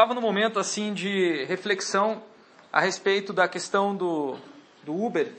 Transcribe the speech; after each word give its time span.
Estava 0.00 0.14
no 0.14 0.22
momento 0.22 0.58
assim 0.58 0.94
de 0.94 1.44
reflexão 1.44 2.22
a 2.72 2.80
respeito 2.80 3.34
da 3.34 3.46
questão 3.46 3.94
do, 3.94 4.34
do 4.82 4.94
Uber, 4.94 5.30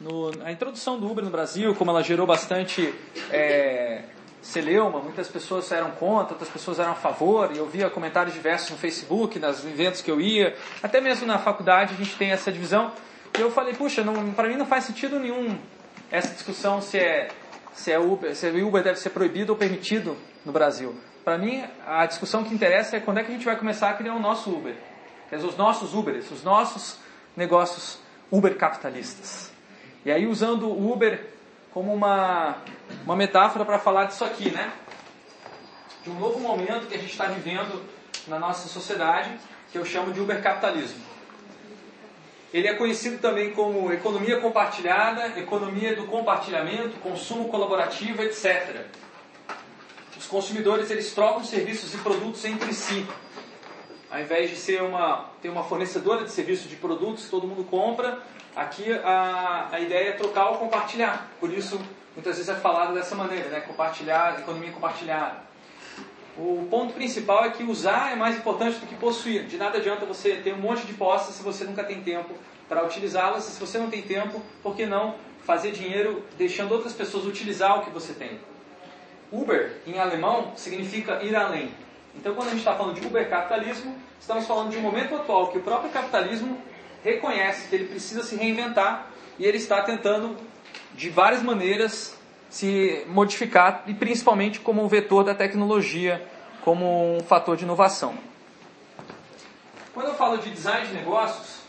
no, 0.00 0.30
a 0.44 0.52
introdução 0.52 1.00
do 1.00 1.10
Uber 1.10 1.24
no 1.24 1.32
Brasil, 1.32 1.74
como 1.74 1.90
ela 1.90 2.00
gerou 2.00 2.24
bastante 2.24 2.94
é, 3.28 4.04
celeuma, 4.40 5.00
muitas 5.00 5.26
pessoas 5.26 5.72
eram 5.72 5.90
contra, 5.90 6.34
outras 6.34 6.48
pessoas 6.48 6.78
eram 6.78 6.92
a 6.92 6.94
favor, 6.94 7.50
e 7.52 7.58
eu 7.58 7.66
via 7.66 7.90
comentários 7.90 8.32
diversos 8.32 8.70
no 8.70 8.76
Facebook, 8.76 9.36
nos 9.40 9.64
eventos 9.64 10.00
que 10.00 10.12
eu 10.12 10.20
ia, 10.20 10.56
até 10.80 11.00
mesmo 11.00 11.26
na 11.26 11.40
faculdade 11.40 11.92
a 11.92 11.96
gente 11.96 12.14
tem 12.14 12.30
essa 12.30 12.52
divisão. 12.52 12.92
E 13.36 13.40
eu 13.40 13.50
falei, 13.50 13.74
puxa, 13.74 14.04
para 14.36 14.46
mim 14.46 14.54
não 14.54 14.66
faz 14.66 14.84
sentido 14.84 15.18
nenhum 15.18 15.58
essa 16.08 16.32
discussão 16.32 16.80
se 16.80 16.98
é, 16.98 17.30
se 17.72 17.90
é 17.90 17.98
Uber, 17.98 18.32
se 18.36 18.48
o 18.48 18.68
Uber 18.68 18.80
deve 18.80 19.00
ser 19.00 19.10
proibido 19.10 19.54
ou 19.54 19.58
permitido 19.58 20.16
no 20.46 20.52
Brasil. 20.52 20.94
Para 21.28 21.36
mim, 21.36 21.62
a 21.86 22.06
discussão 22.06 22.42
que 22.42 22.54
interessa 22.54 22.96
é 22.96 23.00
quando 23.00 23.18
é 23.18 23.22
que 23.22 23.30
a 23.30 23.34
gente 23.34 23.44
vai 23.44 23.54
começar 23.54 23.90
a 23.90 23.92
criar 23.92 24.14
o 24.14 24.18
nosso 24.18 24.48
Uber. 24.48 24.74
Quer 25.28 25.36
dizer, 25.36 25.46
os 25.46 25.58
nossos 25.58 25.92
Ubers, 25.92 26.30
os 26.30 26.42
nossos 26.42 26.98
negócios 27.36 27.98
Uber 28.30 28.56
capitalistas. 28.56 29.52
E 30.06 30.10
aí, 30.10 30.26
usando 30.26 30.70
o 30.70 30.90
Uber 30.90 31.28
como 31.70 31.92
uma, 31.92 32.56
uma 33.04 33.14
metáfora 33.14 33.62
para 33.66 33.78
falar 33.78 34.06
disso 34.06 34.24
aqui, 34.24 34.50
né? 34.50 34.72
De 36.02 36.08
um 36.08 36.18
novo 36.18 36.40
momento 36.40 36.86
que 36.86 36.94
a 36.94 36.98
gente 36.98 37.12
está 37.12 37.26
vivendo 37.26 37.84
na 38.26 38.38
nossa 38.38 38.66
sociedade, 38.66 39.30
que 39.70 39.76
eu 39.76 39.84
chamo 39.84 40.14
de 40.14 40.20
Uber 40.20 40.42
capitalismo. 40.42 41.04
Ele 42.54 42.68
é 42.68 42.74
conhecido 42.74 43.18
também 43.18 43.52
como 43.52 43.92
economia 43.92 44.40
compartilhada, 44.40 45.38
economia 45.38 45.94
do 45.94 46.06
compartilhamento, 46.06 46.96
consumo 47.00 47.50
colaborativo, 47.50 48.22
etc 48.22 48.86
consumidores 50.28 50.90
eles 50.90 51.12
trocam 51.12 51.44
serviços 51.44 51.92
e 51.94 51.98
produtos 51.98 52.44
entre 52.44 52.72
si. 52.72 53.06
Ao 54.10 54.20
invés 54.20 54.50
de 54.50 54.56
ser 54.56 54.82
uma, 54.82 55.30
ter 55.42 55.48
uma 55.48 55.64
fornecedora 55.64 56.24
de 56.24 56.30
serviços 56.30 56.68
de 56.68 56.76
produtos 56.76 57.24
que 57.24 57.30
todo 57.30 57.46
mundo 57.46 57.64
compra, 57.64 58.22
aqui 58.54 58.92
a, 58.92 59.68
a 59.70 59.80
ideia 59.80 60.10
é 60.10 60.12
trocar 60.12 60.50
ou 60.50 60.58
compartilhar. 60.58 61.28
Por 61.40 61.52
isso, 61.52 61.80
muitas 62.14 62.36
vezes 62.36 62.48
é 62.48 62.54
falado 62.54 62.94
dessa 62.94 63.14
maneira, 63.14 63.48
né? 63.48 63.60
compartilhar, 63.60 64.38
economia 64.40 64.72
compartilhada. 64.72 65.48
O 66.38 66.68
ponto 66.70 66.94
principal 66.94 67.44
é 67.44 67.50
que 67.50 67.64
usar 67.64 68.12
é 68.12 68.16
mais 68.16 68.36
importante 68.36 68.78
do 68.78 68.86
que 68.86 68.94
possuir. 68.94 69.44
De 69.46 69.56
nada 69.56 69.78
adianta 69.78 70.06
você 70.06 70.36
ter 70.36 70.54
um 70.54 70.58
monte 70.58 70.86
de 70.86 70.94
posses 70.94 71.34
se 71.34 71.42
você 71.42 71.64
nunca 71.64 71.82
tem 71.82 72.00
tempo 72.00 72.32
para 72.68 72.84
utilizá-las. 72.84 73.44
Se 73.44 73.60
você 73.60 73.76
não 73.76 73.90
tem 73.90 74.02
tempo, 74.02 74.40
por 74.62 74.76
que 74.76 74.86
não 74.86 75.16
fazer 75.44 75.72
dinheiro 75.72 76.22
deixando 76.36 76.72
outras 76.72 76.92
pessoas 76.92 77.26
utilizar 77.26 77.80
o 77.80 77.84
que 77.84 77.90
você 77.90 78.12
tem? 78.12 78.38
Uber, 79.30 79.76
em 79.86 79.98
alemão, 79.98 80.52
significa 80.56 81.22
ir 81.22 81.36
além. 81.36 81.70
Então, 82.14 82.34
quando 82.34 82.48
a 82.48 82.50
gente 82.50 82.60
está 82.60 82.74
falando 82.74 82.98
de 82.98 83.06
Uber 83.06 83.28
capitalismo, 83.28 83.94
estamos 84.18 84.46
falando 84.46 84.70
de 84.70 84.78
um 84.78 84.80
momento 84.80 85.14
atual 85.14 85.48
que 85.48 85.58
o 85.58 85.62
próprio 85.62 85.90
capitalismo 85.90 86.60
reconhece 87.04 87.68
que 87.68 87.74
ele 87.74 87.84
precisa 87.84 88.22
se 88.22 88.36
reinventar 88.36 89.08
e 89.38 89.44
ele 89.44 89.58
está 89.58 89.82
tentando, 89.82 90.36
de 90.94 91.10
várias 91.10 91.42
maneiras, 91.42 92.18
se 92.50 93.04
modificar 93.06 93.84
e 93.86 93.94
principalmente 93.94 94.58
como 94.58 94.82
um 94.82 94.88
vetor 94.88 95.22
da 95.22 95.34
tecnologia, 95.34 96.26
como 96.64 97.16
um 97.16 97.20
fator 97.20 97.56
de 97.56 97.64
inovação. 97.64 98.14
Quando 99.94 100.08
eu 100.08 100.14
falo 100.14 100.38
de 100.38 100.50
design 100.50 100.86
de 100.86 100.94
negócios, 100.94 101.60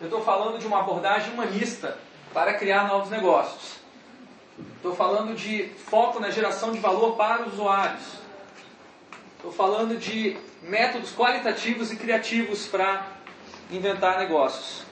eu 0.00 0.06
estou 0.06 0.22
falando 0.22 0.58
de 0.58 0.66
uma 0.66 0.80
abordagem 0.80 1.32
humanista 1.32 1.98
para 2.32 2.54
criar 2.54 2.88
novos 2.88 3.10
negócios. 3.10 3.81
Estou 4.76 4.94
falando 4.94 5.34
de 5.34 5.68
foco 5.86 6.20
na 6.20 6.30
geração 6.30 6.72
de 6.72 6.78
valor 6.78 7.16
para 7.16 7.42
os 7.42 7.54
usuários. 7.54 8.02
Estou 9.36 9.52
falando 9.52 9.98
de 9.98 10.36
métodos 10.62 11.12
qualitativos 11.12 11.92
e 11.92 11.96
criativos 11.96 12.66
para 12.66 13.06
inventar 13.70 14.18
negócios. 14.18 14.84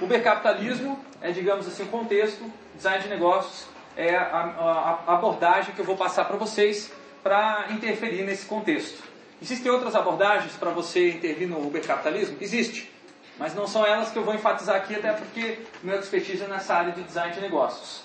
Ubercapitalismo 0.00 0.98
é, 1.22 1.30
digamos 1.30 1.66
assim, 1.68 1.84
o 1.84 1.86
contexto, 1.86 2.52
design 2.74 3.02
de 3.04 3.08
negócios 3.08 3.66
é 3.96 4.14
a, 4.16 4.98
a 5.06 5.14
abordagem 5.14 5.74
que 5.74 5.80
eu 5.80 5.84
vou 5.84 5.96
passar 5.96 6.24
para 6.24 6.36
vocês 6.36 6.90
para 7.22 7.66
interferir 7.70 8.24
nesse 8.24 8.44
contexto. 8.46 9.02
Existem 9.40 9.70
outras 9.70 9.94
abordagens 9.94 10.52
para 10.54 10.70
você 10.70 11.10
intervir 11.10 11.48
no 11.48 11.64
ubercapitalismo? 11.64 12.36
Existe, 12.40 12.92
mas 13.38 13.54
não 13.54 13.66
são 13.66 13.86
elas 13.86 14.10
que 14.10 14.18
eu 14.18 14.24
vou 14.24 14.34
enfatizar 14.34 14.76
aqui, 14.76 14.94
até 14.94 15.12
porque 15.12 15.60
meu 15.82 15.98
expertise 15.98 16.42
é 16.42 16.48
nessa 16.48 16.74
área 16.74 16.92
de 16.92 17.02
design 17.02 17.32
de 17.34 17.40
negócios. 17.40 18.02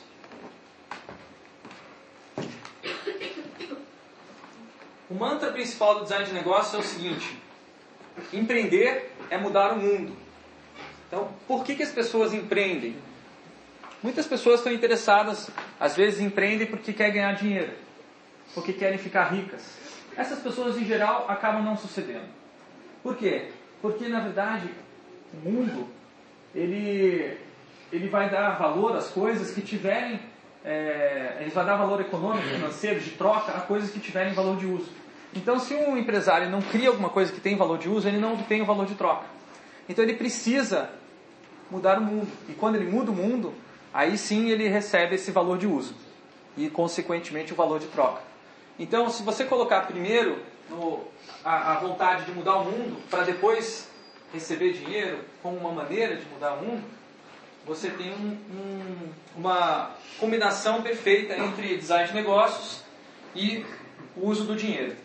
O 5.09 5.13
mantra 5.13 5.51
principal 5.51 5.95
do 5.95 6.03
design 6.03 6.25
de 6.25 6.33
negócios 6.33 6.73
é 6.73 6.77
o 6.77 6.83
seguinte: 6.83 7.37
empreender 8.33 9.13
é 9.29 9.37
mudar 9.37 9.73
o 9.73 9.77
mundo. 9.77 10.13
Então, 11.07 11.29
por 11.47 11.63
que, 11.63 11.75
que 11.75 11.83
as 11.83 11.91
pessoas 11.91 12.33
empreendem? 12.33 12.95
Muitas 14.03 14.27
pessoas 14.27 14.59
estão 14.59 14.71
interessadas, 14.71 15.49
às 15.79 15.95
vezes 15.95 16.19
empreendem 16.19 16.67
porque 16.67 16.93
querem 16.93 17.13
ganhar 17.13 17.33
dinheiro, 17.33 17.71
porque 18.53 18.73
querem 18.73 18.97
ficar 18.97 19.23
ricas. 19.25 19.63
Essas 20.15 20.39
pessoas, 20.39 20.77
em 20.77 20.85
geral, 20.85 21.25
acabam 21.29 21.63
não 21.63 21.77
sucedendo. 21.77 22.27
Por 23.01 23.15
quê? 23.15 23.51
Porque, 23.81 24.07
na 24.07 24.19
verdade, 24.19 24.69
o 25.33 25.49
mundo, 25.49 25.87
ele, 26.53 27.37
ele 27.91 28.07
vai 28.09 28.29
dar 28.29 28.57
valor 28.57 28.95
às 28.95 29.07
coisas 29.09 29.51
que 29.51 29.61
tiverem 29.61 30.19
é, 30.67 31.37
eles 31.39 31.53
vão 31.53 31.65
dar 31.65 31.77
valor 31.77 32.01
econômico, 32.01 32.45
financeiro, 32.45 32.99
de 32.99 33.11
troca 33.11 33.53
a 33.53 33.61
coisas 33.61 33.89
que 33.89 34.01
tiverem 34.01 34.33
valor 34.33 34.57
de 34.57 34.65
uso. 34.65 34.89
Então, 35.33 35.59
se 35.59 35.73
um 35.73 35.97
empresário 35.97 36.49
não 36.49 36.61
cria 36.61 36.89
alguma 36.89 37.09
coisa 37.09 37.31
que 37.31 37.39
tem 37.39 37.55
valor 37.55 37.77
de 37.77 37.87
uso, 37.87 38.05
ele 38.05 38.17
não 38.17 38.35
tem 38.35 38.61
o 38.61 38.65
valor 38.65 38.85
de 38.85 38.95
troca. 38.95 39.25
Então, 39.87 40.03
ele 40.03 40.15
precisa 40.15 40.89
mudar 41.71 41.97
o 41.99 42.01
mundo. 42.01 42.27
E 42.49 42.53
quando 42.53 42.75
ele 42.75 42.91
muda 42.91 43.11
o 43.11 43.15
mundo, 43.15 43.53
aí 43.93 44.17
sim 44.17 44.49
ele 44.49 44.67
recebe 44.67 45.15
esse 45.15 45.31
valor 45.31 45.57
de 45.57 45.65
uso 45.65 45.95
e, 46.57 46.69
consequentemente, 46.69 47.53
o 47.53 47.55
valor 47.55 47.79
de 47.79 47.87
troca. 47.87 48.21
Então, 48.77 49.09
se 49.09 49.23
você 49.23 49.45
colocar 49.45 49.87
primeiro 49.87 50.37
no, 50.69 50.99
a, 51.45 51.73
a 51.73 51.79
vontade 51.79 52.25
de 52.25 52.31
mudar 52.33 52.57
o 52.57 52.65
mundo 52.65 53.01
para 53.09 53.23
depois 53.23 53.89
receber 54.33 54.73
dinheiro 54.73 55.19
como 55.41 55.55
uma 55.55 55.71
maneira 55.71 56.17
de 56.17 56.25
mudar 56.25 56.55
o 56.55 56.65
mundo, 56.65 56.83
você 57.67 57.89
tem 57.89 58.13
um, 58.13 58.37
um, 58.55 59.09
uma 59.35 59.91
combinação 60.17 60.81
perfeita 60.81 61.37
entre 61.37 61.75
design 61.75 62.07
de 62.07 62.13
negócios 62.13 62.81
e 63.35 63.65
o 64.15 64.27
uso 64.27 64.45
do 64.45 64.55
dinheiro. 64.55 64.95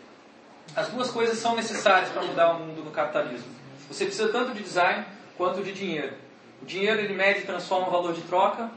As 0.73 0.87
duas 0.87 1.11
coisas 1.11 1.37
são 1.37 1.55
necessárias 1.55 2.09
para 2.09 2.23
mudar 2.23 2.53
o 2.53 2.59
mundo 2.59 2.81
do 2.81 2.89
capitalismo. 2.89 3.51
Você 3.89 4.05
precisa 4.05 4.29
tanto 4.29 4.53
de 4.53 4.63
design 4.63 5.05
quanto 5.37 5.61
de 5.61 5.73
dinheiro. 5.73 6.13
O 6.61 6.65
dinheiro 6.65 7.01
ele 7.01 7.13
mede 7.13 7.41
e 7.41 7.45
transforma 7.45 7.89
o 7.89 7.91
valor 7.91 8.13
de 8.13 8.21
troca 8.21 8.71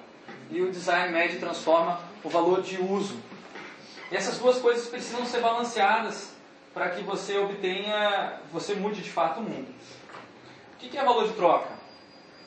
e 0.51 0.61
o 0.61 0.71
design 0.71 1.13
mede 1.13 1.37
e 1.37 1.39
transforma 1.39 2.01
o 2.25 2.29
valor 2.29 2.63
de 2.63 2.81
uso. 2.83 3.17
E 4.11 4.17
essas 4.17 4.37
duas 4.39 4.59
coisas 4.59 4.89
precisam 4.89 5.25
ser 5.25 5.41
balanceadas 5.41 6.35
para 6.75 6.91
que 6.91 7.03
você 7.03 7.39
obtenha, 7.39 8.41
você 8.53 8.75
mude 8.75 9.01
de 9.01 9.11
fato 9.11 9.39
o 9.41 9.43
mundo. 9.43 9.69
O 10.75 10.77
que 10.77 10.99
é 10.99 11.05
valor 11.05 11.29
de 11.29 11.35
troca? 11.35 11.76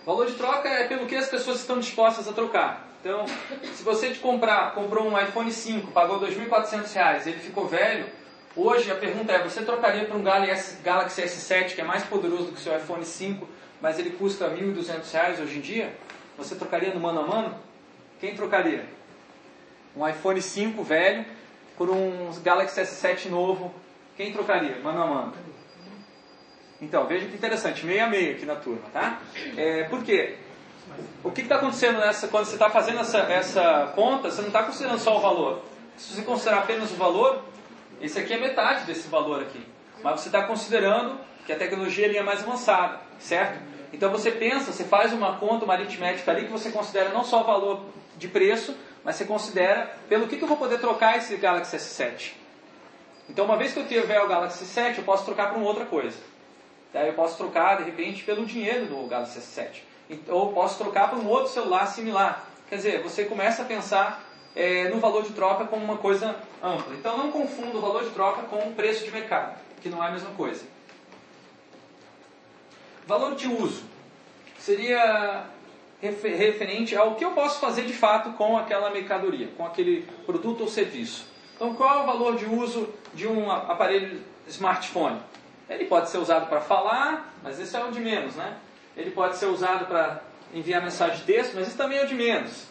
Valor 0.06 0.26
de 0.26 0.34
troca 0.34 0.68
é 0.68 0.88
pelo 0.88 1.06
que 1.06 1.16
as 1.16 1.28
pessoas 1.28 1.60
estão 1.60 1.80
dispostas 1.80 2.28
a 2.28 2.34
trocar. 2.34 2.88
Então, 3.02 3.26
se 3.74 3.84
você 3.84 4.10
de 4.10 4.20
comprar, 4.20 4.74
comprou 4.74 5.08
um 5.08 5.20
iPhone 5.20 5.52
5, 5.52 5.92
pagou 5.92 6.20
R$ 6.20 6.28
2.400, 6.28 7.28
ele 7.28 7.40
ficou 7.40 7.66
velho, 7.68 8.06
hoje 8.56 8.92
a 8.92 8.96
pergunta 8.96 9.32
é, 9.32 9.42
você 9.42 9.62
trocaria 9.62 10.06
para 10.06 10.18
um 10.18 10.24
Galaxy 10.24 11.22
S7, 11.22 11.76
que 11.76 11.82
é 11.82 11.84
mais 11.84 12.04
poderoso 12.04 12.46
do 12.46 12.52
que 12.52 12.60
o 12.60 12.62
seu 12.62 12.76
iPhone 12.76 13.06
5, 13.06 13.48
mas 13.82 13.98
ele 13.98 14.12
custa 14.12 14.48
R$ 14.48 14.62
1.200 14.62 15.42
hoje 15.42 15.58
em 15.58 15.62
dia? 15.62 15.94
Você 16.38 16.56
trocaria 16.56 16.94
no 16.94 17.00
mano 17.00 17.22
a 17.22 17.28
mano? 17.28 17.56
Quem 18.20 18.36
trocaria? 18.36 18.86
Um 19.96 20.08
iPhone 20.08 20.42
5 20.42 20.84
velho 20.84 21.26
por 21.78 21.90
um 21.90 22.32
Galaxy 22.44 22.82
S7 22.82 23.30
novo, 23.30 23.74
quem 24.18 24.34
trocaria? 24.34 24.78
Mano 24.84 25.02
a 25.02 25.08
mano. 25.08 25.34
Então, 26.82 27.06
veja 27.06 27.26
que 27.26 27.36
interessante, 27.36 27.86
meio 27.86 28.04
a 28.04 28.08
meio 28.08 28.36
aqui 28.36 28.46
na 28.46 28.56
turma, 28.56 28.84
tá? 28.94 29.20
É, 29.58 29.84
por 29.84 30.04
quê? 30.04 30.38
O 31.24 31.32
que 31.32 31.42
está 31.42 31.56
acontecendo 31.56 32.00
nessa, 32.00 32.28
quando 32.28 32.46
você 32.46 32.54
está 32.54 32.70
fazendo 32.70 33.00
essa, 33.00 33.20
essa 33.20 33.92
conta, 33.96 34.32
você 34.32 34.42
não 34.42 34.48
está 34.48 34.64
considerando 34.64 35.00
só 35.00 35.18
o 35.18 35.20
valor. 35.20 35.62
Se 35.98 36.16
você 36.16 36.22
considerar 36.22 36.60
apenas 36.60 36.92
o 36.92 36.96
valor, 36.96 37.44
esse 38.02 38.18
aqui 38.18 38.34
é 38.34 38.38
metade 38.38 38.86
desse 38.86 39.08
valor 39.10 39.42
aqui. 39.42 39.62
Mas 40.02 40.22
você 40.22 40.30
está 40.30 40.44
considerando 40.44 41.20
que 41.46 41.52
a 41.52 41.58
tecnologia 41.58 42.18
é 42.18 42.24
mais 42.24 42.42
avançada, 42.42 43.02
certo? 43.20 43.60
Então 43.92 44.10
você 44.10 44.32
pensa, 44.32 44.72
você 44.72 44.84
faz 44.86 45.12
uma 45.12 45.38
conta, 45.38 45.66
uma 45.66 45.74
aritmética 45.74 46.32
ali 46.32 46.46
que 46.46 46.52
você 46.52 46.72
considera 46.72 47.10
não 47.10 47.24
só 47.24 47.42
o 47.42 47.44
valor 47.44 47.86
de 48.18 48.28
preço, 48.28 48.76
mas 49.04 49.16
você 49.16 49.26
considera 49.26 49.92
pelo 50.08 50.28
que, 50.28 50.38
que 50.38 50.44
eu 50.44 50.48
vou 50.48 50.58
poder 50.58 50.80
trocar 50.80 51.18
esse 51.18 51.36
Galaxy 51.36 51.76
S7. 51.76 52.34
Então 53.28 53.46
uma 53.46 53.58
vez 53.58 53.74
que 53.74 53.80
eu 53.80 53.88
tiver 53.88 54.22
o 54.22 54.28
Galaxy 54.28 54.64
S7, 54.64 55.00
eu 55.00 55.04
posso 55.04 55.26
trocar 55.26 55.50
para 55.50 55.58
uma 55.58 55.68
outra 55.68 55.86
coisa. 55.86 56.18
Eu 56.94 57.14
posso 57.14 57.38
trocar, 57.38 57.78
de 57.78 57.84
repente, 57.84 58.24
pelo 58.24 58.46
dinheiro 58.46 58.88
do 58.88 59.08
Galaxy 59.08 59.40
S7. 59.40 59.82
Ou 60.28 60.52
posso 60.54 60.78
trocar 60.78 61.10
por 61.10 61.20
um 61.20 61.28
outro 61.28 61.52
celular 61.52 61.86
similar. 61.86 62.48
Quer 62.68 62.78
dizer, 62.78 63.04
você 63.04 63.26
começa 63.26 63.62
a 63.62 63.66
pensar 63.66 64.24
é, 64.56 64.90
no 64.90 65.00
valor 65.00 65.24
de 65.24 65.34
troca 65.34 65.66
como 65.66 65.84
uma 65.84 65.98
coisa 65.98 66.36
ampla. 66.62 66.94
Então 66.96 67.18
não 67.18 67.32
confunda 67.32 67.78
o 67.78 67.82
valor 67.82 68.04
de 68.04 68.10
troca 68.12 68.44
com 68.44 68.58
o 68.58 68.74
preço 68.74 69.06
de 69.06 69.12
mercado, 69.12 69.60
que 69.82 69.90
não 69.90 70.04
é 70.04 70.08
a 70.08 70.12
mesma 70.12 70.32
coisa. 70.32 70.66
valor 73.06 73.36
de 73.36 73.48
uso 73.48 73.84
seria 74.58 75.46
referente 76.02 76.96
ao 76.96 77.16
que 77.16 77.26
eu 77.26 77.32
posso 77.32 77.60
fazer 77.60 77.86
de 77.86 77.94
fato 77.94 78.32
com 78.34 78.58
aquela 78.58 78.90
mercadoria, 78.90 79.50
com 79.58 79.66
aquele 79.66 80.08
produto 80.26 80.62
ou 80.62 80.68
serviço. 80.68 81.28
Então, 81.56 81.74
qual 81.76 82.00
é 82.00 82.04
o 82.04 82.06
valor 82.06 82.36
de 82.38 82.46
uso 82.46 82.88
de 83.14 83.28
um 83.28 83.52
aparelho 83.52 84.22
smartphone? 84.48 85.20
Ele 85.70 85.86
pode 85.86 86.10
ser 86.10 86.18
usado 86.18 86.48
para 86.48 86.62
falar, 86.62 87.34
mas 87.44 87.60
esse 87.60 87.76
é 87.76 87.84
o 87.84 87.92
de 87.92 88.00
menos, 88.00 88.36
né? 88.36 88.56
Ele 88.98 89.12
pode 89.12 89.38
ser 89.38 89.46
usado 89.46 89.86
para 89.86 90.22
enviar 90.54 90.82
mensagem 90.82 91.18
de 91.18 91.24
texto, 91.24 91.54
mas 91.56 91.68
isso 91.68 91.78
também 91.78 92.00
é 92.00 92.04
o 92.04 92.08
de 92.08 92.16
menos. 92.16 92.66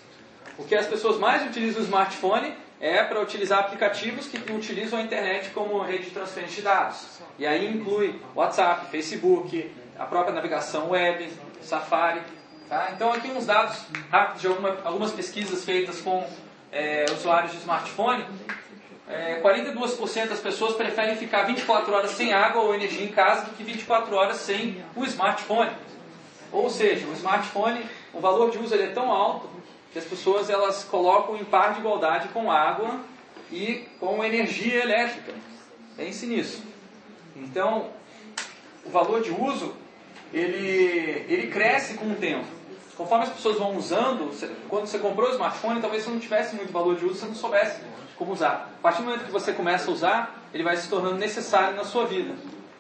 O 0.59 0.65
que 0.65 0.75
as 0.75 0.87
pessoas 0.87 1.19
mais 1.19 1.47
utilizam 1.49 1.81
o 1.81 1.85
smartphone 1.85 2.53
é 2.81 3.03
para 3.03 3.21
utilizar 3.21 3.61
aplicativos 3.61 4.27
que 4.27 4.53
utilizam 4.53 4.99
a 4.99 5.03
internet 5.03 5.51
como 5.51 5.81
rede 5.83 6.05
de 6.05 6.11
transferência 6.11 6.57
de 6.57 6.63
dados. 6.63 7.07
E 7.39 7.47
aí 7.47 7.69
inclui 7.69 8.21
WhatsApp, 8.35 8.91
Facebook, 8.91 9.71
a 9.99 10.05
própria 10.05 10.35
navegação 10.35 10.91
web, 10.91 11.33
Safari. 11.61 12.21
Tá? 12.69 12.91
Então 12.95 13.13
aqui 13.13 13.29
uns 13.29 13.47
dados 13.47 13.79
rápidos 14.11 14.43
de 14.43 14.47
alguma, 14.49 14.77
algumas 14.85 15.13
pesquisas 15.13 15.65
feitas 15.65 16.01
com 16.01 16.29
é, 16.71 17.05
usuários 17.13 17.53
de 17.53 17.59
smartphone. 17.59 18.25
É, 19.09 19.41
42% 19.41 20.29
das 20.29 20.41
pessoas 20.41 20.77
preferem 20.77 21.17
ficar 21.17 21.45
24 21.45 21.95
horas 21.95 22.11
sem 22.11 22.33
água 22.33 22.63
ou 22.63 22.75
energia 22.75 23.05
em 23.05 23.09
casa 23.09 23.47
do 23.47 23.53
que 23.53 23.65
24 23.65 24.15
horas 24.15 24.37
sem 24.37 24.85
o 24.95 25.05
smartphone. 25.05 25.71
Ou 26.53 26.69
seja, 26.69 27.07
o 27.07 27.13
smartphone, 27.15 27.85
o 28.13 28.21
valor 28.21 28.51
de 28.51 28.59
uso 28.59 28.75
é 28.75 28.87
tão 28.89 29.11
alto 29.11 29.49
que 29.93 29.99
as 29.99 30.05
pessoas 30.05 30.51
elas 30.51 30.85
colocam 30.85 31.37
em 31.37 31.45
par 31.45 31.73
de 31.73 31.81
igualdade 31.81 32.29
com 32.29 32.51
água 32.51 33.01
e 33.51 33.87
com 33.99 34.23
energia 34.23 34.83
elétrica. 34.83 35.33
Pense 35.97 36.27
nisso. 36.27 36.63
Então, 37.35 37.89
o 38.85 38.91
valor 38.91 39.23
de 39.23 39.31
uso 39.31 39.75
ele, 40.33 41.25
ele 41.29 41.47
cresce 41.47 41.95
com 41.95 42.11
o 42.13 42.15
tempo. 42.15 42.47
Conforme 42.95 43.25
as 43.25 43.31
pessoas 43.31 43.59
vão 43.59 43.77
usando, 43.77 44.31
quando 44.69 44.87
você 44.87 44.99
comprou 44.99 45.29
o 45.29 45.33
smartphone, 45.33 45.81
talvez 45.81 46.03
você 46.03 46.11
não 46.11 46.19
tivesse 46.19 46.57
muito 46.57 46.73
valor 46.73 46.97
de 46.97 47.05
uso, 47.07 47.15
você 47.15 47.27
não 47.27 47.35
soubesse 47.35 47.81
como 48.19 48.33
usar. 48.33 48.69
A 48.79 48.83
partir 48.83 48.99
do 48.99 49.05
momento 49.05 49.25
que 49.25 49.31
você 49.31 49.53
começa 49.53 49.89
a 49.89 49.95
usar, 49.95 50.43
ele 50.53 50.65
vai 50.65 50.77
se 50.77 50.91
tornando 50.91 51.17
necessário 51.17 51.77
na 51.77 51.85
sua 51.85 52.05
vida. 52.05 52.35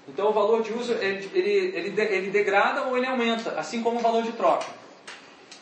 Então 0.08 0.28
o 0.28 0.32
valor 0.32 0.62
de 0.62 0.72
uso 0.72 0.92
ele, 0.94 1.30
ele, 1.32 2.00
ele, 2.00 2.30
degrada 2.30 2.82
ou 2.82 2.96
ele 2.96 3.06
aumenta, 3.06 3.52
assim 3.58 3.82
como 3.82 4.00
o 4.00 4.02
valor 4.02 4.24
de 4.24 4.32
troca. 4.32 4.66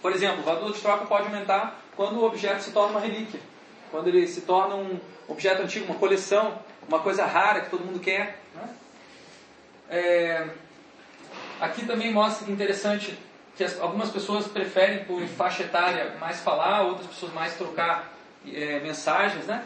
Por 0.00 0.12
exemplo, 0.12 0.40
o 0.40 0.44
valor 0.44 0.72
de 0.72 0.80
troca 0.80 1.04
pode 1.04 1.26
aumentar 1.26 1.80
quando 1.94 2.18
o 2.18 2.24
objeto 2.24 2.62
se 2.62 2.70
torna 2.70 2.92
uma 2.92 3.00
relíquia, 3.00 3.40
quando 3.90 4.08
ele 4.08 4.26
se 4.26 4.42
torna 4.42 4.74
um 4.74 4.98
objeto 5.28 5.62
antigo, 5.62 5.86
uma 5.86 5.98
coleção, 5.98 6.58
uma 6.88 7.00
coisa 7.00 7.26
rara 7.26 7.60
que 7.60 7.70
todo 7.70 7.84
mundo 7.84 8.00
quer. 8.00 8.40
Né? 8.54 8.68
É, 9.90 10.48
aqui 11.60 11.84
também 11.84 12.12
mostra 12.12 12.46
que 12.46 12.52
interessante 12.52 13.18
que 13.56 13.64
as, 13.64 13.80
algumas 13.80 14.10
pessoas 14.10 14.46
preferem 14.46 15.04
por 15.04 15.20
faixa 15.26 15.64
etária 15.64 16.14
mais 16.20 16.40
falar, 16.40 16.82
outras 16.82 17.08
pessoas 17.08 17.32
mais 17.32 17.54
trocar 17.56 18.15
é, 18.54 18.80
mensagens, 18.80 19.46
né? 19.46 19.64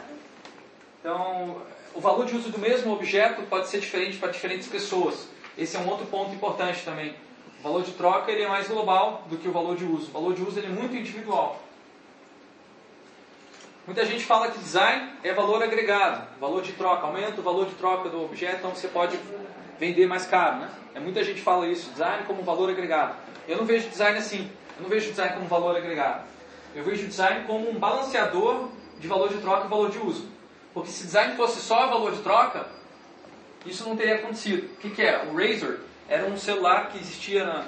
Então, 0.99 1.61
o 1.93 1.99
valor 1.99 2.25
de 2.25 2.35
uso 2.35 2.49
do 2.49 2.59
mesmo 2.59 2.93
objeto 2.93 3.41
pode 3.43 3.67
ser 3.67 3.79
diferente 3.79 4.17
para 4.17 4.31
diferentes 4.31 4.67
pessoas. 4.67 5.27
Esse 5.57 5.75
é 5.75 5.79
um 5.79 5.87
outro 5.89 6.05
ponto 6.05 6.33
importante 6.33 6.83
também. 6.83 7.13
O 7.59 7.63
valor 7.63 7.83
de 7.83 7.91
troca 7.91 8.31
ele 8.31 8.43
é 8.43 8.47
mais 8.47 8.67
global 8.67 9.25
do 9.29 9.37
que 9.37 9.47
o 9.47 9.51
valor 9.51 9.75
de 9.75 9.85
uso. 9.85 10.09
O 10.09 10.13
valor 10.13 10.33
de 10.33 10.41
uso 10.41 10.59
ele 10.59 10.67
é 10.67 10.69
muito 10.69 10.95
individual. 10.95 11.61
Muita 13.85 14.05
gente 14.05 14.23
fala 14.23 14.49
que 14.51 14.59
design 14.59 15.09
é 15.23 15.33
valor 15.33 15.61
agregado, 15.61 16.27
valor 16.39 16.61
de 16.61 16.71
troca, 16.73 17.05
aumenta 17.05 17.41
o 17.41 17.43
valor 17.43 17.65
de 17.65 17.73
troca 17.75 18.09
do 18.09 18.23
objeto, 18.23 18.57
então 18.57 18.75
você 18.75 18.87
pode 18.87 19.19
vender 19.79 20.07
mais 20.07 20.25
caro. 20.25 20.57
Né? 20.57 20.69
É, 20.93 20.99
muita 20.99 21.23
gente 21.23 21.41
fala 21.41 21.67
isso, 21.67 21.89
design 21.89 22.23
como 22.25 22.43
valor 22.43 22.69
agregado. 22.69 23.15
Eu 23.47 23.57
não 23.57 23.65
vejo 23.65 23.89
design 23.89 24.17
assim, 24.19 24.49
eu 24.77 24.83
não 24.83 24.89
vejo 24.89 25.09
design 25.09 25.33
como 25.33 25.47
valor 25.47 25.75
agregado. 25.75 26.23
Eu 26.73 26.83
vejo 26.83 27.07
design 27.07 27.45
como 27.45 27.69
um 27.69 27.77
balanceador 27.77 28.69
de 28.99 29.07
valor 29.07 29.29
de 29.29 29.39
troca 29.39 29.65
e 29.65 29.69
valor 29.69 29.89
de 29.89 29.97
uso. 29.97 30.29
Porque 30.73 30.89
se 30.89 31.03
design 31.03 31.35
fosse 31.35 31.59
só 31.59 31.87
valor 31.87 32.13
de 32.13 32.21
troca, 32.21 32.65
isso 33.65 33.87
não 33.87 33.95
teria 33.95 34.15
acontecido. 34.15 34.65
O 34.73 34.77
que, 34.77 34.89
que 34.89 35.01
é? 35.01 35.23
O 35.25 35.35
Razer 35.35 35.79
era 36.07 36.25
um 36.25 36.37
celular 36.37 36.89
que 36.89 36.97
existia 36.97 37.43
na, 37.43 37.65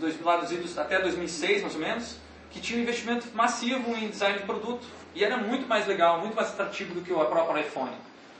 nos 0.00 0.14
Estados 0.14 0.50
Unidos 0.50 0.78
até 0.78 1.00
2006, 1.00 1.62
mais 1.62 1.74
ou 1.74 1.80
menos, 1.80 2.16
que 2.50 2.60
tinha 2.60 2.78
um 2.78 2.82
investimento 2.82 3.28
massivo 3.34 3.94
em 3.96 4.08
design 4.08 4.38
de 4.38 4.44
produto. 4.44 4.84
E 5.14 5.24
era 5.24 5.36
muito 5.36 5.66
mais 5.68 5.86
legal, 5.86 6.20
muito 6.20 6.34
mais 6.34 6.48
atrativo 6.48 6.94
do 6.94 7.02
que 7.02 7.12
o 7.12 7.24
próprio 7.24 7.60
iPhone. 7.60 7.92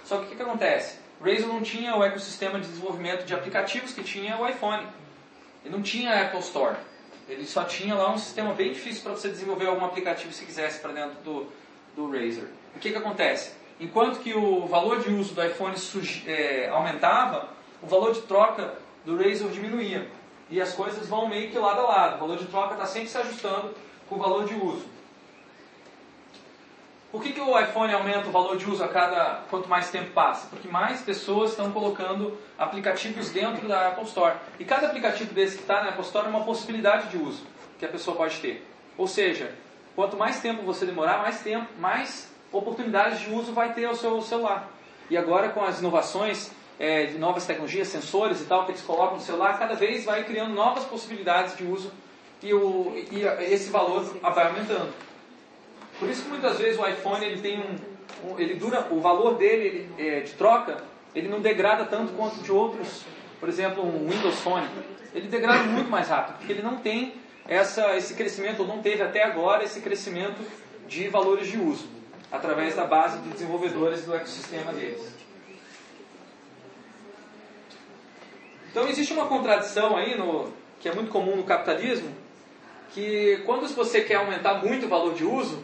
Só 0.04 0.18
que 0.18 0.24
o 0.24 0.28
que, 0.28 0.36
que 0.36 0.42
acontece? 0.42 0.98
O 1.20 1.24
Razer 1.24 1.46
não 1.46 1.62
tinha 1.62 1.94
o 1.96 2.02
ecossistema 2.02 2.58
de 2.58 2.66
desenvolvimento 2.66 3.24
de 3.24 3.34
aplicativos 3.34 3.92
que 3.92 4.02
tinha 4.02 4.36
o 4.38 4.48
iPhone. 4.48 4.86
Ele 5.64 5.74
não 5.74 5.82
tinha 5.82 6.12
a 6.12 6.22
Apple 6.22 6.40
Store. 6.40 6.76
Ele 7.30 7.46
só 7.46 7.62
tinha 7.62 7.94
lá 7.94 8.12
um 8.12 8.18
sistema 8.18 8.52
bem 8.52 8.72
difícil 8.72 9.02
para 9.02 9.12
você 9.12 9.28
desenvolver 9.28 9.66
algum 9.66 9.84
aplicativo 9.84 10.32
se 10.32 10.44
quisesse 10.44 10.80
para 10.80 10.92
dentro 10.92 11.16
do, 11.22 11.46
do 11.94 12.10
Razer. 12.10 12.48
O 12.74 12.78
que, 12.80 12.90
que 12.90 12.96
acontece? 12.96 13.52
Enquanto 13.78 14.18
que 14.18 14.34
o 14.34 14.66
valor 14.66 15.00
de 15.00 15.10
uso 15.10 15.32
do 15.32 15.44
iPhone 15.44 15.74
é, 16.26 16.68
aumentava, 16.68 17.48
o 17.80 17.86
valor 17.86 18.12
de 18.12 18.22
troca 18.22 18.74
do 19.04 19.16
Razer 19.16 19.48
diminuía. 19.48 20.08
E 20.50 20.60
as 20.60 20.72
coisas 20.72 21.06
vão 21.06 21.28
meio 21.28 21.50
que 21.50 21.58
lado 21.58 21.80
a 21.80 21.84
lado. 21.84 22.16
O 22.16 22.18
valor 22.18 22.36
de 22.36 22.46
troca 22.46 22.74
está 22.74 22.84
sempre 22.84 23.08
se 23.08 23.16
ajustando 23.16 23.72
com 24.08 24.16
o 24.16 24.18
valor 24.18 24.44
de 24.44 24.54
uso. 24.54 24.84
Por 27.10 27.20
que, 27.20 27.32
que 27.32 27.40
o 27.40 27.58
iPhone 27.58 27.92
aumenta 27.92 28.28
o 28.28 28.30
valor 28.30 28.56
de 28.56 28.70
uso 28.70 28.84
a 28.84 28.88
cada 28.88 29.42
quanto 29.50 29.68
mais 29.68 29.90
tempo 29.90 30.12
passa? 30.12 30.46
Porque 30.46 30.68
mais 30.68 31.00
pessoas 31.00 31.50
estão 31.50 31.72
colocando 31.72 32.38
aplicativos 32.56 33.30
dentro 33.30 33.66
da 33.66 33.88
Apple 33.88 34.04
Store. 34.04 34.36
E 34.60 34.64
cada 34.64 34.86
aplicativo 34.86 35.34
desse 35.34 35.56
que 35.56 35.62
está 35.62 35.82
na 35.82 35.88
Apple 35.88 36.04
Store 36.04 36.26
é 36.26 36.30
uma 36.30 36.44
possibilidade 36.44 37.08
de 37.08 37.16
uso 37.16 37.44
que 37.80 37.84
a 37.84 37.88
pessoa 37.88 38.16
pode 38.16 38.38
ter. 38.38 38.64
Ou 38.96 39.08
seja, 39.08 39.52
quanto 39.96 40.16
mais 40.16 40.40
tempo 40.40 40.62
você 40.62 40.86
demorar, 40.86 41.18
mais 41.18 41.40
tempo, 41.40 41.66
mais 41.80 42.30
oportunidades 42.52 43.20
de 43.20 43.30
uso 43.30 43.52
vai 43.52 43.72
ter 43.72 43.88
o 43.88 43.96
seu 43.96 44.22
celular. 44.22 44.70
E 45.08 45.16
agora 45.16 45.48
com 45.48 45.64
as 45.64 45.80
inovações 45.80 46.52
é, 46.78 47.06
de 47.06 47.18
novas 47.18 47.44
tecnologias, 47.44 47.88
sensores 47.88 48.40
e 48.40 48.44
tal, 48.44 48.66
que 48.66 48.70
eles 48.70 48.82
colocam 48.82 49.16
no 49.16 49.20
celular, 49.20 49.58
cada 49.58 49.74
vez 49.74 50.04
vai 50.04 50.22
criando 50.22 50.54
novas 50.54 50.84
possibilidades 50.84 51.56
de 51.56 51.64
uso 51.64 51.90
e, 52.40 52.54
o, 52.54 52.94
e 53.10 53.24
esse 53.52 53.68
valor 53.68 54.04
vai 54.22 54.46
aumentando. 54.46 55.09
Por 56.00 56.08
isso 56.08 56.23
que 56.23 56.31
muitas 56.31 56.56
vezes 56.58 56.81
o 56.81 56.87
iPhone 56.88 57.25
ele 57.25 57.41
tem 57.43 57.61
um, 57.61 58.38
ele 58.38 58.55
dura, 58.55 58.88
o 58.91 59.00
valor 59.00 59.35
dele 59.35 59.88
ele, 59.99 60.08
é, 60.08 60.20
de 60.20 60.32
troca, 60.32 60.82
ele 61.14 61.29
não 61.29 61.41
degrada 61.41 61.85
tanto 61.85 62.14
quanto 62.14 62.43
de 62.43 62.50
outros, 62.50 63.05
por 63.38 63.50
exemplo, 63.50 63.85
um 63.85 64.08
Windows 64.08 64.41
Phone. 64.41 64.67
Ele 65.14 65.29
degrada 65.29 65.62
muito 65.64 65.90
mais 65.90 66.09
rápido, 66.09 66.38
porque 66.38 66.52
ele 66.52 66.62
não 66.62 66.78
tem 66.78 67.14
essa, 67.47 67.97
esse 67.97 68.14
crescimento, 68.14 68.61
ou 68.61 68.66
não 68.66 68.80
teve 68.80 69.02
até 69.02 69.23
agora 69.23 69.62
esse 69.62 69.80
crescimento 69.80 70.40
de 70.88 71.07
valores 71.09 71.49
de 71.49 71.59
uso, 71.59 71.87
através 72.33 72.75
da 72.75 72.87
base 72.87 73.19
de 73.19 73.28
desenvolvedores 73.28 74.04
do 74.04 74.14
ecossistema 74.14 74.73
deles. 74.73 75.14
Então 78.71 78.88
existe 78.88 79.12
uma 79.12 79.26
contradição 79.26 79.97
aí, 79.99 80.16
no, 80.16 80.50
que 80.78 80.88
é 80.88 80.95
muito 80.95 81.11
comum 81.11 81.37
no 81.37 81.45
capitalismo, 81.45 82.09
que 82.95 83.42
quando 83.45 83.69
você 83.75 84.00
quer 84.00 84.16
aumentar 84.16 84.54
muito 84.54 84.87
o 84.87 84.88
valor 84.88 85.12
de 85.12 85.25
uso, 85.25 85.62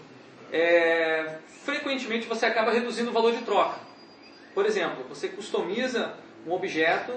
é, 0.56 1.38
frequentemente 1.64 2.26
você 2.26 2.46
acaba 2.46 2.72
reduzindo 2.72 3.10
o 3.10 3.12
valor 3.12 3.32
de 3.32 3.42
troca. 3.42 3.78
Por 4.54 4.64
exemplo, 4.64 5.04
você 5.08 5.28
customiza 5.28 6.14
um 6.46 6.52
objeto 6.52 7.12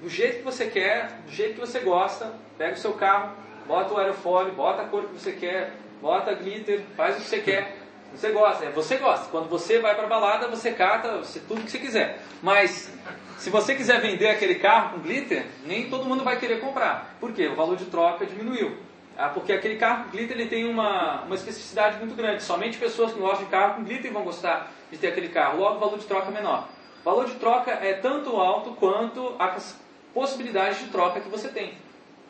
do 0.00 0.08
jeito 0.08 0.38
que 0.38 0.44
você 0.44 0.66
quer, 0.66 1.20
do 1.24 1.30
jeito 1.30 1.54
que 1.54 1.60
você 1.60 1.80
gosta, 1.80 2.32
pega 2.58 2.74
o 2.74 2.78
seu 2.78 2.94
carro, 2.94 3.36
bota 3.66 3.94
o 3.94 3.98
aerofólio, 3.98 4.52
bota 4.52 4.82
a 4.82 4.86
cor 4.86 5.04
que 5.04 5.14
você 5.14 5.32
quer, 5.32 5.72
bota 6.00 6.34
glitter, 6.34 6.80
faz 6.96 7.16
o 7.16 7.20
que 7.20 7.26
você 7.26 7.40
quer. 7.40 7.76
Você 8.12 8.30
gosta, 8.32 8.64
é, 8.64 8.70
você 8.70 8.96
gosta. 8.96 9.28
Quando 9.30 9.48
você 9.48 9.78
vai 9.78 9.94
para 9.94 10.08
balada, 10.08 10.48
você 10.48 10.72
cata 10.72 11.18
você, 11.18 11.38
tudo 11.38 11.62
que 11.62 11.70
você 11.70 11.78
quiser. 11.78 12.20
Mas 12.42 12.92
se 13.38 13.50
você 13.50 13.74
quiser 13.76 14.00
vender 14.00 14.28
aquele 14.28 14.56
carro 14.56 14.94
com 14.94 15.02
glitter, 15.02 15.46
nem 15.64 15.88
todo 15.88 16.06
mundo 16.06 16.24
vai 16.24 16.38
querer 16.38 16.60
comprar. 16.60 17.16
Por 17.20 17.32
quê? 17.32 17.46
O 17.46 17.54
valor 17.54 17.76
de 17.76 17.84
troca 17.84 18.26
diminuiu. 18.26 18.89
Ah, 19.20 19.28
porque 19.28 19.52
aquele 19.52 19.76
carro 19.76 20.04
com 20.04 20.10
glitter 20.12 20.34
ele 20.34 20.48
tem 20.48 20.64
uma, 20.64 21.20
uma 21.24 21.34
especificidade 21.34 21.98
muito 21.98 22.14
grande. 22.14 22.42
Somente 22.42 22.78
pessoas 22.78 23.12
que 23.12 23.18
gostam 23.18 23.44
de 23.44 23.50
carro 23.50 23.74
com 23.74 23.84
glitter 23.84 24.10
vão 24.10 24.24
gostar 24.24 24.72
de 24.90 24.96
ter 24.96 25.08
aquele 25.08 25.28
carro. 25.28 25.60
Logo, 25.60 25.76
o 25.76 25.78
valor 25.78 25.98
de 25.98 26.06
troca 26.06 26.28
é 26.28 26.30
menor. 26.30 26.66
O 27.02 27.04
valor 27.04 27.26
de 27.26 27.34
troca 27.34 27.70
é 27.70 27.92
tanto 27.92 28.34
alto 28.36 28.70
quanto 28.76 29.34
as 29.38 29.78
possibilidades 30.14 30.78
de 30.78 30.86
troca 30.86 31.20
que 31.20 31.28
você 31.28 31.48
tem. 31.48 31.74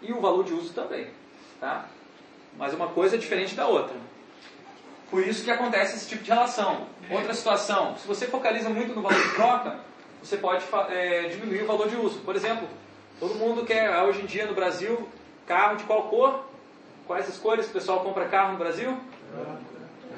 E 0.03 0.13
o 0.13 0.21
valor 0.21 0.43
de 0.43 0.53
uso 0.53 0.73
também. 0.73 1.07
Tá? 1.61 1.85
Mas 2.59 2.75
uma 2.75 2.89
coisa 2.89 3.15
é 3.15 3.19
diferente 3.21 3.55
da 3.55 3.69
outra. 3.69 3.95
Por 5.13 5.25
isso 5.25 5.45
que 5.45 5.51
acontece 5.53 5.95
esse 5.95 6.09
tipo 6.09 6.25
de 6.25 6.31
relação. 6.31 6.89
Outra 7.09 7.33
situação, 7.35 7.97
se 7.99 8.07
você 8.09 8.27
focaliza 8.27 8.69
muito 8.69 8.97
no 8.97 9.03
valor 9.03 9.23
de 9.23 9.35
troca, 9.37 9.79
você 10.21 10.37
pode 10.37 10.65
é, 10.89 11.29
diminuir 11.29 11.63
o 11.63 11.67
valor 11.67 11.89
de 11.89 11.95
uso. 11.95 12.19
Por 12.23 12.35
exemplo, 12.35 12.67
todo 13.21 13.37
mundo 13.37 13.65
quer, 13.65 13.97
hoje 14.03 14.23
em 14.23 14.27
dia 14.27 14.47
no 14.47 14.55
Brasil, 14.55 15.09
carro 15.47 15.77
de 15.77 15.85
qual 15.85 16.09
cor? 16.09 16.50
Quais 17.11 17.29
as 17.29 17.39
cores 17.39 17.65
que 17.67 17.73
o 17.73 17.75
pessoal 17.75 18.05
compra 18.05 18.29
carro 18.29 18.53
no 18.53 18.59
Brasil? 18.59 18.97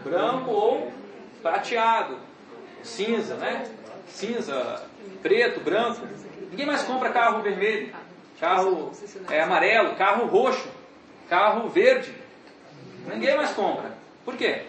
Branco 0.04 0.50
ou 0.50 0.92
prateado, 1.40 2.18
cinza, 2.82 3.34
né? 3.36 3.66
Cinza, 4.08 4.84
preto, 5.22 5.60
branco. 5.60 6.06
Ninguém 6.50 6.66
mais 6.66 6.82
compra 6.82 7.08
carro 7.08 7.40
vermelho. 7.40 7.94
carro 8.38 8.92
é, 9.30 9.40
amarelo, 9.40 9.96
carro 9.96 10.26
roxo, 10.26 10.68
carro 11.30 11.66
verde. 11.70 12.14
Ninguém 13.06 13.38
mais 13.38 13.52
compra. 13.52 13.92
Por 14.22 14.36
quê? 14.36 14.64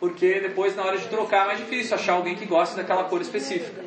Porque 0.00 0.40
depois, 0.40 0.74
na 0.74 0.82
hora 0.82 0.98
de 0.98 1.06
trocar, 1.06 1.44
é 1.44 1.46
mais 1.46 1.58
difícil 1.60 1.94
achar 1.94 2.14
alguém 2.14 2.34
que 2.34 2.44
goste 2.44 2.74
daquela 2.74 3.04
cor 3.04 3.20
específica. 3.20 3.84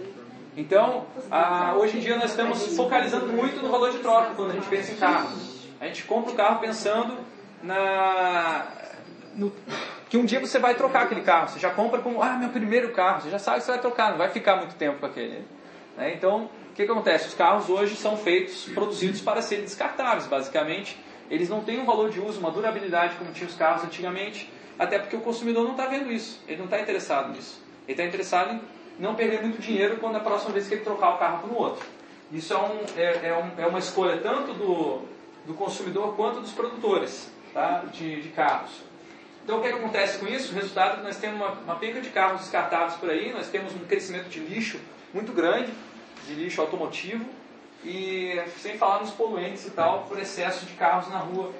Então, 0.55 1.07
a, 1.29 1.75
hoje 1.75 1.97
em 1.97 1.99
dia 1.99 2.15
nós 2.15 2.29
estamos 2.29 2.73
focalizando 2.73 3.27
muito 3.27 3.61
no 3.61 3.69
valor 3.69 3.91
de 3.91 3.97
troca 3.97 4.31
quando 4.33 4.51
a 4.51 4.53
gente 4.53 4.69
pensa 4.69 4.93
em 4.93 4.95
carro. 4.95 5.37
A 5.81 5.87
gente 5.87 6.05
compra 6.05 6.31
o 6.31 6.35
carro 6.35 6.61
pensando 6.61 7.29
na, 7.63 8.65
no, 9.35 9.51
que 10.09 10.17
um 10.17 10.25
dia 10.25 10.39
você 10.39 10.59
vai 10.59 10.75
trocar 10.75 11.03
aquele 11.03 11.21
carro. 11.21 11.49
Você 11.49 11.59
já 11.59 11.69
compra 11.69 12.01
como, 12.01 12.21
ah, 12.21 12.33
meu 12.37 12.49
primeiro 12.49 12.91
carro. 12.91 13.21
Você 13.21 13.29
já 13.29 13.39
sabe 13.39 13.59
que 13.59 13.65
você 13.65 13.71
vai 13.71 13.81
trocar, 13.81 14.11
não 14.11 14.17
vai 14.17 14.29
ficar 14.29 14.57
muito 14.57 14.75
tempo 14.75 14.99
com 14.99 15.05
aquele. 15.05 15.45
Né? 15.97 16.13
Então, 16.13 16.49
o 16.71 16.73
que, 16.73 16.85
que 16.85 16.91
acontece? 16.91 17.27
Os 17.27 17.33
carros 17.33 17.69
hoje 17.69 17.95
são 17.95 18.17
feitos, 18.17 18.65
produzidos 18.73 19.21
para 19.21 19.41
serem 19.41 19.63
descartáveis, 19.63 20.27
basicamente. 20.27 20.99
Eles 21.29 21.47
não 21.47 21.63
têm 21.63 21.79
um 21.79 21.85
valor 21.85 22.09
de 22.09 22.19
uso, 22.19 22.39
uma 22.39 22.51
durabilidade 22.51 23.15
como 23.15 23.31
tinham 23.31 23.47
os 23.47 23.55
carros 23.55 23.83
antigamente, 23.85 24.51
até 24.77 24.99
porque 24.99 25.15
o 25.15 25.21
consumidor 25.21 25.63
não 25.63 25.71
está 25.71 25.85
vendo 25.85 26.11
isso. 26.11 26.41
Ele 26.47 26.57
não 26.57 26.65
está 26.65 26.79
interessado 26.81 27.31
nisso. 27.31 27.61
Ele 27.87 27.93
está 27.93 28.03
interessado 28.03 28.53
em 28.53 28.61
não 28.99 29.15
perder 29.15 29.41
muito 29.41 29.61
dinheiro 29.61 29.97
quando 29.97 30.17
a 30.17 30.19
próxima 30.19 30.51
vez 30.51 30.67
que 30.67 30.73
ele 30.73 30.83
trocar 30.83 31.15
o 31.15 31.17
carro 31.17 31.39
para 31.39 31.49
um 31.49 31.57
outro. 31.57 31.85
Isso 32.33 32.53
é, 32.53 32.57
um, 32.57 32.79
é, 32.97 33.29
é, 33.29 33.33
um, 33.33 33.61
é 33.61 33.65
uma 33.65 33.79
escolha 33.79 34.17
tanto 34.17 34.53
do, 34.53 35.01
do 35.45 35.53
consumidor 35.53 36.15
quanto 36.15 36.41
dos 36.41 36.51
produtores 36.51 37.29
tá? 37.53 37.83
de, 37.91 38.21
de 38.21 38.29
carros. 38.29 38.71
Então 39.43 39.57
o 39.57 39.61
que, 39.61 39.67
é 39.67 39.71
que, 39.71 39.77
acontece 39.77 40.19
com 40.19 40.27
isso? 40.27 40.51
O 40.51 40.55
resultado 40.55 40.93
é 40.93 40.95
que 40.97 41.03
nós 41.03 41.17
temos 41.17 41.35
uma, 41.35 41.51
uma 41.51 41.75
penca 41.75 41.99
de 41.99 42.09
carros 42.09 42.41
descartáveis 42.41 42.93
por 42.95 43.09
aí, 43.09 43.33
nós 43.33 43.47
temos 43.49 43.73
um 43.73 43.79
crescimento 43.79 44.29
de 44.29 44.39
lixo 44.39 44.79
muito 45.13 45.31
grande, 45.31 45.73
de 46.27 46.35
lixo 46.35 46.61
automotivo, 46.61 47.25
e 47.83 48.39
sem 48.59 48.77
falar 48.77 48.99
nos 48.99 49.11
poluentes 49.11 49.65
e 49.65 49.71
tal, 49.71 50.03
por 50.03 50.19
excesso 50.19 50.65
de 50.65 50.73
carros 50.73 51.09
na 51.09 51.17
rua. 51.17 51.51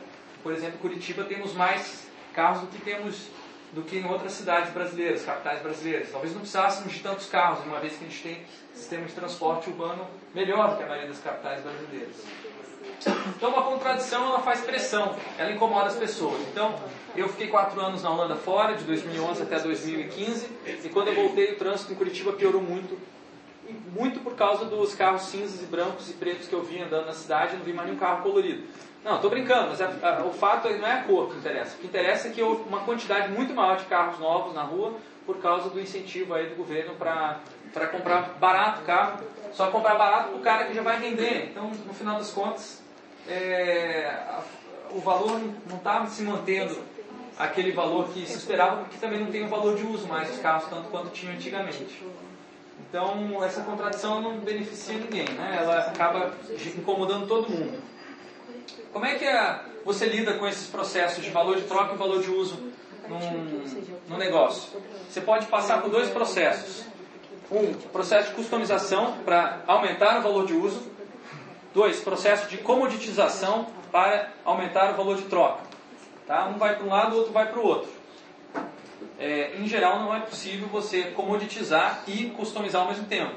Por 0.44 0.54
exemplo, 0.54 0.76
em 0.76 0.82
Curitiba 0.82 1.24
temos 1.24 1.54
mais 1.54 2.08
carros 2.34 2.62
do 2.62 2.68
que 2.68 2.80
temos 2.82 3.28
do 3.74 3.82
que 3.84 3.98
em 3.98 4.06
outras 4.06 4.34
cidades 4.34 4.72
brasileiras, 4.74 5.24
capitais 5.24 5.62
brasileiras. 5.62 6.12
Talvez 6.12 6.34
não 6.34 6.42
precisássemos 6.42 6.92
de 6.92 7.00
tantos 7.00 7.28
carros, 7.28 7.66
uma 7.66 7.80
vez 7.80 7.96
que 7.96 8.04
a 8.04 8.08
gente 8.08 8.22
tem 8.22 8.46
sistema 8.74 9.06
de 9.06 9.14
transporte 9.14 9.70
urbano 9.70 10.06
melhor 10.36 10.72
do 10.72 10.78
que 10.78 10.84
a 10.84 10.88
maioria 10.88 11.08
das 11.08 11.20
capitais 11.20 11.62
brasileiras. 11.62 12.16
Então, 13.36 13.50
uma 13.50 13.64
contradição 13.64 14.26
ela 14.26 14.40
faz 14.40 14.62
pressão, 14.62 15.16
ela 15.38 15.52
incomoda 15.52 15.88
as 15.88 15.96
pessoas. 15.96 16.40
Então, 16.52 16.76
eu 17.16 17.28
fiquei 17.30 17.48
quatro 17.48 17.80
anos 17.82 18.04
na 18.04 18.10
Holanda 18.10 18.36
fora, 18.36 18.76
de 18.76 18.84
2011 18.84 19.42
até 19.42 19.60
2015, 19.60 20.48
e 20.84 20.90
quando 20.90 21.10
eu 21.10 21.16
voltei, 21.16 21.54
o 21.54 21.58
trânsito 21.58 21.92
em 21.92 21.96
Curitiba 21.96 22.34
piorou 22.34 22.62
muito. 22.62 22.98
Muito 23.94 24.20
por 24.20 24.36
causa 24.36 24.66
dos 24.66 24.94
carros 24.94 25.24
cinzas 25.24 25.62
e 25.62 25.66
brancos 25.66 26.10
e 26.10 26.14
pretos 26.14 26.48
que 26.48 26.54
eu 26.54 26.62
vi 26.62 26.82
andando 26.82 27.06
na 27.06 27.14
cidade, 27.14 27.56
não 27.56 27.64
vi 27.64 27.72
mais 27.72 27.88
nenhum 27.88 28.00
carro 28.00 28.22
colorido. 28.22 28.64
Não, 29.04 29.16
estou 29.16 29.30
brincando, 29.32 29.70
mas 29.70 29.82
a, 29.82 29.88
a, 29.88 30.26
o 30.26 30.34
fato 30.34 30.70
não 30.70 30.88
é 30.88 31.00
a 31.00 31.04
cor 31.04 31.30
que 31.30 31.38
interessa. 31.38 31.76
O 31.76 31.80
que 31.80 31.88
interessa 31.88 32.28
é 32.28 32.32
que 32.32 32.42
houve 32.42 32.64
uma 32.68 32.82
quantidade 32.82 33.32
muito 33.32 33.54
maior 33.54 33.78
de 33.78 33.86
carros 33.86 34.20
novos 34.20 34.54
na 34.54 34.62
rua 34.62 34.94
por 35.26 35.38
causa 35.38 35.70
do 35.70 35.80
incentivo 35.80 36.34
aí 36.34 36.48
do 36.48 36.56
governo 36.56 36.94
para 36.96 37.40
comprar 37.92 38.36
barato 38.40 38.84
carro. 38.84 39.24
Só 39.54 39.72
comprar 39.72 39.96
barato 39.96 40.30
para 40.30 40.38
o 40.38 40.42
cara 40.42 40.66
que 40.66 40.74
já 40.74 40.82
vai 40.82 41.00
render. 41.00 41.50
Então, 41.50 41.70
no 41.70 41.94
final 41.94 42.18
das 42.18 42.32
contas, 42.32 42.81
é, 43.28 44.08
a, 44.28 44.42
o 44.92 45.00
valor 45.00 45.40
não 45.70 45.78
está 45.78 46.06
se 46.08 46.24
mantendo 46.24 46.78
aquele 47.38 47.72
valor 47.72 48.10
que 48.10 48.26
se 48.26 48.38
esperava, 48.38 48.78
porque 48.78 48.98
também 48.98 49.20
não 49.20 49.32
tem 49.32 49.44
o 49.44 49.48
valor 49.48 49.76
de 49.76 49.86
uso 49.86 50.08
mais 50.08 50.30
os 50.30 50.40
carros, 50.40 50.70
tanto 50.70 50.90
quanto 50.90 51.10
tinham 51.10 51.34
antigamente. 51.34 52.04
Então, 52.88 53.44
essa 53.44 53.62
contradição 53.62 54.22
não 54.22 54.38
beneficia 54.40 54.96
ninguém, 54.96 55.30
né? 55.30 55.60
ela 55.62 55.80
acaba 55.80 56.34
incomodando 56.76 57.28
todo 57.28 57.50
mundo. 57.50 57.82
Como 58.92 59.06
é 59.06 59.16
que 59.16 59.26
é, 59.26 59.60
você 59.86 60.06
lida 60.06 60.34
com 60.34 60.48
esses 60.48 60.68
processos 60.68 61.24
de 61.24 61.30
valor 61.30 61.56
de 61.56 61.64
troca 61.64 61.94
e 61.94 61.98
valor 61.98 62.22
de 62.22 62.30
uso 62.30 62.72
num, 63.08 63.64
num 64.10 64.18
negócio? 64.18 64.80
Você 65.10 65.22
pode 65.22 65.46
passar 65.48 65.82
por 65.82 65.90
dois 65.90 66.10
processos. 66.10 66.86
Um, 67.50 67.74
processo 67.90 68.30
de 68.30 68.36
customização 68.36 69.18
para 69.26 69.62
aumentar 69.68 70.20
o 70.20 70.22
valor 70.22 70.46
de 70.46 70.54
uso. 70.54 70.92
Dois, 71.74 72.02
processo 72.02 72.50
de 72.50 72.58
comoditização 72.58 73.68
para 73.92 74.30
aumentar 74.44 74.92
o 74.92 74.98
valor 74.98 75.16
de 75.16 75.24
troca. 75.24 75.62
Tá? 76.28 76.46
Um 76.48 76.58
vai 76.58 76.76
para 76.76 76.86
um 76.86 76.90
lado, 76.90 77.16
o 77.16 77.18
outro 77.20 77.32
vai 77.32 77.48
para 77.48 77.60
o 77.60 77.66
outro. 77.66 77.90
É, 79.18 79.56
em 79.58 79.66
geral, 79.68 80.00
não 80.00 80.14
é 80.14 80.20
possível 80.20 80.68
você 80.68 81.04
comoditizar 81.04 82.04
e 82.08 82.26
customizar 82.32 82.82
ao 82.82 82.90
mesmo 82.90 83.06
tempo. 83.06 83.36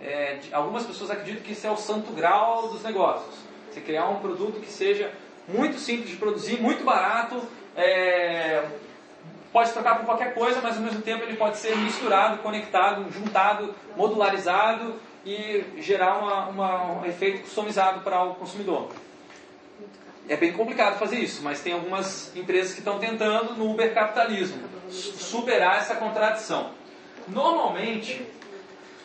É, 0.00 0.38
algumas 0.52 0.86
pessoas 0.86 1.10
acreditam 1.10 1.42
que 1.42 1.52
isso 1.52 1.66
é 1.66 1.70
o 1.70 1.76
santo 1.76 2.12
grau 2.12 2.68
dos 2.68 2.82
negócios. 2.84 3.34
Você 3.72 3.80
criar 3.80 4.08
um 4.08 4.20
produto 4.20 4.60
que 4.60 4.70
seja 4.70 5.12
muito 5.48 5.80
simples 5.80 6.10
de 6.10 6.16
produzir, 6.16 6.60
muito 6.60 6.84
barato, 6.84 7.42
é, 7.76 8.68
pode 9.52 9.72
trocar 9.72 9.96
por 9.96 10.04
qualquer 10.04 10.32
coisa, 10.32 10.60
mas 10.62 10.76
ao 10.76 10.82
mesmo 10.82 11.02
tempo 11.02 11.24
ele 11.24 11.36
pode 11.36 11.56
ser 11.56 11.76
misturado, 11.76 12.38
conectado, 12.38 13.10
juntado, 13.10 13.74
modularizado 13.96 14.94
e 15.28 15.82
gerar 15.82 16.18
uma, 16.18 16.48
uma, 16.48 16.92
um 17.00 17.04
efeito 17.04 17.42
customizado 17.42 18.00
para 18.00 18.24
o 18.24 18.34
consumidor. 18.34 18.88
É 20.26 20.36
bem 20.36 20.52
complicado 20.52 20.98
fazer 20.98 21.18
isso, 21.18 21.42
mas 21.42 21.60
tem 21.60 21.74
algumas 21.74 22.34
empresas 22.34 22.72
que 22.72 22.78
estão 22.78 22.98
tentando 22.98 23.54
no 23.54 23.70
Uber 23.70 23.92
capitalismo 23.92 24.62
superar 24.90 25.78
essa 25.78 25.96
contradição. 25.96 26.70
Normalmente, 27.26 28.24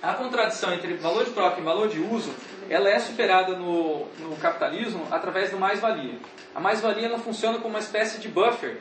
a 0.01 0.13
contradição 0.13 0.74
entre 0.74 0.94
valor 0.94 1.25
de 1.25 1.32
troca 1.32 1.60
e 1.60 1.63
valor 1.63 1.89
de 1.89 2.00
uso 2.00 2.34
ela 2.70 2.89
é 2.89 2.98
superada 3.00 3.58
no, 3.58 4.06
no 4.20 4.38
capitalismo 4.38 5.06
através 5.12 5.51
do 5.51 5.58
mais-valia. 5.58 6.18
A 6.56 6.60
mais-valia 6.62 7.08
ela 7.08 7.20
funciona 7.20 7.58
como 7.58 7.70
uma 7.70 7.80
espécie 7.80 8.20
de 8.20 8.30
buffer, 8.30 8.77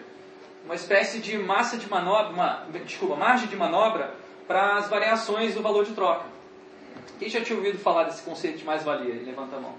uma 0.65 0.77
espécie 0.77 1.19
de 1.19 1.37
massa 1.37 1.77
de 1.77 1.89
manobra, 1.89 2.33
uma, 2.33 2.67
desculpa, 2.85 3.17
margem 3.17 3.49
de 3.49 3.57
manobra 3.57 4.15
para 4.47 4.77
as 4.77 4.89
variações 4.89 5.55
do 5.55 5.63
valor 5.63 5.85
de 5.85 5.93
troca. 5.93 6.42
Quem 7.19 7.29
já 7.29 7.41
tinha 7.41 7.57
ouvido 7.57 7.79
falar 7.79 8.05
desse 8.05 8.23
conceito 8.23 8.59
de 8.59 8.65
mais-valia? 8.65 9.23
Levanta 9.25 9.57
a 9.57 9.61
mão. 9.61 9.75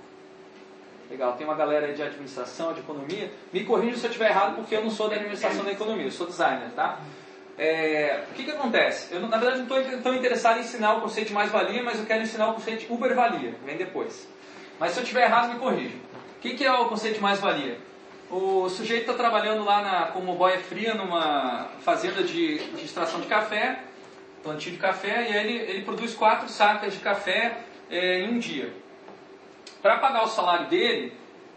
Legal, 1.10 1.34
tem 1.34 1.46
uma 1.46 1.56
galera 1.56 1.94
de 1.94 2.02
administração, 2.02 2.74
de 2.74 2.80
economia. 2.80 3.32
Me 3.52 3.64
corrija 3.64 3.98
se 3.98 4.06
eu 4.06 4.10
estiver 4.10 4.30
errado, 4.30 4.56
porque 4.56 4.76
eu 4.76 4.84
não 4.84 4.90
sou 4.90 5.10
da 5.10 5.16
administração 5.16 5.64
da 5.64 5.72
economia, 5.72 6.06
eu 6.06 6.12
sou 6.12 6.26
designer, 6.26 6.72
tá? 6.76 7.00
É, 7.58 8.24
o 8.32 8.34
que, 8.34 8.46
que 8.46 8.52
acontece? 8.52 9.14
Eu, 9.14 9.22
na 9.22 9.38
verdade, 9.38 9.62
não 9.62 9.78
estou 9.78 10.02
tão 10.02 10.16
interessado 10.16 10.58
em 10.58 10.62
ensinar 10.62 10.96
o 10.96 11.02
conceito 11.02 11.28
de 11.28 11.34
mais-valia, 11.34 11.84
mas 11.84 12.00
eu 12.00 12.06
quero 12.06 12.24
ensinar 12.24 12.50
o 12.50 12.54
conceito 12.56 12.88
de 12.88 12.92
Uber-valia, 12.92 13.56
vem 13.64 13.78
depois. 13.78 14.28
Mas 14.80 14.92
se 14.92 15.00
eu 15.00 15.04
estiver 15.04 15.24
errado, 15.24 15.54
me 15.54 15.60
corrija. 15.60 15.96
O 16.38 16.42
que, 16.42 16.56
que 16.56 16.66
é 16.66 16.74
o 16.74 16.86
conceito 16.86 17.16
de 17.16 17.22
mais-valia? 17.22 17.78
O 18.32 18.68
sujeito 18.68 19.02
está 19.02 19.14
trabalhando 19.14 19.64
lá 19.64 19.82
na, 19.82 20.08
como 20.08 20.34
boia 20.36 20.60
fria 20.60 20.96
numa 20.96 21.70
fazenda 21.82 22.24
de, 22.24 22.58
de, 22.58 22.84
extração 22.84 23.22
de 23.22 23.28
café, 23.28 23.80
plantio 24.44 24.72
de 24.72 24.78
café, 24.78 25.30
e 25.30 25.36
ele, 25.36 25.58
ele 25.58 25.82
produz 25.84 26.14
quatro 26.14 26.50
sacas 26.50 26.94
de 26.94 27.00
café 27.00 27.58
é, 27.90 28.20
em 28.20 28.30
um 28.30 28.40
dia. 28.40 28.74
Para 29.82 29.98
pagar 29.98 30.24
o 30.24 30.28
salário 30.28 30.68
dele, 30.68 31.14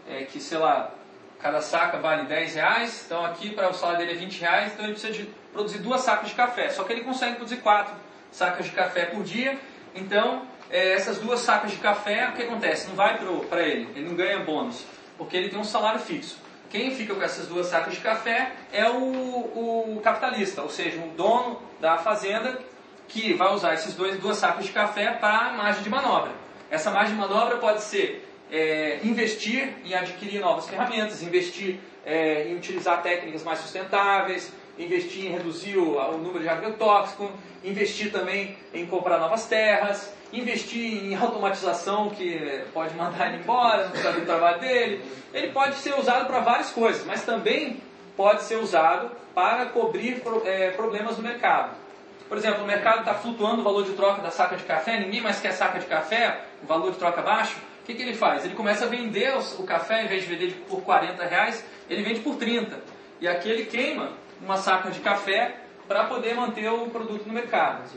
é, 0.09 0.23
que 0.23 0.39
sei 0.39 0.57
lá, 0.57 0.91
cada 1.39 1.61
saca 1.61 1.97
vale 1.97 2.23
10 2.23 2.55
reais, 2.55 3.03
então 3.05 3.25
aqui 3.25 3.51
para 3.51 3.69
o 3.69 3.73
salário 3.73 3.99
dele 3.99 4.17
é 4.17 4.21
20 4.21 4.39
reais, 4.39 4.73
então 4.73 4.85
ele 4.85 4.93
precisa 4.93 5.13
de 5.13 5.29
produzir 5.51 5.79
duas 5.79 6.01
sacas 6.01 6.29
de 6.29 6.35
café. 6.35 6.69
Só 6.69 6.83
que 6.83 6.93
ele 6.93 7.01
consegue 7.01 7.35
produzir 7.35 7.57
quatro 7.57 7.93
sacas 8.31 8.65
de 8.65 8.71
café 8.71 9.05
por 9.05 9.23
dia. 9.23 9.57
Então, 9.93 10.47
é, 10.69 10.93
essas 10.93 11.19
duas 11.19 11.41
sacas 11.41 11.71
de 11.71 11.77
café, 11.77 12.29
o 12.29 12.33
que 12.33 12.43
acontece? 12.43 12.87
Não 12.87 12.95
vai 12.95 13.17
para 13.49 13.61
ele, 13.61 13.89
ele 13.95 14.07
não 14.07 14.15
ganha 14.15 14.39
bônus, 14.39 14.85
porque 15.17 15.35
ele 15.35 15.49
tem 15.49 15.59
um 15.59 15.63
salário 15.63 15.99
fixo. 15.99 16.37
Quem 16.69 16.91
fica 16.91 17.15
com 17.15 17.21
essas 17.21 17.47
duas 17.47 17.67
sacas 17.67 17.93
de 17.93 18.01
café 18.01 18.51
é 18.73 18.89
o, 18.89 19.95
o 19.95 20.01
capitalista, 20.03 20.61
ou 20.61 20.69
seja, 20.69 20.99
o 20.99 21.09
dono 21.15 21.61
da 21.79 21.97
fazenda 21.97 22.59
que 23.07 23.33
vai 23.33 23.53
usar 23.53 23.73
esses 23.73 23.93
dois, 23.93 24.19
duas 24.19 24.37
sacas 24.37 24.65
de 24.65 24.71
café 24.71 25.11
para 25.11 25.51
margem 25.53 25.83
de 25.83 25.89
manobra. 25.89 26.31
Essa 26.69 26.91
margem 26.91 27.15
de 27.15 27.19
manobra 27.19 27.57
pode 27.57 27.81
ser 27.81 28.27
é, 28.51 28.99
investir 29.03 29.73
em 29.85 29.93
adquirir 29.93 30.39
novas 30.39 30.67
ferramentas, 30.67 31.21
investir 31.21 31.79
é, 32.05 32.47
em 32.49 32.55
utilizar 32.55 33.01
técnicas 33.01 33.43
mais 33.43 33.59
sustentáveis, 33.59 34.51
investir 34.77 35.25
em 35.25 35.29
reduzir 35.29 35.77
o, 35.77 35.97
o 35.97 36.17
número 36.17 36.39
de 36.39 36.49
agrotóxico, 36.49 37.31
investir 37.63 38.11
também 38.11 38.57
em 38.73 38.85
comprar 38.85 39.17
novas 39.19 39.45
terras, 39.45 40.13
investir 40.31 41.03
em 41.03 41.15
automatização 41.15 42.09
que 42.09 42.63
pode 42.73 42.93
mandar 42.95 43.27
ele 43.27 43.41
embora, 43.41 43.85
não 43.85 43.91
precisa 43.91 44.13
do 44.13 44.25
trabalho 44.25 44.59
dele. 44.59 45.01
Ele 45.33 45.51
pode 45.51 45.75
ser 45.75 45.97
usado 45.97 46.27
para 46.27 46.39
várias 46.39 46.69
coisas, 46.69 47.05
mas 47.05 47.23
também 47.23 47.81
pode 48.15 48.43
ser 48.43 48.57
usado 48.57 49.11
para 49.33 49.67
cobrir 49.67 50.21
é, 50.45 50.71
problemas 50.71 51.17
no 51.17 51.23
mercado. 51.23 51.86
Por 52.27 52.37
exemplo, 52.37 52.63
o 52.63 52.67
mercado 52.67 52.99
está 52.99 53.13
flutuando 53.13 53.61
o 53.61 53.63
valor 53.63 53.83
de 53.83 53.93
troca 53.93 54.21
da 54.21 54.31
saca 54.31 54.55
de 54.55 54.63
café, 54.63 54.99
ninguém 54.99 55.21
mais 55.21 55.39
quer 55.39 55.51
saca 55.53 55.79
de 55.79 55.85
café, 55.85 56.41
o 56.61 56.65
valor 56.65 56.91
de 56.91 56.97
troca 56.97 57.21
baixo. 57.21 57.57
O 57.81 57.85
que, 57.85 57.93
que 57.93 58.01
ele 58.01 58.13
faz? 58.13 58.43
Ele 58.43 58.53
começa 58.53 58.85
a 58.85 58.87
vender 58.87 59.33
o 59.57 59.63
café, 59.63 60.03
em 60.03 60.07
vez 60.07 60.23
de 60.23 60.35
vender 60.35 60.53
por 60.67 60.81
40 60.81 61.23
reais, 61.25 61.65
ele 61.89 62.03
vende 62.03 62.19
por 62.19 62.35
30. 62.35 62.77
E 63.21 63.27
aqui 63.27 63.49
ele 63.49 63.65
queima 63.65 64.11
uma 64.41 64.57
saca 64.57 64.91
de 64.91 64.99
café 64.99 65.55
para 65.87 66.03
poder 66.03 66.35
manter 66.35 66.69
o 66.69 66.89
produto 66.89 67.25
no 67.25 67.33
mercado. 67.33 67.89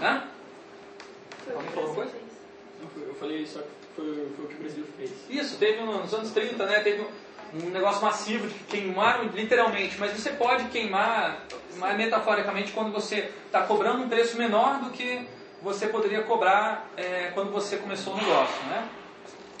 Hã? 0.00 0.22
Alguém 1.52 1.70
falou 1.70 1.90
uma 1.90 1.94
coisa? 1.96 2.12
Eu 2.96 3.14
falei 3.14 3.46
só 3.46 3.60
que 3.60 3.68
foi, 3.96 4.28
foi, 4.36 4.44
o 4.44 4.48
que 4.48 4.54
o 4.54 4.58
Brasil 4.58 4.84
fez. 4.96 5.10
isso. 5.28 5.58
Teve 5.58 5.82
nos 5.82 6.12
anos 6.14 6.30
30, 6.30 6.66
né? 6.66 6.80
Teve 6.80 7.04
um 7.62 7.70
negócio 7.70 8.02
massivo 8.02 8.48
de 8.48 8.54
queimar 8.64 9.24
literalmente, 9.32 9.96
mas 9.98 10.12
você 10.12 10.30
pode 10.30 10.64
queimar 10.66 11.38
metaforicamente 11.96 12.72
quando 12.72 12.92
você 12.92 13.30
está 13.46 13.62
cobrando 13.62 14.02
um 14.02 14.08
preço 14.08 14.36
menor 14.36 14.80
do 14.80 14.90
que 14.90 15.26
você 15.62 15.86
poderia 15.86 16.22
cobrar 16.22 16.90
é, 16.96 17.30
quando 17.32 17.50
você 17.50 17.76
começou 17.76 18.14
o 18.14 18.16
negócio, 18.16 18.62
né? 18.66 18.88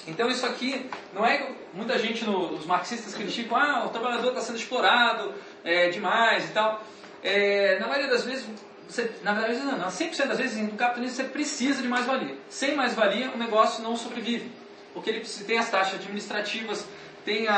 Então 0.06 0.28
isso 0.28 0.44
aqui 0.44 0.90
não 1.14 1.24
é 1.24 1.50
muita 1.72 1.98
gente, 1.98 2.24
no, 2.24 2.52
os 2.52 2.66
marxistas 2.66 3.14
criticam, 3.14 3.56
ah, 3.56 3.84
o 3.86 3.88
trabalhador 3.88 4.28
está 4.28 4.40
sendo 4.40 4.58
explorado 4.58 5.32
é, 5.64 5.88
demais 5.88 6.50
e 6.50 6.52
tal. 6.52 6.82
É, 7.22 7.78
na 7.78 7.86
maioria 7.86 8.10
das 8.10 8.24
vezes, 8.24 8.46
você, 8.86 9.10
na 9.22 9.32
verdade 9.32 9.64
não, 9.64 9.88
100% 9.88 10.26
das 10.26 10.38
vezes 10.38 10.62
no 10.62 10.72
capitalismo 10.72 11.16
você 11.16 11.24
precisa 11.24 11.80
de 11.80 11.88
mais-valia. 11.88 12.36
Sem 12.50 12.74
mais-valia 12.74 13.30
o 13.30 13.38
negócio 13.38 13.82
não 13.82 13.96
sobrevive, 13.96 14.50
porque 14.92 15.08
ele 15.08 15.20
tem 15.46 15.58
as 15.58 15.70
taxas 15.70 15.94
administrativas, 15.94 16.86
tem 17.24 17.48
a, 17.48 17.56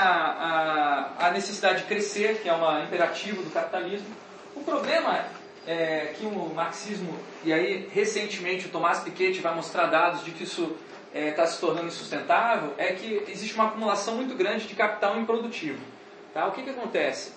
a, 1.18 1.26
a 1.26 1.30
necessidade 1.30 1.82
de 1.82 1.84
crescer, 1.84 2.40
que 2.40 2.48
é 2.48 2.54
um 2.54 2.84
imperativo 2.84 3.42
do 3.42 3.50
capitalismo. 3.50 4.06
O 4.54 4.62
problema 4.62 5.26
é 5.66 6.14
que 6.16 6.24
o 6.24 6.52
marxismo, 6.54 7.18
e 7.44 7.52
aí 7.52 7.88
recentemente 7.92 8.66
o 8.66 8.68
Tomás 8.68 9.00
Piketty 9.00 9.40
vai 9.40 9.54
mostrar 9.54 9.86
dados 9.86 10.24
de 10.24 10.30
que 10.30 10.44
isso 10.44 10.76
está 11.12 11.42
é, 11.42 11.46
se 11.46 11.60
tornando 11.60 11.88
insustentável, 11.88 12.74
é 12.78 12.92
que 12.92 13.24
existe 13.28 13.54
uma 13.54 13.66
acumulação 13.68 14.14
muito 14.14 14.34
grande 14.34 14.66
de 14.66 14.74
capital 14.74 15.18
improdutivo. 15.18 15.80
Tá? 16.32 16.46
O 16.46 16.52
que, 16.52 16.62
que 16.62 16.70
acontece? 16.70 17.32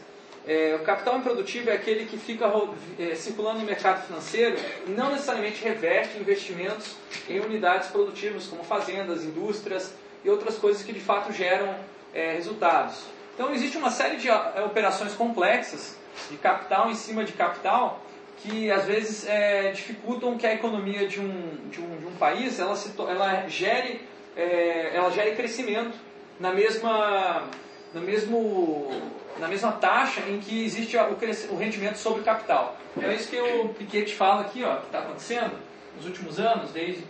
É, 0.48 0.78
o 0.80 0.84
capital 0.84 1.18
improdutivo 1.18 1.70
é 1.70 1.74
aquele 1.74 2.06
que 2.06 2.18
fica 2.18 2.52
é, 2.98 3.16
circulando 3.16 3.60
no 3.60 3.66
mercado 3.66 4.06
financeiro 4.06 4.58
e 4.88 4.92
não 4.92 5.12
necessariamente 5.12 5.64
reverte 5.64 6.18
investimentos 6.18 6.96
em 7.28 7.40
unidades 7.40 7.90
produtivas, 7.90 8.46
como 8.46 8.64
fazendas, 8.64 9.24
indústrias 9.24 9.94
e 10.24 10.30
outras 10.30 10.58
coisas 10.58 10.84
que 10.84 10.94
de 10.94 11.00
fato 11.00 11.32
geram 11.32 11.76
é, 12.14 12.34
resultados. 12.34 13.04
Então 13.34 13.54
existe 13.54 13.78
uma 13.78 13.90
série 13.90 14.18
de 14.18 14.30
é, 14.30 14.62
operações 14.66 15.14
complexas 15.14 15.98
de 16.30 16.38
capital 16.38 16.90
em 16.90 16.96
cima 16.96 17.24
de 17.24 17.34
capital 17.34 18.02
que 18.38 18.72
às 18.72 18.86
vezes 18.86 19.28
é, 19.28 19.72
dificultam 19.72 20.38
que 20.38 20.48
a 20.48 20.54
economia 20.54 21.08
de 21.08 21.20
um, 21.20 21.70
de 21.70 21.82
um, 21.82 21.98
de 21.98 22.06
um 22.06 22.16
país 22.18 22.60
ela, 22.60 22.76
se, 22.76 22.92
ela, 22.98 23.48
gere, 23.48 24.02
é, 24.36 24.92
ela 24.94 25.12
gere 25.12 25.36
crescimento 25.36 25.98
na 26.40 26.54
mesma, 26.54 27.44
na, 27.94 28.02
mesmo, 28.02 28.90
na 29.40 29.48
mesma 29.48 29.74
taxa 29.74 30.22
em 30.22 30.40
que 30.40 30.64
existe 30.64 30.96
o, 30.98 31.54
o 31.54 31.58
rendimento 31.58 31.98
sobre 31.98 32.22
o 32.22 32.24
capital. 32.24 32.78
É 33.02 33.14
isso 33.14 33.30
que 33.30 33.40
o 33.40 33.70
Piketty 33.70 34.16
fala 34.16 34.42
aqui, 34.42 34.64
ó, 34.64 34.78
que 34.78 34.86
está 34.86 35.00
acontecendo 35.00 35.58
nos 35.98 36.06
últimos 36.06 36.40
anos, 36.40 36.72
desde, 36.72 37.04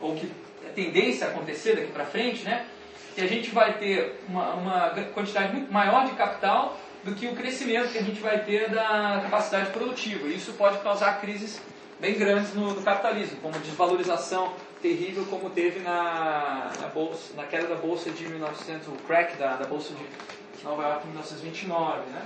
ou 0.00 0.14
que 0.14 0.30
é 0.66 0.70
tendência 0.70 1.26
a 1.26 1.30
acontecer 1.30 1.76
daqui 1.76 1.92
para 1.92 2.04
frente, 2.04 2.44
né? 2.44 2.66
Que 3.14 3.20
a 3.20 3.26
gente 3.26 3.50
vai 3.50 3.74
ter 3.74 4.20
uma, 4.28 4.54
uma 4.54 4.90
quantidade 5.14 5.52
muito 5.52 5.72
maior 5.72 6.06
de 6.06 6.12
capital 6.12 6.76
do 7.04 7.14
que 7.14 7.26
o 7.26 7.34
crescimento 7.34 7.92
que 7.92 7.98
a 7.98 8.02
gente 8.02 8.20
vai 8.20 8.38
ter 8.40 8.70
da 8.70 9.20
capacidade 9.22 9.70
produtiva. 9.70 10.26
Isso 10.28 10.52
pode 10.54 10.78
causar 10.78 11.20
crises 11.20 11.60
bem 12.00 12.14
grandes 12.14 12.54
no, 12.54 12.74
no 12.74 12.82
capitalismo, 12.82 13.38
como 13.40 13.58
desvalorização 13.58 14.52
terrível 14.82 15.24
como 15.30 15.48
teve 15.48 15.80
na, 15.80 16.70
na, 16.78 16.88
bolsa, 16.88 17.32
na 17.34 17.44
queda 17.44 17.68
da 17.68 17.74
bolsa 17.74 18.10
de 18.10 18.28
1900, 18.28 18.88
o 18.88 18.92
crack 19.06 19.36
da, 19.38 19.56
da 19.56 19.64
bolsa 19.64 19.94
de 19.94 20.64
Nova 20.64 20.82
York 20.82 21.04
em 21.04 21.08
1929. 21.08 22.00
Né? 22.10 22.22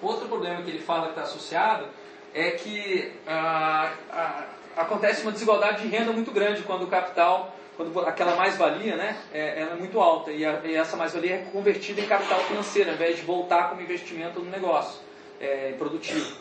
Outro 0.00 0.26
problema 0.26 0.62
que 0.62 0.70
ele 0.70 0.78
fala 0.78 1.04
que 1.04 1.10
está 1.10 1.22
associado 1.22 1.86
é 2.32 2.52
que 2.52 3.12
ah, 3.26 3.92
ah, 4.10 4.44
acontece 4.76 5.22
uma 5.22 5.32
desigualdade 5.32 5.82
de 5.82 5.88
renda 5.88 6.12
muito 6.12 6.30
grande 6.30 6.62
quando 6.62 6.84
o 6.84 6.86
capital 6.86 7.54
quando 7.76 8.00
aquela 8.00 8.34
mais-valia 8.36 8.96
né, 8.96 9.18
é, 9.32 9.60
é 9.60 9.74
muito 9.78 10.00
alta 10.00 10.32
e, 10.32 10.44
a, 10.44 10.60
e 10.64 10.74
essa 10.74 10.96
mais-valia 10.96 11.34
é 11.34 11.38
convertida 11.52 12.00
em 12.00 12.06
capital 12.06 12.40
financeiro, 12.40 12.90
ao 12.90 12.96
invés 12.96 13.16
de 13.16 13.22
voltar 13.22 13.68
como 13.68 13.82
investimento 13.82 14.40
no 14.40 14.50
negócio 14.50 15.00
é, 15.40 15.74
produtivo. 15.78 16.36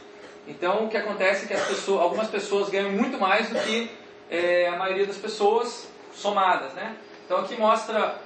Então, 0.48 0.86
o 0.86 0.90
que 0.90 0.96
acontece 0.96 1.46
é 1.46 1.48
que 1.48 1.54
as 1.54 1.68
pessoas, 1.68 2.02
algumas 2.02 2.30
pessoas 2.30 2.70
ganham 2.70 2.92
muito 2.92 3.20
mais 3.20 3.50
do 3.50 3.60
que 3.60 3.92
é, 4.30 4.68
a 4.68 4.78
maioria 4.78 5.06
das 5.06 5.18
pessoas 5.18 5.88
somadas. 6.14 6.74
Né? 6.74 6.96
Então, 7.26 7.40
aqui 7.40 7.56
mostra 7.58 8.20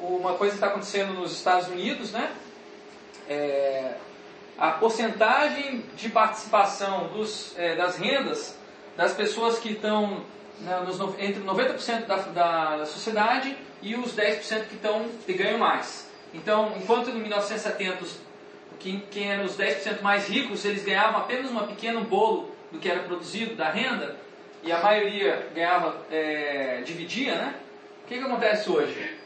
uma 0.00 0.34
coisa 0.34 0.52
que 0.52 0.56
está 0.56 0.68
acontecendo 0.68 1.14
nos 1.14 1.32
Estados 1.32 1.68
Unidos, 1.68 2.12
né? 2.12 2.32
É, 3.28 3.94
a 4.58 4.70
porcentagem 4.72 5.84
de 5.96 6.08
participação 6.08 7.08
dos, 7.08 7.54
é, 7.58 7.76
das 7.76 7.96
rendas 7.96 8.56
das 8.96 9.12
pessoas 9.12 9.58
que 9.58 9.72
estão 9.72 10.22
né, 10.60 10.80
nos, 10.86 11.00
entre 11.18 11.42
90% 11.42 12.06
da, 12.06 12.16
da, 12.16 12.76
da, 12.76 12.86
sociedade 12.86 13.56
e 13.82 13.94
os 13.94 14.14
10% 14.16 14.66
que, 14.66 14.74
estão, 14.74 15.06
que 15.24 15.32
ganham 15.32 15.58
mais. 15.58 16.10
Então, 16.34 16.72
enquanto 16.76 17.08
no 17.08 17.20
1970 17.20 18.04
quem, 18.78 19.00
quem 19.10 19.30
eram 19.30 19.44
os 19.44 19.56
10% 19.56 20.02
mais 20.02 20.28
ricos, 20.28 20.64
eles 20.64 20.84
ganhavam 20.84 21.20
apenas 21.20 21.50
um 21.50 21.66
pequeno 21.66 22.02
bolo 22.02 22.54
do 22.70 22.78
que 22.78 22.88
era 22.88 23.00
produzido 23.00 23.54
da 23.54 23.70
renda, 23.70 24.16
e 24.62 24.72
a 24.72 24.80
maioria 24.80 25.48
ganhava, 25.54 26.04
é, 26.10 26.82
dividia, 26.84 27.36
né? 27.36 27.54
O 28.04 28.08
que, 28.08 28.18
que 28.18 28.24
acontece 28.24 28.68
hoje? 28.68 29.16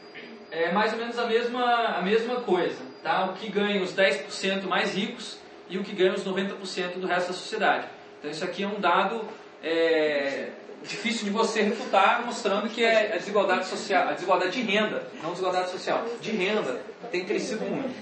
É 0.51 0.71
mais 0.71 0.93
ou 0.93 0.99
menos 0.99 1.17
a 1.17 1.25
mesma, 1.25 1.97
a 1.97 2.01
mesma 2.01 2.41
coisa. 2.41 2.77
Tá? 3.01 3.25
O 3.25 3.33
que 3.33 3.49
ganha 3.49 3.81
os 3.81 3.95
10% 3.95 4.63
mais 4.63 4.93
ricos 4.93 5.39
e 5.69 5.77
o 5.77 5.83
que 5.83 5.93
ganha 5.93 6.13
os 6.13 6.23
90% 6.23 6.99
do 6.99 7.07
resto 7.07 7.27
da 7.27 7.33
sociedade. 7.33 7.87
Então 8.19 8.29
isso 8.29 8.43
aqui 8.43 8.63
é 8.63 8.67
um 8.67 8.79
dado 8.79 9.27
é, 9.63 10.49
difícil 10.83 11.25
de 11.25 11.29
você 11.29 11.61
refutar, 11.61 12.25
mostrando 12.25 12.69
que 12.69 12.83
é 12.83 13.13
a 13.13 13.17
desigualdade 13.17 13.67
social, 13.67 14.09
a 14.09 14.13
desigualdade 14.13 14.51
de 14.51 14.61
renda, 14.61 15.07
não 15.21 15.31
desigualdade 15.31 15.69
social, 15.69 16.05
de 16.19 16.31
renda, 16.31 16.81
tem 17.11 17.25
crescido 17.25 17.63
muito. 17.65 17.93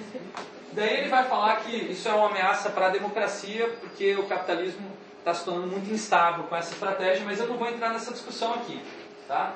Daí 0.71 0.99
ele 0.99 1.09
vai 1.09 1.25
falar 1.25 1.57
que 1.57 1.75
isso 1.75 2.07
é 2.07 2.13
uma 2.13 2.29
ameaça 2.29 2.69
para 2.69 2.87
a 2.87 2.89
democracia, 2.89 3.67
porque 3.81 4.15
o 4.15 4.23
capitalismo 4.27 4.87
está 5.17 5.33
se 5.33 5.43
tornando 5.43 5.67
muito 5.67 5.91
instável 5.91 6.45
com 6.45 6.55
essa 6.55 6.73
estratégia, 6.73 7.23
mas 7.25 7.39
eu 7.39 7.47
não 7.47 7.57
vou 7.57 7.67
entrar 7.67 7.89
nessa 7.89 8.11
discussão 8.11 8.53
aqui. 8.53 8.81
Tá? 9.27 9.53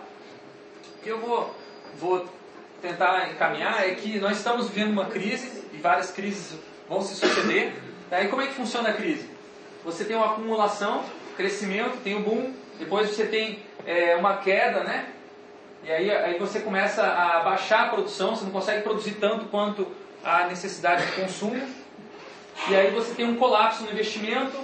O 0.98 1.04
que 1.04 1.10
eu 1.10 1.20
vou, 1.20 1.56
vou 1.98 2.28
tentar 2.82 3.32
encaminhar 3.32 3.88
é 3.88 3.96
que 3.96 4.20
nós 4.20 4.38
estamos 4.38 4.70
vivendo 4.70 4.92
uma 4.92 5.06
crise, 5.06 5.64
e 5.72 5.78
várias 5.78 6.12
crises 6.12 6.60
vão 6.90 7.02
se 7.02 7.16
suceder. 7.16 7.74
Tá? 8.10 8.22
E 8.22 8.28
como 8.28 8.42
é 8.42 8.48
que 8.48 8.54
funciona 8.54 8.90
a 8.90 8.94
crise? 8.94 9.30
Você 9.86 10.04
tem 10.06 10.16
uma 10.16 10.34
acumulação, 10.34 11.04
crescimento, 11.36 12.02
tem 12.04 12.16
o 12.16 12.20
um 12.20 12.24
boom, 12.24 12.54
depois 12.80 13.10
você 13.10 13.26
tem 13.26 13.64
é, 13.86 14.16
uma 14.16 14.38
queda, 14.38 14.84
né? 14.84 15.08
E 15.84 15.92
aí, 15.92 16.12
aí 16.12 16.40
você 16.40 16.62
começa 16.62 17.04
a 17.04 17.42
baixar 17.42 17.88
a 17.88 17.90
produção, 17.90 18.36
você 18.36 18.46
não 18.46 18.52
consegue 18.52 18.84
produzir 18.84 19.16
tanto 19.16 19.46
quanto 19.46 19.88
a 20.24 20.48
necessidade 20.48 21.06
de 21.06 21.12
consumo. 21.14 21.62
E 22.70 22.76
aí 22.76 22.92
você 22.92 23.14
tem 23.14 23.26
um 23.26 23.36
colapso 23.36 23.84
no 23.84 23.92
investimento, 23.92 24.58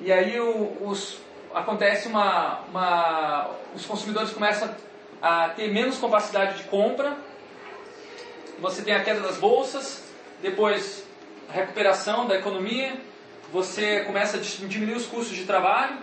e 0.00 0.12
aí 0.12 0.38
os, 0.40 1.18
acontece 1.54 2.08
uma, 2.08 2.60
uma. 2.68 3.50
Os 3.74 3.86
consumidores 3.86 4.30
começam 4.30 4.68
a 5.22 5.48
ter 5.50 5.72
menos 5.72 5.98
capacidade 5.98 6.58
de 6.58 6.64
compra, 6.64 7.16
você 8.60 8.82
tem 8.82 8.94
a 8.94 9.02
queda 9.02 9.20
das 9.20 9.36
bolsas, 9.36 10.04
depois 10.42 11.04
a 11.48 11.52
recuperação 11.52 12.26
da 12.26 12.36
economia, 12.36 12.94
você 13.52 14.00
começa 14.00 14.36
a 14.36 14.40
diminuir 14.40 14.96
os 14.96 15.06
custos 15.06 15.36
de 15.36 15.44
trabalho, 15.44 15.96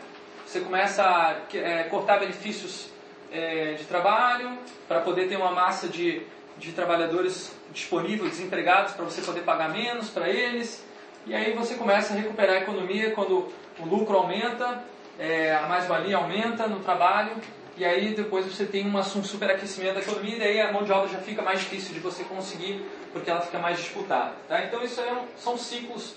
você 0.56 0.62
começa 0.62 1.04
a 1.04 1.36
é, 1.54 1.84
cortar 1.84 2.18
benefícios 2.18 2.88
é, 3.30 3.74
de 3.74 3.84
trabalho 3.84 4.58
para 4.88 5.02
poder 5.02 5.28
ter 5.28 5.36
uma 5.36 5.52
massa 5.52 5.90
de, 5.90 6.22
de 6.58 6.72
trabalhadores 6.72 7.54
disponíveis, 7.74 8.38
desempregados, 8.38 8.94
para 8.94 9.04
você 9.04 9.22
poder 9.22 9.42
pagar 9.42 9.68
menos 9.68 10.10
para 10.10 10.30
eles. 10.30 10.82
E 11.26 11.36
aí 11.36 11.52
você 11.52 11.76
começa 11.76 12.14
a 12.14 12.16
recuperar 12.16 12.56
a 12.56 12.60
economia 12.60 13.12
quando 13.12 13.52
o 13.80 13.86
lucro 13.86 14.16
aumenta, 14.16 14.82
é, 15.20 15.54
a 15.54 15.68
mais-valia 15.68 16.16
aumenta 16.16 16.68
no 16.68 16.80
trabalho, 16.80 17.34
e 17.76 17.84
aí 17.84 18.16
depois 18.16 18.46
você 18.46 18.66
tem 18.66 18.88
um 18.88 19.04
superaquecimento 19.04 19.96
da 19.96 20.00
economia, 20.00 20.38
e 20.38 20.40
daí 20.40 20.62
a 20.62 20.72
mão 20.72 20.86
de 20.86 20.92
obra 20.94 21.10
já 21.10 21.18
fica 21.18 21.42
mais 21.42 21.60
difícil 21.60 21.94
de 21.94 22.00
você 22.00 22.24
conseguir, 22.24 22.82
porque 23.12 23.30
ela 23.30 23.42
fica 23.42 23.60
mais 23.60 23.78
disputada. 23.78 24.32
Tá? 24.48 24.64
Então 24.64 24.82
isso 24.82 25.02
é 25.02 25.12
um, 25.12 25.26
são 25.38 25.58
ciclos 25.58 26.16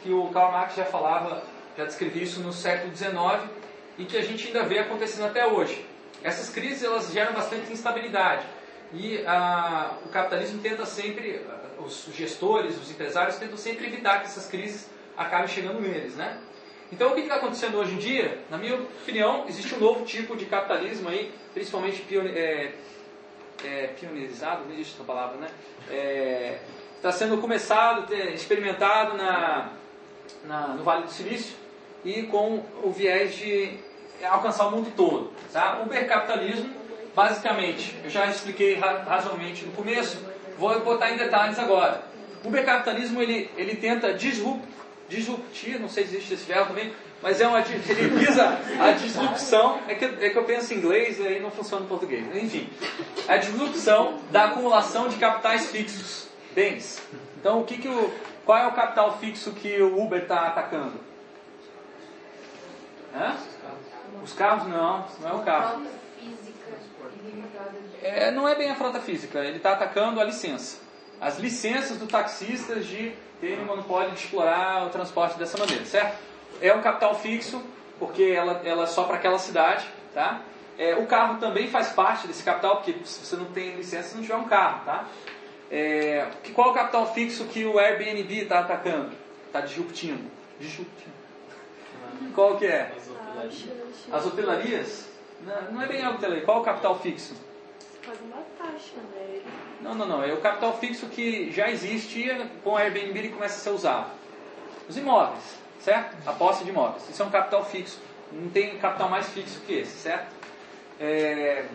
que 0.00 0.12
o 0.12 0.28
Karl 0.28 0.52
Marx 0.52 0.76
já 0.76 0.84
falava, 0.84 1.42
já 1.76 1.84
descrevia 1.84 2.22
isso 2.22 2.38
no 2.38 2.52
século 2.52 2.94
XIX, 2.94 3.50
e 4.00 4.06
que 4.06 4.16
a 4.16 4.22
gente 4.22 4.46
ainda 4.46 4.62
vê 4.62 4.78
acontecendo 4.78 5.26
até 5.26 5.46
hoje. 5.46 5.84
Essas 6.22 6.48
crises 6.48 6.82
elas 6.82 7.12
geram 7.12 7.34
bastante 7.34 7.70
instabilidade 7.70 8.46
e 8.94 9.24
a, 9.26 9.94
o 10.04 10.08
capitalismo 10.08 10.60
tenta 10.62 10.86
sempre, 10.86 11.44
os 11.78 12.08
gestores, 12.14 12.80
os 12.80 12.90
empresários 12.90 13.36
tentam 13.36 13.58
sempre 13.58 13.86
evitar 13.86 14.20
que 14.20 14.26
essas 14.26 14.48
crises 14.48 14.88
acabem 15.16 15.48
chegando 15.48 15.80
neles, 15.80 16.16
né? 16.16 16.38
Então 16.90 17.12
o 17.12 17.14
que 17.14 17.20
está 17.20 17.36
acontecendo 17.36 17.78
hoje 17.78 17.92
em 17.92 17.98
dia? 17.98 18.38
Na 18.50 18.56
minha 18.56 18.74
opinião, 18.74 19.44
existe 19.46 19.74
um 19.74 19.78
novo 19.78 20.04
tipo 20.04 20.34
de 20.34 20.46
capitalismo 20.46 21.08
aí, 21.08 21.32
principalmente 21.52 22.00
pione, 22.02 22.30
é, 22.30 22.74
é, 23.62 23.86
pioneirizado, 23.88 24.64
não 24.64 24.72
existe 24.72 24.94
essa 24.94 25.04
palavra, 25.04 25.36
né? 25.36 25.48
Está 26.96 27.10
é, 27.10 27.12
sendo 27.12 27.38
começado, 27.38 28.12
experimentado 28.14 29.16
na, 29.16 29.72
na, 30.44 30.68
no 30.68 30.82
Vale 30.82 31.04
do 31.04 31.10
Silício 31.10 31.54
e 32.04 32.22
com 32.24 32.64
o 32.82 32.90
viés 32.90 33.36
de 33.36 33.78
alcançar 34.24 34.66
o 34.66 34.70
mundo 34.70 34.92
todo. 34.96 35.32
Tá? 35.52 35.80
O 35.80 35.86
hipercapitalismo 35.86 36.80
basicamente, 37.14 37.96
eu 38.04 38.10
já 38.10 38.26
expliquei 38.26 38.74
razoavelmente 38.76 39.64
no 39.64 39.72
começo, 39.72 40.18
vou 40.58 40.78
botar 40.80 41.10
em 41.10 41.16
detalhes 41.16 41.58
agora. 41.58 42.02
O 42.44 42.48
ubercapitalismo 42.48 43.20
ele, 43.20 43.50
ele 43.56 43.76
tenta 43.76 44.14
disrupt, 44.14 44.66
disruptir, 45.08 45.78
não 45.78 45.88
sei 45.88 46.06
se 46.06 46.16
existe 46.16 46.34
esse 46.34 46.44
verbo 46.44 46.68
também, 46.68 46.92
mas 47.20 47.40
é 47.40 47.46
uma, 47.46 47.60
ele 47.60 48.08
visa 48.18 48.58
a 48.80 48.92
disrupção, 48.92 49.80
é 49.88 49.94
que, 49.94 50.04
é 50.04 50.30
que 50.30 50.38
eu 50.38 50.44
penso 50.44 50.72
em 50.72 50.78
inglês 50.78 51.18
e 51.18 51.26
aí 51.26 51.40
não 51.40 51.50
funciona 51.50 51.84
em 51.84 51.88
português. 51.88 52.24
Enfim, 52.34 52.68
a 53.28 53.36
disrupção 53.36 54.20
da 54.30 54.44
acumulação 54.44 55.08
de 55.08 55.16
capitais 55.16 55.70
fixos, 55.70 56.28
bens. 56.54 57.02
Então, 57.38 57.60
o 57.60 57.64
que 57.64 57.76
que 57.76 57.88
o, 57.88 58.10
qual 58.46 58.58
é 58.58 58.66
o 58.66 58.72
capital 58.72 59.18
fixo 59.18 59.52
que 59.52 59.82
o 59.82 60.00
Uber 60.00 60.22
está 60.22 60.46
atacando? 60.46 60.94
Hã? 63.14 63.36
Os 64.22 64.32
carros 64.32 64.66
não, 64.68 65.06
não 65.20 65.28
é 65.28 65.32
o 65.32 65.42
carro. 65.42 65.82
É, 68.02 68.30
não 68.30 68.48
é 68.48 68.54
bem 68.54 68.70
a 68.70 68.74
frota 68.74 69.00
física, 69.00 69.40
ele 69.40 69.58
está 69.58 69.72
atacando 69.72 70.20
a 70.20 70.24
licença. 70.24 70.78
As 71.20 71.38
licenças 71.38 71.98
do 71.98 72.06
taxistas 72.06 72.86
de 72.86 73.12
terem 73.40 73.60
o 73.60 73.66
monopólio 73.66 74.10
de 74.12 74.20
explorar 74.20 74.86
o 74.86 74.90
transporte 74.90 75.38
dessa 75.38 75.58
maneira, 75.58 75.84
certo? 75.84 76.18
É 76.60 76.72
um 76.74 76.80
capital 76.80 77.14
fixo, 77.14 77.62
porque 77.98 78.22
ela, 78.22 78.62
ela 78.64 78.84
é 78.84 78.86
só 78.86 79.04
para 79.04 79.16
aquela 79.16 79.38
cidade, 79.38 79.86
tá? 80.14 80.40
É, 80.78 80.94
o 80.94 81.06
carro 81.06 81.38
também 81.38 81.68
faz 81.68 81.90
parte 81.90 82.26
desse 82.26 82.42
capital, 82.42 82.76
porque 82.76 82.94
se 83.04 83.24
você 83.24 83.36
não 83.36 83.46
tem 83.46 83.76
licença, 83.76 84.08
você 84.08 84.14
não 84.16 84.22
tiver 84.22 84.36
um 84.36 84.48
carro, 84.48 84.84
tá? 84.84 85.06
É, 85.70 86.26
qual 86.54 86.68
é 86.68 86.70
o 86.70 86.74
capital 86.74 87.12
fixo 87.12 87.44
que 87.44 87.64
o 87.64 87.78
Airbnb 87.78 88.34
está 88.34 88.60
atacando? 88.60 89.12
Está 89.46 89.60
disruptindo. 89.60 90.30
Disruptindo. 90.58 91.20
Qual 92.34 92.56
que 92.56 92.66
é? 92.66 92.92
As 94.12 94.26
hotelarias? 94.26 95.08
Não, 95.72 95.80
é 95.80 95.86
bem 95.86 96.02
a 96.02 96.10
hotelaria. 96.10 96.44
Qual 96.44 96.58
é 96.58 96.60
o 96.60 96.64
capital 96.64 96.98
fixo? 96.98 97.34
Faz 98.02 98.18
uma 98.20 98.42
taxa, 98.58 98.96
né? 99.14 99.40
Não, 99.80 99.94
não, 99.94 100.06
não. 100.06 100.22
É 100.22 100.32
o 100.32 100.40
capital 100.40 100.76
fixo 100.78 101.06
que 101.06 101.50
já 101.50 101.70
existia 101.70 102.48
com 102.62 102.70
o 102.70 102.76
Airbnb 102.76 103.18
e 103.20 103.28
começa 103.30 103.56
a 103.56 103.58
ser 103.58 103.70
usado. 103.70 104.10
Os 104.88 104.96
imóveis, 104.96 105.58
certo? 105.80 106.16
A 106.26 106.32
posse 106.32 106.64
de 106.64 106.70
imóveis. 106.70 107.08
Isso 107.08 107.22
é 107.22 107.24
um 107.24 107.30
capital 107.30 107.64
fixo. 107.64 107.98
Não 108.32 108.50
tem 108.50 108.78
capital 108.78 109.08
mais 109.08 109.28
fixo 109.28 109.60
que 109.66 109.74
esse, 109.74 109.98
certo? 109.98 110.34
É... 110.98 111.66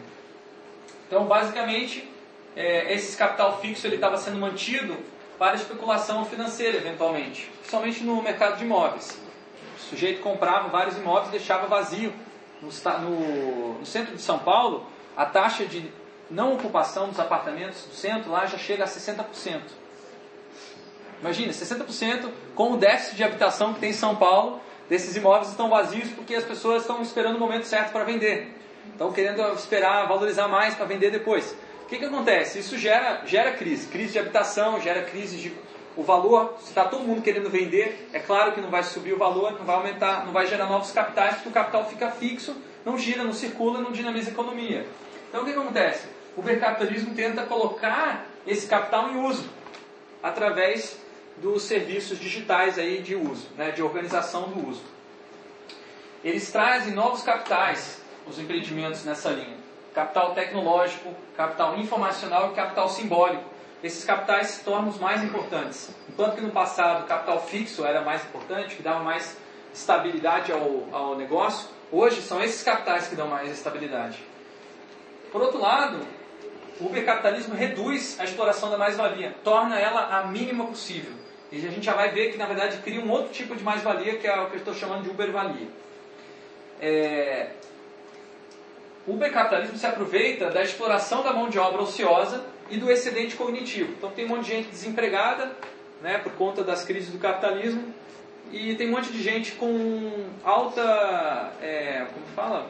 Então, 1.07 1.25
basicamente, 1.25 2.09
é, 2.55 2.93
esse 2.93 3.17
capital 3.17 3.59
fixo 3.59 3.85
ele 3.87 3.95
estava 3.95 4.17
sendo 4.17 4.37
mantido 4.37 4.95
para 5.37 5.55
especulação 5.55 6.25
financeira, 6.25 6.77
eventualmente, 6.77 7.51
principalmente 7.59 8.03
no 8.03 8.21
mercado 8.21 8.57
de 8.57 8.63
imóveis. 8.63 9.19
O 9.85 9.89
sujeito 9.89 10.21
comprava 10.21 10.67
vários 10.69 10.97
imóveis 10.97 11.27
e 11.27 11.31
deixava 11.31 11.67
vazio. 11.67 12.11
No, 12.61 12.69
no, 12.99 13.73
no 13.79 13.85
centro 13.85 14.15
de 14.15 14.21
São 14.21 14.39
Paulo, 14.39 14.87
a 15.15 15.25
taxa 15.25 15.65
de 15.65 15.91
não 16.29 16.53
ocupação 16.53 17.09
dos 17.09 17.19
apartamentos 17.19 17.85
do 17.85 17.93
centro 17.93 18.31
lá 18.31 18.47
já 18.47 18.57
chega 18.57 18.83
a 18.83 18.87
60%. 18.87 19.61
Imagina, 21.21 21.51
60% 21.51 22.29
com 22.55 22.73
o 22.73 22.77
déficit 22.77 23.15
de 23.15 23.23
habitação 23.23 23.73
que 23.73 23.79
tem 23.79 23.91
em 23.91 23.93
São 23.93 24.15
Paulo, 24.15 24.59
desses 24.89 25.15
imóveis 25.15 25.49
estão 25.49 25.69
vazios 25.69 26.09
porque 26.09 26.33
as 26.33 26.43
pessoas 26.43 26.81
estão 26.81 27.01
esperando 27.01 27.35
o 27.35 27.39
momento 27.39 27.65
certo 27.65 27.91
para 27.91 28.03
vender. 28.03 28.53
Estão 28.91 29.11
querendo 29.11 29.41
esperar, 29.53 30.07
valorizar 30.07 30.47
mais 30.47 30.73
para 30.73 30.85
vender 30.85 31.11
depois. 31.11 31.55
O 31.83 31.87
que, 31.87 31.97
que 31.97 32.05
acontece? 32.05 32.59
Isso 32.59 32.77
gera, 32.77 33.21
gera 33.25 33.53
crise. 33.53 33.87
Crise 33.87 34.13
de 34.13 34.19
habitação, 34.19 34.81
gera 34.81 35.03
crise 35.03 35.37
de 35.37 35.53
o 35.95 36.03
valor, 36.03 36.55
se 36.59 36.69
está 36.69 36.85
todo 36.85 37.03
mundo 37.03 37.21
querendo 37.21 37.49
vender, 37.49 38.09
é 38.11 38.19
claro 38.19 38.51
que 38.51 38.59
não 38.59 38.69
vai 38.69 38.83
subir 38.83 39.13
o 39.13 39.17
valor, 39.17 39.53
não 39.53 39.63
vai 39.63 39.75
aumentar, 39.77 40.25
não 40.25 40.33
vai 40.33 40.45
gerar 40.45 40.67
novos 40.67 40.91
capitais, 40.91 41.35
porque 41.35 41.49
o 41.49 41.53
capital 41.53 41.85
fica 41.85 42.11
fixo, 42.11 42.55
não 42.83 42.97
gira, 42.97 43.23
não 43.23 43.33
circula, 43.33 43.79
não 43.79 43.91
dinamiza 43.91 44.29
a 44.29 44.33
economia. 44.33 44.85
Então 45.29 45.41
o 45.41 45.45
que, 45.45 45.51
acontece? 45.51 46.07
O 46.35 46.41
mercapitalismo 46.41 47.15
tenta 47.15 47.43
colocar 47.43 48.25
esse 48.45 48.67
capital 48.67 49.09
em 49.09 49.25
uso 49.25 49.49
através 50.21 50.99
dos 51.37 51.63
serviços 51.63 52.19
digitais 52.19 52.77
aí 52.77 53.01
de 53.01 53.15
uso, 53.15 53.47
né, 53.57 53.71
de 53.71 53.81
organização 53.81 54.49
do 54.49 54.69
uso. 54.69 54.83
Eles 56.23 56.51
trazem 56.51 56.93
novos 56.93 57.21
capitais, 57.21 58.01
os 58.27 58.37
empreendimentos 58.37 59.05
nessa 59.05 59.29
linha. 59.29 59.57
Capital 59.93 60.33
tecnológico, 60.33 61.13
capital 61.37 61.77
informacional 61.77 62.51
e 62.51 62.55
capital 62.55 62.89
simbólico 62.89 63.54
esses 63.85 64.03
capitais 64.03 64.47
se 64.47 64.63
tornam 64.63 64.89
os 64.89 64.97
mais 64.97 65.23
importantes. 65.23 65.91
Enquanto 66.09 66.35
que 66.35 66.41
no 66.41 66.49
passado 66.49 67.03
o 67.03 67.07
capital 67.07 67.45
fixo 67.45 67.85
era 67.85 68.01
mais 68.01 68.25
importante, 68.25 68.75
que 68.75 68.81
dava 68.81 69.03
mais 69.03 69.37
estabilidade 69.71 70.51
ao, 70.51 70.87
ao 70.91 71.15
negócio, 71.15 71.69
hoje 71.91 72.19
são 72.23 72.41
esses 72.43 72.63
capitais 72.63 73.07
que 73.07 73.15
dão 73.15 73.27
mais 73.27 73.51
estabilidade. 73.51 74.17
Por 75.31 75.39
outro 75.39 75.59
lado, 75.59 75.99
o 76.79 76.85
ubercapitalismo 76.87 77.53
reduz 77.53 78.19
a 78.19 78.23
exploração 78.23 78.71
da 78.71 78.77
mais-valia, 78.77 79.35
torna 79.43 79.79
ela 79.79 80.17
a 80.17 80.23
mínima 80.25 80.65
possível. 80.65 81.13
E 81.51 81.57
a 81.57 81.69
gente 81.69 81.85
já 81.85 81.93
vai 81.93 82.09
ver 82.09 82.31
que, 82.31 82.37
na 82.39 82.47
verdade, 82.47 82.77
cria 82.77 82.99
um 82.99 83.11
outro 83.11 83.31
tipo 83.31 83.55
de 83.55 83.63
mais-valia, 83.63 84.17
que 84.17 84.25
é 84.25 84.35
o 84.41 84.47
que 84.47 84.55
eu 84.55 84.59
estou 84.59 84.73
chamando 84.73 85.03
de 85.03 85.11
ubervalia. 85.11 85.67
É... 86.81 87.51
O 89.07 89.13
ubercapitalismo 89.13 89.77
se 89.77 89.85
aproveita 89.85 90.49
da 90.49 90.63
exploração 90.63 91.23
da 91.23 91.31
mão 91.31 91.49
de 91.49 91.59
obra 91.59 91.81
ociosa 91.81 92.43
e 92.69 92.77
do 92.77 92.91
excedente 92.91 93.35
cognitivo. 93.35 93.93
Então 93.97 94.09
tem 94.11 94.25
um 94.25 94.29
monte 94.29 94.45
de 94.45 94.51
gente 94.51 94.69
desempregada, 94.69 95.55
né, 96.01 96.17
por 96.17 96.31
conta 96.33 96.63
das 96.63 96.83
crises 96.83 97.11
do 97.11 97.19
capitalismo, 97.19 97.93
e 98.51 98.75
tem 98.75 98.87
um 98.87 98.91
monte 98.91 99.11
de 99.11 99.21
gente 99.21 99.53
com 99.53 100.25
alta, 100.43 101.53
é, 101.61 102.05
como 102.13 102.25
fala, 102.35 102.67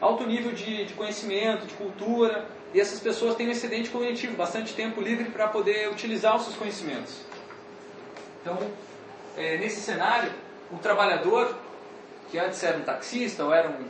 alto 0.00 0.26
nível 0.26 0.52
de, 0.52 0.84
de 0.84 0.94
conhecimento, 0.94 1.66
de 1.66 1.74
cultura, 1.74 2.46
e 2.72 2.80
essas 2.80 2.98
pessoas 3.00 3.34
têm 3.36 3.48
um 3.48 3.50
excedente 3.50 3.90
cognitivo, 3.90 4.36
bastante 4.36 4.74
tempo 4.74 5.00
livre 5.00 5.30
para 5.30 5.48
poder 5.48 5.90
utilizar 5.90 6.36
os 6.36 6.42
seus 6.42 6.56
conhecimentos. 6.56 7.20
Então, 8.40 8.58
é, 9.36 9.56
nesse 9.58 9.80
cenário, 9.80 10.30
o 10.70 10.76
trabalhador, 10.78 11.56
que 12.30 12.38
antes 12.38 12.62
era 12.62 12.76
um 12.76 12.82
taxista 12.82 13.44
ou 13.44 13.54
era 13.54 13.68
um, 13.68 13.84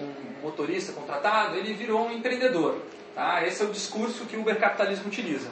um 0.00 0.42
motorista 0.42 0.92
contratado, 0.92 1.56
ele 1.56 1.74
virou 1.74 2.06
um 2.06 2.12
empreendedor. 2.12 2.80
Tá? 3.14 3.46
Esse 3.46 3.62
é 3.62 3.66
o 3.66 3.70
discurso 3.70 4.24
que 4.26 4.36
o 4.36 4.40
ubercapitalismo 4.40 5.08
utiliza. 5.08 5.50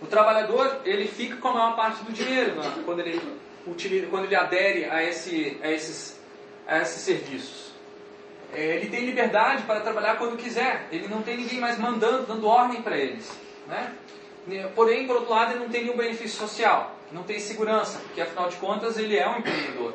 O 0.00 0.06
trabalhador 0.06 0.80
ele 0.84 1.08
fica 1.08 1.36
com 1.36 1.48
a 1.48 1.52
maior 1.52 1.76
parte 1.76 2.04
do 2.04 2.12
dinheiro 2.12 2.54
né? 2.54 2.82
quando, 2.84 3.00
ele 3.00 3.20
utiliza, 3.66 4.06
quando 4.06 4.24
ele 4.24 4.36
adere 4.36 4.84
a, 4.84 5.02
esse, 5.02 5.58
a, 5.62 5.70
esses, 5.70 6.20
a 6.66 6.78
esses 6.78 7.02
serviços. 7.02 7.72
É, 8.54 8.76
ele 8.76 8.88
tem 8.88 9.04
liberdade 9.04 9.64
para 9.64 9.80
trabalhar 9.80 10.16
quando 10.16 10.36
quiser. 10.36 10.86
Ele 10.90 11.08
não 11.08 11.22
tem 11.22 11.36
ninguém 11.36 11.60
mais 11.60 11.78
mandando, 11.78 12.26
dando 12.26 12.46
ordem 12.46 12.80
para 12.80 12.96
eles. 12.96 13.30
Né? 13.66 13.92
Porém, 14.74 15.06
por 15.06 15.16
outro 15.16 15.30
lado, 15.30 15.52
ele 15.52 15.60
não 15.60 15.68
tem 15.68 15.84
nenhum 15.84 15.96
benefício 15.96 16.38
social. 16.38 16.96
Não 17.12 17.22
tem 17.22 17.38
segurança, 17.38 17.98
porque 18.00 18.20
afinal 18.20 18.48
de 18.48 18.56
contas 18.56 18.98
ele 18.98 19.16
é 19.16 19.28
um 19.28 19.38
empreendedor. 19.38 19.94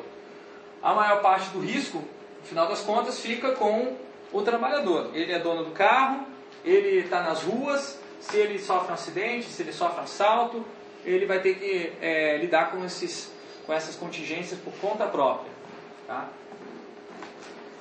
A 0.82 0.94
maior 0.94 1.22
parte 1.22 1.48
do 1.50 1.60
risco, 1.60 2.04
no 2.44 2.48
final 2.48 2.68
das 2.68 2.82
contas, 2.82 3.20
fica 3.20 3.52
com 3.52 3.96
o 4.30 4.42
trabalhador. 4.42 5.10
Ele 5.14 5.32
é 5.32 5.38
dono 5.38 5.64
do 5.64 5.70
carro, 5.70 6.26
ele 6.62 6.98
está 6.98 7.22
nas 7.22 7.42
ruas, 7.42 7.98
se 8.20 8.36
ele 8.36 8.58
sofre 8.58 8.90
um 8.90 8.94
acidente, 8.94 9.46
se 9.46 9.62
ele 9.62 9.72
sofre 9.72 10.00
um 10.00 10.04
assalto, 10.04 10.64
ele 11.06 11.24
vai 11.24 11.40
ter 11.40 11.54
que 11.54 11.92
é, 12.02 12.36
lidar 12.36 12.70
com, 12.70 12.84
esses, 12.84 13.32
com 13.64 13.72
essas 13.72 13.96
contingências 13.96 14.60
por 14.60 14.74
conta 14.74 15.06
própria. 15.06 15.50
Tá? 16.06 16.28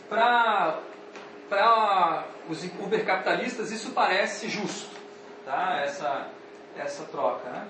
Para 0.10 0.80
os 2.48 2.64
ubercapitalistas, 2.64 3.70
isso 3.70 3.92
parece 3.92 4.48
justo, 4.48 4.96
tá? 5.46 5.82
essa, 5.84 6.28
essa 6.78 7.04
troca. 7.04 7.50
Né? 7.50 7.68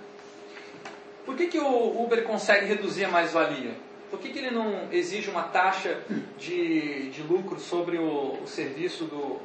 Por 1.25 1.35
que, 1.35 1.47
que 1.47 1.59
o 1.59 2.03
Uber 2.03 2.23
consegue 2.23 2.67
reduzir 2.67 3.05
a 3.05 3.09
mais-valia? 3.09 3.73
Por 4.13 4.19
que, 4.19 4.29
que 4.29 4.37
ele 4.37 4.51
não 4.51 4.89
exige 4.91 5.27
uma 5.31 5.41
taxa 5.41 5.99
de, 6.37 7.09
de 7.09 7.23
lucro 7.23 7.59
sobre 7.59 7.97
o, 7.97 8.43
o 8.43 8.45
serviço 8.45 9.05
do, 9.05 9.39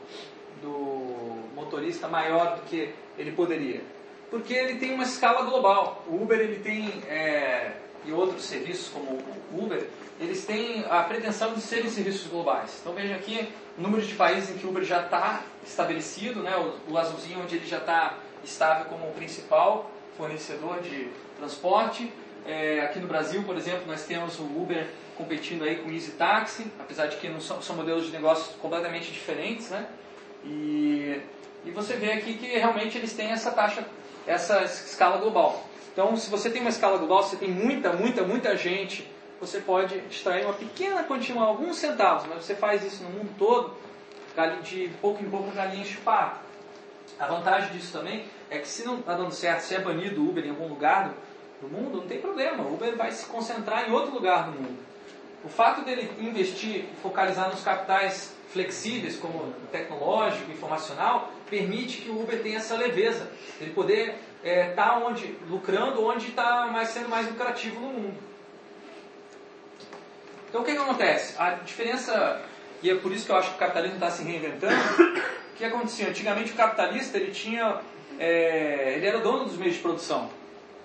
do 0.60 1.48
motorista 1.54 2.06
maior 2.06 2.56
do 2.56 2.62
que 2.68 2.92
ele 3.16 3.32
poderia. 3.32 3.80
Porque 4.28 4.52
ele 4.52 4.78
tem 4.78 4.92
uma 4.92 5.04
escala 5.04 5.40
global. 5.46 6.04
O 6.06 6.22
Uber 6.22 6.38
ele 6.38 6.56
tem, 6.56 7.02
é, 7.08 7.76
e 8.04 8.12
outros 8.12 8.44
serviços 8.44 8.90
como 8.90 9.12
o 9.54 9.64
Uber, 9.64 9.88
eles 10.20 10.44
têm 10.44 10.84
a 10.90 11.02
pretensão 11.02 11.54
de 11.54 11.62
serem 11.62 11.88
serviços 11.88 12.26
globais. 12.26 12.76
Então 12.82 12.92
veja 12.92 13.14
aqui 13.14 13.48
o 13.78 13.80
número 13.80 14.02
de 14.02 14.14
países 14.16 14.50
em 14.50 14.58
que 14.58 14.66
o 14.66 14.68
Uber 14.68 14.84
já 14.84 15.02
está 15.02 15.44
estabelecido, 15.64 16.42
né, 16.42 16.54
o, 16.58 16.92
o 16.92 16.98
azulzinho 16.98 17.40
onde 17.40 17.56
ele 17.56 17.66
já 17.66 17.78
está 17.78 18.18
estável 18.44 18.84
como 18.84 19.08
o 19.08 19.14
principal 19.14 19.90
fornecedor 20.18 20.82
de 20.82 21.08
transporte. 21.38 22.12
É, 22.48 22.80
aqui 22.80 22.98
no 22.98 23.06
Brasil, 23.06 23.42
por 23.42 23.58
exemplo, 23.58 23.82
nós 23.86 24.06
temos 24.06 24.38
o 24.38 24.42
Uber 24.42 24.88
competindo 25.18 25.64
aí 25.64 25.76
com 25.76 25.90
o 25.90 25.92
Easy 25.92 26.12
Taxi, 26.12 26.66
apesar 26.80 27.06
de 27.06 27.16
que 27.18 27.28
não 27.28 27.42
são, 27.42 27.60
são 27.60 27.76
modelos 27.76 28.06
de 28.06 28.10
negócios 28.10 28.56
completamente 28.56 29.12
diferentes, 29.12 29.68
né? 29.68 29.86
E, 30.42 31.20
e 31.66 31.70
você 31.70 31.96
vê 31.96 32.12
aqui 32.12 32.38
que 32.38 32.46
realmente 32.46 32.96
eles 32.96 33.12
têm 33.12 33.32
essa 33.32 33.50
taxa, 33.50 33.84
essa 34.26 34.64
escala 34.64 35.18
global. 35.18 35.62
Então, 35.92 36.16
se 36.16 36.30
você 36.30 36.48
tem 36.48 36.62
uma 36.62 36.70
escala 36.70 36.96
global, 36.96 37.22
você 37.22 37.36
tem 37.36 37.50
muita, 37.50 37.92
muita, 37.92 38.22
muita 38.22 38.56
gente, 38.56 39.06
você 39.38 39.60
pode 39.60 39.98
extrair 40.10 40.46
uma 40.46 40.54
pequena 40.54 41.04
quantia, 41.04 41.38
alguns 41.38 41.76
centavos, 41.76 42.26
mas 42.26 42.46
você 42.46 42.54
faz 42.54 42.82
isso 42.82 43.04
no 43.04 43.10
mundo 43.10 43.28
todo, 43.36 43.76
de 44.62 44.88
pouco 45.02 45.22
em 45.22 45.28
pouco 45.28 45.50
galinha 45.50 45.82
enche. 45.82 45.98
A 46.06 47.26
vantagem 47.26 47.72
disso 47.72 47.92
também 47.92 48.24
é 48.48 48.58
que 48.58 48.68
se 48.68 48.86
não 48.86 49.00
está 49.00 49.12
dando 49.12 49.32
certo, 49.32 49.60
se 49.60 49.74
é 49.74 49.80
banido 49.80 50.22
o 50.22 50.30
Uber 50.30 50.46
em 50.46 50.50
algum 50.50 50.68
lugar 50.68 51.12
do, 51.60 51.66
do 51.66 51.68
mundo, 51.68 51.98
não 51.98 52.06
tem 52.06 52.20
problema. 52.20 52.62
O 52.64 52.74
Uber 52.74 52.96
vai 52.96 53.10
se 53.12 53.26
concentrar 53.26 53.88
em 53.88 53.92
outro 53.92 54.12
lugar 54.12 54.44
do 54.44 54.52
mundo. 54.52 54.78
O 55.44 55.48
fato 55.48 55.82
dele 55.84 56.10
investir, 56.18 56.86
focalizar 57.02 57.48
nos 57.48 57.62
capitais 57.62 58.34
flexíveis, 58.52 59.16
como 59.16 59.52
tecnológico, 59.70 60.50
informacional, 60.50 61.30
permite 61.48 62.02
que 62.02 62.10
o 62.10 62.20
Uber 62.20 62.42
tenha 62.42 62.58
essa 62.58 62.76
leveza, 62.76 63.30
ele 63.60 63.70
poder 63.72 64.16
estar 64.42 64.50
é, 64.50 64.70
tá 64.70 64.98
onde 64.98 65.36
lucrando, 65.48 66.04
onde 66.04 66.28
está 66.28 66.66
mais 66.66 66.88
sendo 66.88 67.08
mais 67.08 67.28
lucrativo 67.28 67.80
no 67.80 67.88
mundo. 67.88 68.18
Então 70.48 70.62
o 70.62 70.64
que, 70.64 70.72
que 70.72 70.78
acontece? 70.78 71.34
A 71.38 71.50
diferença, 71.50 72.42
e 72.82 72.90
é 72.90 72.94
por 72.94 73.12
isso 73.12 73.26
que 73.26 73.32
eu 73.32 73.36
acho 73.36 73.50
que 73.50 73.56
o 73.56 73.58
capitalismo 73.58 73.96
está 73.96 74.10
se 74.10 74.22
reinventando, 74.22 74.74
o 75.52 75.56
que 75.56 75.64
acontecia? 75.64 76.08
Antigamente 76.08 76.52
o 76.52 76.56
capitalista 76.56 77.18
ele 77.18 77.32
tinha, 77.32 77.80
é, 78.18 78.94
ele 78.96 79.06
era 79.06 79.18
dono 79.18 79.44
dos 79.44 79.56
meios 79.56 79.76
de 79.76 79.82
produção. 79.82 80.30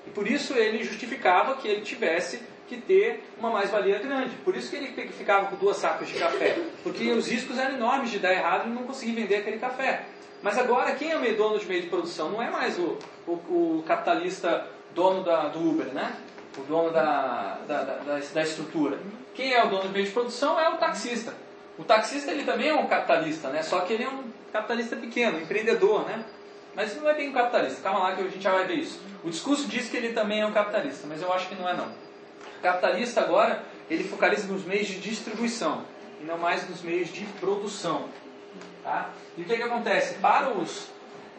E 0.06 0.10
por 0.10 0.28
isso 0.28 0.54
ele 0.54 0.84
justificava 0.84 1.56
que 1.56 1.68
ele 1.68 1.82
tivesse 1.82 2.42
que 2.68 2.78
ter 2.78 3.24
uma 3.38 3.50
mais-valia 3.50 4.00
grande. 4.00 4.36
Por 4.38 4.56
isso 4.56 4.70
que 4.70 4.76
ele 4.76 4.88
ficava 5.12 5.48
com 5.48 5.56
duas 5.56 5.78
sacas 5.78 6.08
de 6.08 6.16
café. 6.16 6.58
Porque 6.82 7.12
os 7.12 7.28
riscos 7.28 7.58
eram 7.58 7.76
enormes 7.76 8.12
de 8.12 8.20
dar 8.20 8.34
errado 8.34 8.68
e 8.68 8.72
não 8.72 8.84
conseguir 8.84 9.14
vender 9.14 9.38
aquele 9.38 9.60
café. 9.60 10.06
Mas 10.42 10.58
agora, 10.58 10.94
quem 10.96 11.12
é 11.12 11.18
o 11.18 11.38
dono 11.38 11.58
de 11.58 11.66
meio 11.66 11.82
de 11.82 11.88
produção? 11.88 12.30
Não 12.30 12.42
é 12.42 12.50
mais 12.50 12.78
o, 12.78 12.98
o, 13.26 13.32
o 13.32 13.84
capitalista 13.88 14.68
dono 14.94 15.24
da, 15.24 15.48
do 15.48 15.60
Uber, 15.60 15.88
né? 15.88 16.16
O 16.58 16.62
dono 16.64 16.92
da, 16.92 17.60
da, 17.68 17.84
da, 17.84 18.20
da, 18.20 18.42
estrutura. 18.44 19.00
Quem 19.34 19.54
é 19.54 19.64
o 19.64 19.70
dono 19.70 19.84
do 19.84 19.90
meio 19.90 20.06
de 20.06 20.12
produção 20.12 20.60
é 20.60 20.70
o 20.70 20.78
taxista. 20.78 21.34
O 21.78 21.84
taxista 21.84 22.32
ele 22.32 22.44
também 22.44 22.70
é 22.70 22.74
um 22.74 22.88
capitalista, 22.88 23.50
né? 23.50 23.64
Só 23.64 23.80
que 23.80 23.94
ele 23.94 24.04
é 24.04 24.10
um 24.10 24.24
capitalista 24.52 24.96
pequeno, 24.96 25.40
empreendedor, 25.40 26.06
né? 26.06 26.24
Mas 26.76 26.96
não 26.96 27.10
é 27.10 27.14
bem 27.14 27.30
um 27.30 27.34
capitalista. 27.34 27.82
Calma 27.82 28.00
lá 28.00 28.16
que 28.16 28.22
a 28.22 28.26
gente 28.26 28.42
já 28.42 28.52
vai 28.52 28.66
ver 28.66 28.80
isso. 28.80 29.00
O 29.24 29.30
discurso 29.30 29.68
diz 29.68 29.90
que 29.90 29.98
ele 29.98 30.14
também 30.14 30.42
é 30.42 30.46
um 30.46 30.52
capitalista, 30.52 31.08
mas 31.08 31.22
eu 31.22 31.32
acho 31.32 31.48
que 31.48 31.56
não 31.56 31.68
é 31.68 31.76
não. 31.76 31.88
O 31.88 32.62
capitalista 32.62 33.22
agora, 33.22 33.64
ele 33.90 34.04
focaliza 34.04 34.48
nos 34.48 34.64
meios 34.66 34.88
de 34.88 35.00
distribuição 35.00 35.86
e 36.22 36.26
não 36.26 36.38
mais 36.38 36.68
nos 36.68 36.82
meios 36.82 37.10
de 37.10 37.26
produção. 37.40 38.10
Tá? 38.84 39.12
E 39.38 39.42
o 39.42 39.46
que, 39.46 39.56
que 39.56 39.64
acontece? 39.64 40.16
Para 40.16 40.50
os, 40.50 40.90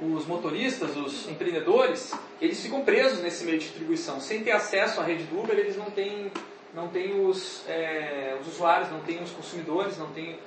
os 0.01 0.27
motoristas, 0.27 0.97
os 0.97 1.29
empreendedores, 1.29 2.15
eles 2.41 2.61
ficam 2.61 2.83
presos 2.83 3.21
nesse 3.21 3.45
meio 3.45 3.59
de 3.59 3.67
distribuição. 3.67 4.21
Sem 4.21 4.43
ter 4.43 4.53
acesso 4.53 5.01
à 5.01 5.05
rede 5.05 5.25
do 5.25 5.41
Uber, 5.41 5.59
eles 5.59 5.77
não 5.77 5.91
têm, 5.91 6.31
não 6.73 6.89
têm 6.89 7.27
os, 7.27 7.63
é, 7.69 8.37
os 8.41 8.49
usuários, 8.49 8.91
não 8.91 9.01
têm 9.01 9.23
os 9.23 9.31
consumidores, 9.31 9.99
não 9.99 10.11
têm 10.13 10.39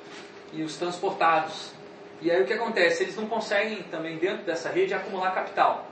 e 0.54 0.64
os 0.64 0.78
transportados. 0.78 1.72
E 2.22 2.32
aí 2.32 2.42
o 2.42 2.46
que 2.46 2.54
acontece? 2.54 3.04
Eles 3.04 3.16
não 3.16 3.28
conseguem 3.28 3.84
também 3.84 4.18
dentro 4.18 4.44
dessa 4.44 4.70
rede 4.70 4.94
acumular 4.94 5.32
capital. 5.32 5.88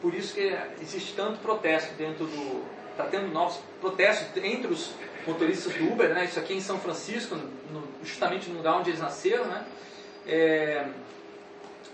Por 0.00 0.14
isso 0.14 0.34
que 0.34 0.56
existe 0.80 1.14
tanto 1.14 1.38
protesto 1.40 1.94
dentro 1.94 2.26
do. 2.26 2.62
Está 2.90 3.04
tendo 3.04 3.32
novos 3.32 3.58
protestos 3.80 4.28
entre 4.42 4.72
os 4.72 4.92
motoristas 5.26 5.74
do 5.74 5.92
Uber, 5.92 6.14
né? 6.14 6.26
Isso 6.26 6.38
aqui 6.38 6.54
em 6.54 6.60
São 6.60 6.78
Francisco, 6.78 7.34
no, 7.34 7.82
justamente 8.04 8.48
no 8.48 8.58
lugar 8.58 8.76
onde 8.76 8.90
eles 8.90 9.00
nasceram, 9.00 9.46
né? 9.46 9.64
é, 10.26 10.86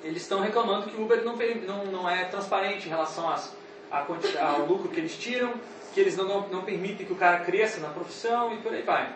eles 0.02 0.22
estão 0.22 0.40
reclamando 0.40 0.88
que 0.88 0.96
o 0.96 1.04
Uber 1.04 1.22
não, 1.24 1.36
não, 1.36 1.86
não 1.86 2.10
é 2.10 2.24
transparente 2.24 2.86
em 2.86 2.88
relação 2.88 3.28
às, 3.28 3.54
ao 3.90 4.66
lucro 4.66 4.88
que 4.88 4.98
eles 4.98 5.16
tiram, 5.16 5.52
que 5.92 6.00
eles 6.00 6.16
não, 6.16 6.26
não, 6.26 6.48
não, 6.48 6.62
permitem 6.62 7.06
que 7.06 7.12
o 7.12 7.16
cara 7.16 7.40
cresça 7.40 7.80
na 7.80 7.88
profissão 7.88 8.54
e 8.54 8.58
por 8.58 8.72
aí 8.72 8.82
vai. 8.82 9.12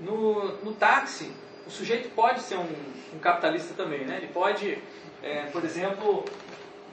No, 0.00 0.56
no 0.62 0.72
táxi, 0.72 1.32
o 1.66 1.70
sujeito 1.70 2.08
pode 2.14 2.40
ser 2.40 2.56
um, 2.56 2.68
um 3.14 3.18
capitalista 3.18 3.74
também, 3.74 4.04
né? 4.04 4.16
Ele 4.16 4.28
pode, 4.28 4.78
é, 5.22 5.42
por 5.46 5.64
exemplo, 5.64 6.24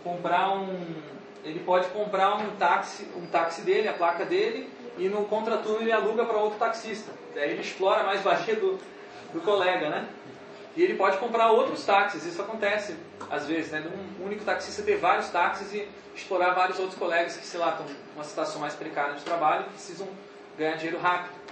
comprar 0.04 0.54
um 0.54 1.18
ele 1.44 1.60
pode 1.62 1.88
comprar 1.90 2.36
um 2.36 2.56
táxi, 2.58 3.08
um 3.16 3.26
táxi 3.28 3.62
dele, 3.62 3.88
a 3.88 3.94
placa 3.94 4.26
dele, 4.26 4.70
e 4.98 5.08
no 5.08 5.24
contraturno 5.26 5.82
ele 5.82 5.94
aluga 5.94 6.26
para 6.26 6.38
outro 6.38 6.60
taxista. 6.60 7.12
Daí 7.34 7.52
ele 7.52 7.62
explora 7.62 8.04
mais 8.04 8.22
valia 8.22 8.56
do, 8.56 8.78
do 9.32 9.40
colega, 9.42 9.90
né? 9.90 10.08
E 10.76 10.84
ele 10.84 10.96
pode 10.96 11.18
comprar 11.18 11.52
outros 11.52 11.86
táxis, 11.86 12.26
isso 12.26 12.42
acontece 12.42 12.96
às 13.30 13.46
vezes, 13.46 13.72
né? 13.72 13.84
Um 14.20 14.26
único 14.26 14.44
taxista 14.44 14.84
ter 14.84 14.98
vários 14.98 15.30
táxis 15.30 15.74
e 15.74 15.88
explorar 16.14 16.54
vários 16.54 16.80
outros 16.80 17.00
colegas 17.00 17.38
que, 17.38 17.46
sei 17.46 17.60
lá, 17.60 17.70
estão 17.70 17.86
numa 18.14 18.24
situação 18.24 18.60
mais 18.60 18.74
precária 18.74 19.14
de 19.14 19.24
trabalho 19.24 19.66
e 19.68 19.70
precisam 19.70 20.08
ganhar 20.58 20.76
dinheiro 20.76 21.00
rápido. 21.00 21.47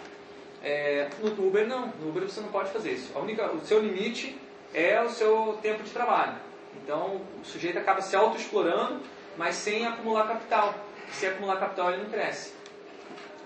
É, 0.65 1.07
no 1.21 1.47
Uber 1.47 1.67
não, 1.67 1.93
no 2.01 2.09
Uber 2.09 2.23
você 2.23 2.41
não 2.41 2.49
pode 2.49 2.71
fazer 2.71 2.93
isso. 2.93 3.11
A 3.15 3.19
única, 3.19 3.51
o 3.51 3.63
seu 3.63 3.79
limite 3.79 4.35
é 4.73 4.99
o 4.99 5.09
seu 5.09 5.59
tempo 5.61 5.83
de 5.83 5.91
trabalho. 5.91 6.37
Então 6.83 7.21
o 7.39 7.45
sujeito 7.45 7.77
acaba 7.77 8.01
se 8.01 8.15
auto-explorando, 8.15 8.99
mas 9.37 9.55
sem 9.55 9.85
acumular 9.85 10.27
capital. 10.27 10.73
Se 11.11 11.27
acumular 11.27 11.57
capital 11.57 11.91
ele 11.91 12.01
não 12.01 12.09
cresce. 12.09 12.53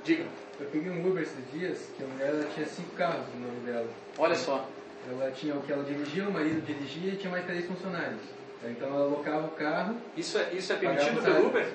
Diga. 0.04 0.24
Eu 0.62 0.68
peguei 0.68 0.90
um 0.90 1.06
Uber 1.06 1.24
esses 1.24 1.52
dias, 1.52 1.90
que 1.98 2.04
a 2.04 2.08
mulher 2.08 2.48
tinha 2.56 2.66
cinco 2.66 2.96
carros 2.96 3.26
no 3.36 3.48
nome 3.48 3.60
dela. 3.66 3.88
Olha 4.18 4.36
só. 4.36 4.66
Ela 5.10 5.32
tinha 5.32 5.56
o 5.56 5.62
que 5.62 5.72
ela 5.74 5.84
dirigia, 5.84 6.24
o 6.24 6.32
marido 6.32 6.66
dirigia 6.66 7.14
e 7.14 7.18
tinha 7.18 7.32
mais 7.32 7.46
três 7.46 7.66
funcionários. 7.66 8.22
Então 8.64 8.88
ela 8.88 9.06
alocava 9.06 9.48
o 9.48 9.52
carro. 9.52 9.96
Isso 10.16 10.38
é, 10.38 10.54
isso 10.54 10.72
é 10.72 10.76
permitido 10.78 11.22
pelo 11.22 11.48
Uber? 11.48 11.68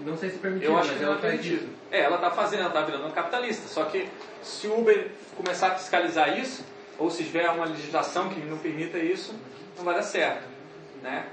Não 0.00 0.16
sei 0.16 0.30
se 0.30 0.38
permitido, 0.38 0.70
Eu 0.70 0.78
acho 0.78 0.94
que 0.94 1.04
não 1.04 1.14
é 1.14 1.18
permitido. 1.18 1.68
É, 1.90 2.00
ela 2.00 2.16
está 2.16 2.30
fazendo, 2.30 2.60
ela 2.60 2.68
está 2.68 2.82
virando 2.82 3.06
um 3.06 3.10
capitalista. 3.10 3.68
Só 3.68 3.84
que 3.84 4.08
se 4.42 4.66
o 4.66 4.80
Uber 4.80 5.10
começar 5.36 5.68
a 5.68 5.74
fiscalizar 5.76 6.38
isso, 6.38 6.64
ou 6.98 7.10
se 7.10 7.24
tiver 7.24 7.48
uma 7.50 7.64
legislação 7.66 8.28
que 8.28 8.40
não 8.40 8.58
permita 8.58 8.98
isso, 8.98 9.34
não 9.76 9.84
vai 9.84 9.94
dar 9.94 10.02
certo. 10.02 10.44
Né? 11.02 11.26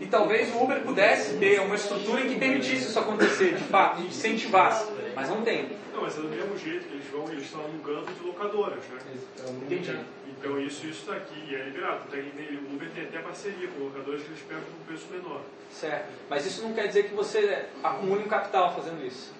E 0.00 0.06
talvez 0.06 0.52
o 0.54 0.64
Uber 0.64 0.80
pudesse 0.80 1.36
ter 1.36 1.60
uma 1.60 1.74
estrutura 1.74 2.22
que 2.22 2.36
permitisse 2.36 2.88
isso 2.88 2.98
acontecer, 2.98 3.54
de 3.54 3.64
fato, 3.64 4.00
incentivasse, 4.00 4.90
mas 5.14 5.28
não 5.28 5.42
tem. 5.42 5.68
Não, 5.92 6.02
mas 6.02 6.16
é 6.16 6.22
do 6.22 6.28
mesmo 6.28 6.56
jeito 6.56 6.86
que 6.86 6.94
eles 6.94 7.06
vão, 7.08 7.28
eles 7.30 7.44
estão 7.44 7.60
alugando 7.60 8.10
de 8.10 8.26
locadoras, 8.26 8.82
né? 8.88 9.00
Entendi. 9.66 9.98
Então 10.40 10.58
isso 10.58 10.86
está 10.86 11.16
aqui 11.16 11.34
e 11.50 11.54
é 11.54 11.64
liberado. 11.64 12.00
Tem, 12.10 12.22
o 12.22 12.74
Uber 12.74 12.88
tem 12.94 13.04
até 13.04 13.18
parceria 13.18 13.68
com 13.68 13.84
locadores 13.84 14.22
que 14.22 14.28
eles 14.28 14.42
pegam 14.42 14.62
com 14.62 14.82
um 14.82 14.86
preço 14.86 15.06
menor. 15.12 15.42
Certo. 15.70 16.08
Mas 16.30 16.46
isso 16.46 16.62
não 16.62 16.72
quer 16.72 16.86
dizer 16.86 17.08
que 17.08 17.14
você 17.14 17.66
acumule 17.82 18.24
um 18.24 18.28
capital 18.28 18.74
fazendo 18.74 19.04
isso. 19.06 19.34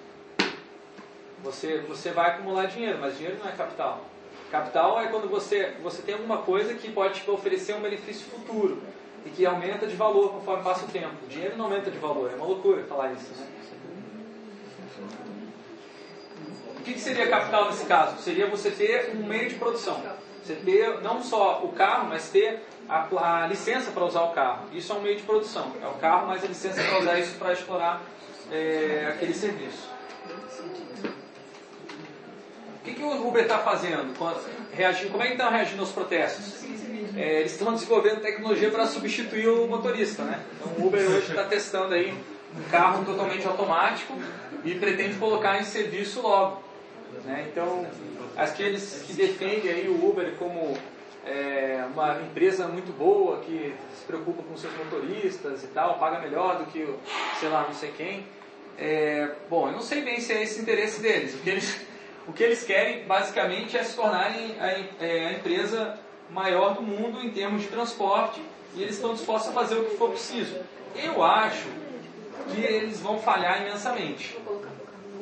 Você, 1.43 1.79
você 1.79 2.11
vai 2.11 2.29
acumular 2.29 2.67
dinheiro, 2.67 2.99
mas 3.01 3.17
dinheiro 3.17 3.39
não 3.39 3.49
é 3.49 3.51
capital. 3.53 4.05
Capital 4.51 5.01
é 5.01 5.07
quando 5.07 5.27
você, 5.27 5.73
você 5.81 6.03
tem 6.03 6.13
alguma 6.13 6.37
coisa 6.43 6.75
que 6.75 6.91
pode 6.91 7.21
te 7.21 7.31
oferecer 7.31 7.73
um 7.73 7.81
benefício 7.81 8.27
futuro 8.27 8.79
e 9.25 9.29
que 9.31 9.43
aumenta 9.43 9.87
de 9.87 9.95
valor 9.95 10.33
conforme 10.33 10.63
passa 10.63 10.85
o 10.85 10.87
tempo. 10.87 11.15
O 11.25 11.27
dinheiro 11.27 11.57
não 11.57 11.65
aumenta 11.65 11.89
de 11.89 11.97
valor, 11.97 12.31
é 12.31 12.35
uma 12.35 12.45
loucura 12.45 12.83
falar 12.83 13.11
isso. 13.13 13.31
Né? 13.39 13.47
O 16.77 16.83
que, 16.83 16.93
que 16.93 16.99
seria 16.99 17.27
capital 17.27 17.65
nesse 17.65 17.85
caso? 17.85 18.21
Seria 18.21 18.47
você 18.47 18.69
ter 18.69 19.15
um 19.15 19.25
meio 19.25 19.49
de 19.49 19.55
produção. 19.55 19.99
Você 20.43 20.55
ter 20.55 21.01
não 21.01 21.21
só 21.21 21.61
o 21.63 21.69
carro, 21.69 22.09
mas 22.09 22.29
ter 22.29 22.61
a, 22.89 23.43
a 23.43 23.47
licença 23.47 23.91
para 23.91 24.03
usar 24.03 24.23
o 24.23 24.31
carro. 24.31 24.65
Isso 24.73 24.91
é 24.91 24.95
um 24.95 25.01
meio 25.01 25.15
de 25.15 25.23
produção. 25.23 25.71
É 25.81 25.87
o 25.87 25.93
carro 25.93 26.27
mais 26.27 26.43
a 26.43 26.47
licença 26.47 26.81
para 26.83 26.99
usar 26.99 27.19
isso 27.19 27.37
para 27.37 27.53
explorar 27.53 28.01
é, 28.51 29.07
aquele 29.09 29.33
serviço. 29.33 29.89
O 32.75 32.83
que, 32.83 32.95
que 32.95 33.03
o 33.03 33.27
Uber 33.27 33.43
está 33.43 33.59
fazendo? 33.59 34.11
Reagindo, 34.73 35.11
como 35.11 35.23
é 35.23 35.27
que 35.27 35.33
estão 35.33 35.51
reagindo 35.51 35.81
aos 35.81 35.91
protestos? 35.91 36.63
É, 37.15 37.41
eles 37.41 37.51
estão 37.51 37.73
desenvolvendo 37.73 38.21
tecnologia 38.21 38.71
para 38.71 38.87
substituir 38.87 39.47
o 39.47 39.67
motorista. 39.67 40.23
Né? 40.23 40.39
Então 40.55 40.83
o 40.83 40.87
Uber 40.87 41.01
hoje 41.01 41.29
está 41.29 41.43
testando 41.43 41.93
aí 41.93 42.11
um 42.11 42.69
carro 42.69 43.05
totalmente 43.05 43.45
automático 43.47 44.17
e 44.63 44.73
pretende 44.75 45.17
colocar 45.17 45.59
em 45.59 45.63
serviço 45.63 46.21
logo. 46.21 46.70
Né? 47.25 47.47
Então, 47.51 47.85
aqueles 48.35 49.03
que 49.05 49.13
defendem 49.13 49.71
aí 49.71 49.87
o 49.87 50.09
Uber 50.09 50.33
como 50.37 50.77
é, 51.25 51.85
uma 51.93 52.21
empresa 52.21 52.67
muito 52.67 52.91
boa, 52.97 53.39
que 53.39 53.73
se 53.95 54.05
preocupa 54.05 54.41
com 54.43 54.57
seus 54.57 54.73
motoristas 54.75 55.63
e 55.63 55.67
tal, 55.67 55.99
paga 55.99 56.19
melhor 56.19 56.57
do 56.57 56.65
que, 56.65 56.87
sei 57.39 57.49
lá, 57.49 57.63
não 57.63 57.73
sei 57.73 57.91
quem. 57.91 58.25
É, 58.77 59.29
bom, 59.49 59.67
eu 59.67 59.73
não 59.73 59.81
sei 59.81 60.01
bem 60.01 60.19
se 60.19 60.33
é 60.33 60.41
esse 60.41 60.59
interesse 60.61 61.01
deles. 61.01 61.35
O 61.35 61.39
que 61.39 61.49
eles, 61.49 61.81
o 62.27 62.33
que 62.33 62.43
eles 62.43 62.63
querem, 62.63 63.05
basicamente, 63.05 63.77
é 63.77 63.83
se 63.83 63.95
tornarem 63.95 64.55
a, 64.59 65.03
é, 65.03 65.27
a 65.27 65.33
empresa 65.33 65.99
maior 66.29 66.73
do 66.73 66.81
mundo 66.81 67.21
em 67.21 67.29
termos 67.29 67.61
de 67.61 67.67
transporte 67.67 68.41
e 68.73 68.81
eles 68.81 68.95
estão 68.95 69.13
dispostos 69.13 69.49
a 69.49 69.53
fazer 69.53 69.75
o 69.75 69.85
que 69.85 69.97
for 69.97 70.09
preciso. 70.11 70.55
Eu 70.95 71.23
acho 71.23 71.67
que 72.49 72.61
eles 72.61 72.99
vão 72.99 73.19
falhar 73.19 73.61
imensamente. 73.61 74.37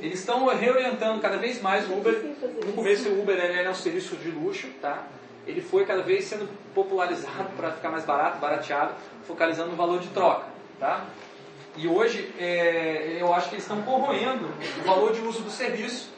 Eles 0.02 0.20
estão 0.20 0.46
reorientando 0.48 1.20
cada 1.20 1.38
vez 1.38 1.62
mais 1.62 1.90
o 1.90 1.94
Uber. 1.94 2.14
No 2.66 2.74
começo 2.74 3.10
o 3.10 3.22
Uber 3.22 3.38
era 3.38 3.70
um 3.70 3.76
serviço 3.76 4.16
de 4.18 4.30
luxo, 4.32 4.68
tá? 4.82 5.04
Ele 5.46 5.62
foi 5.62 5.86
cada 5.86 6.02
vez 6.02 6.26
sendo 6.26 6.48
popularizado 6.74 7.50
para 7.58 7.72
ficar 7.72 7.90
mais 7.90 8.06
barato, 8.06 8.38
barateado, 8.40 8.94
focalizando 9.28 9.72
no 9.72 9.76
valor 9.76 10.00
de 10.00 10.08
troca, 10.10 10.46
tá? 10.80 11.06
E 11.76 11.88
hoje 11.88 12.32
é, 12.40 13.18
eu 13.20 13.34
acho 13.34 13.50
que 13.50 13.56
eles 13.56 13.64
estão 13.64 13.82
corroendo 13.84 14.50
o 14.82 14.84
valor 14.86 15.12
de 15.14 15.22
uso 15.22 15.42
do 15.42 15.50
serviço, 15.50 16.12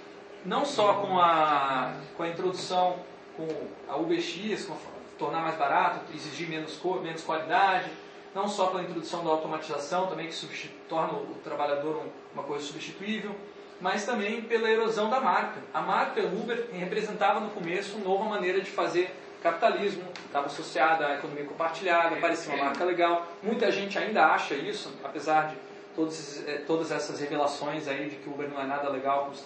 não 0.46 0.66
só 0.66 0.96
com 0.96 1.20
a, 1.20 1.94
com 2.18 2.24
a 2.24 2.28
introdução, 2.28 2.98
com 3.38 3.48
a 3.88 3.96
UBX, 3.98 4.66
com 4.66 4.74
a, 4.74 4.78
tornar 5.18 5.42
mais 5.42 5.56
barato, 5.56 6.00
exigir 6.16 6.50
menos, 6.50 6.80
menos 7.04 7.22
qualidade, 7.24 7.90
não 8.34 8.48
só 8.48 8.68
pela 8.68 8.82
introdução 8.82 9.24
da 9.24 9.30
automatização, 9.30 10.08
também 10.08 10.28
que 10.28 10.68
torna 10.90 11.14
o 11.14 11.36
trabalhador 11.44 11.98
um- 11.98 12.10
uma 12.34 12.44
coisa 12.44 12.66
substituível, 12.66 13.36
mas 13.82 14.06
também 14.06 14.42
pela 14.44 14.70
erosão 14.70 15.10
da 15.10 15.20
marca. 15.20 15.60
A 15.74 15.82
marca 15.82 16.22
Uber 16.22 16.68
representava 16.72 17.40
no 17.40 17.50
começo 17.50 17.96
uma 17.98 18.06
nova 18.06 18.26
maneira 18.26 18.62
de 18.62 18.70
fazer 18.70 19.14
capitalismo, 19.42 20.04
estava 20.26 20.46
associada 20.46 21.08
à 21.08 21.16
economia 21.16 21.46
compartilhada, 21.46 22.16
parecia 22.18 22.54
uma 22.54 22.66
marca 22.66 22.84
legal. 22.86 23.28
Muita 23.42 23.72
gente 23.72 23.98
ainda 23.98 24.26
acha 24.28 24.54
isso, 24.54 24.94
apesar 25.04 25.48
de 25.50 25.56
todos 25.96 26.48
eh, 26.48 26.62
todas 26.68 26.92
essas 26.92 27.20
revelações 27.20 27.88
aí 27.88 28.08
de 28.10 28.18
que 28.18 28.30
o 28.30 28.34
Uber 28.34 28.48
não 28.50 28.62
é 28.62 28.66
nada 28.66 28.88
legal 28.90 29.26
com 29.26 29.32
os, 29.32 29.44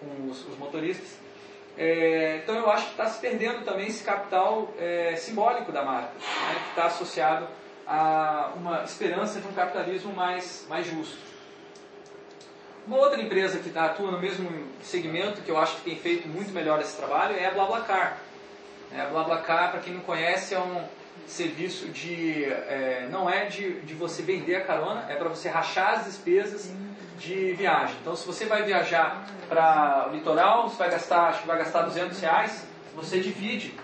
com 0.00 0.30
os- 0.30 0.48
os 0.48 0.58
motoristas. 0.58 1.16
É, 1.78 2.40
então 2.42 2.54
eu 2.56 2.70
acho 2.70 2.86
que 2.86 2.90
está 2.92 3.06
se 3.06 3.20
perdendo 3.20 3.64
também 3.64 3.86
esse 3.86 4.02
capital 4.02 4.72
é, 4.78 5.14
simbólico 5.16 5.70
da 5.70 5.82
marca, 5.84 6.10
né, 6.14 6.54
que 6.64 6.68
está 6.70 6.86
associado 6.86 7.46
a 7.86 8.50
uma 8.56 8.82
esperança 8.82 9.40
de 9.40 9.46
um 9.46 9.52
capitalismo 9.52 10.12
mais, 10.12 10.66
mais 10.68 10.86
justo. 10.86 11.18
Uma 12.86 12.98
outra 12.98 13.20
empresa 13.20 13.58
que 13.58 13.76
atua 13.76 14.12
no 14.12 14.20
mesmo 14.20 14.48
segmento, 14.80 15.40
que 15.42 15.50
eu 15.50 15.58
acho 15.58 15.76
que 15.76 15.82
tem 15.82 15.96
feito 15.96 16.28
muito 16.28 16.52
melhor 16.52 16.80
esse 16.80 16.96
trabalho, 16.96 17.34
é 17.36 17.46
a 17.46 17.50
BlaBlaCar. 17.50 18.18
É, 18.92 19.00
a 19.00 19.06
BlaBlaCar, 19.06 19.72
para 19.72 19.80
quem 19.80 19.94
não 19.94 20.02
conhece, 20.02 20.54
é 20.54 20.60
um 20.60 20.84
serviço 21.26 21.88
de... 21.88 22.44
é, 22.44 23.08
não 23.10 23.28
é 23.28 23.46
de, 23.46 23.80
de 23.80 23.94
você 23.94 24.22
vender 24.22 24.54
a 24.54 24.60
carona, 24.60 25.04
é 25.08 25.16
para 25.16 25.28
você 25.28 25.48
rachar 25.48 25.98
as 25.98 26.04
despesas 26.04 26.70
de 27.18 27.54
viagem. 27.54 27.96
Então, 28.00 28.14
se 28.14 28.24
você 28.24 28.44
vai 28.44 28.62
viajar 28.62 29.26
para 29.48 30.08
o 30.08 30.14
litoral, 30.14 30.68
você 30.68 30.76
vai 30.76 30.90
gastar, 30.90 31.30
acho 31.30 31.40
que 31.40 31.46
vai 31.48 31.58
gastar 31.58 31.82
200 31.82 32.20
reais, 32.20 32.64
você 32.94 33.18
divide 33.18 33.74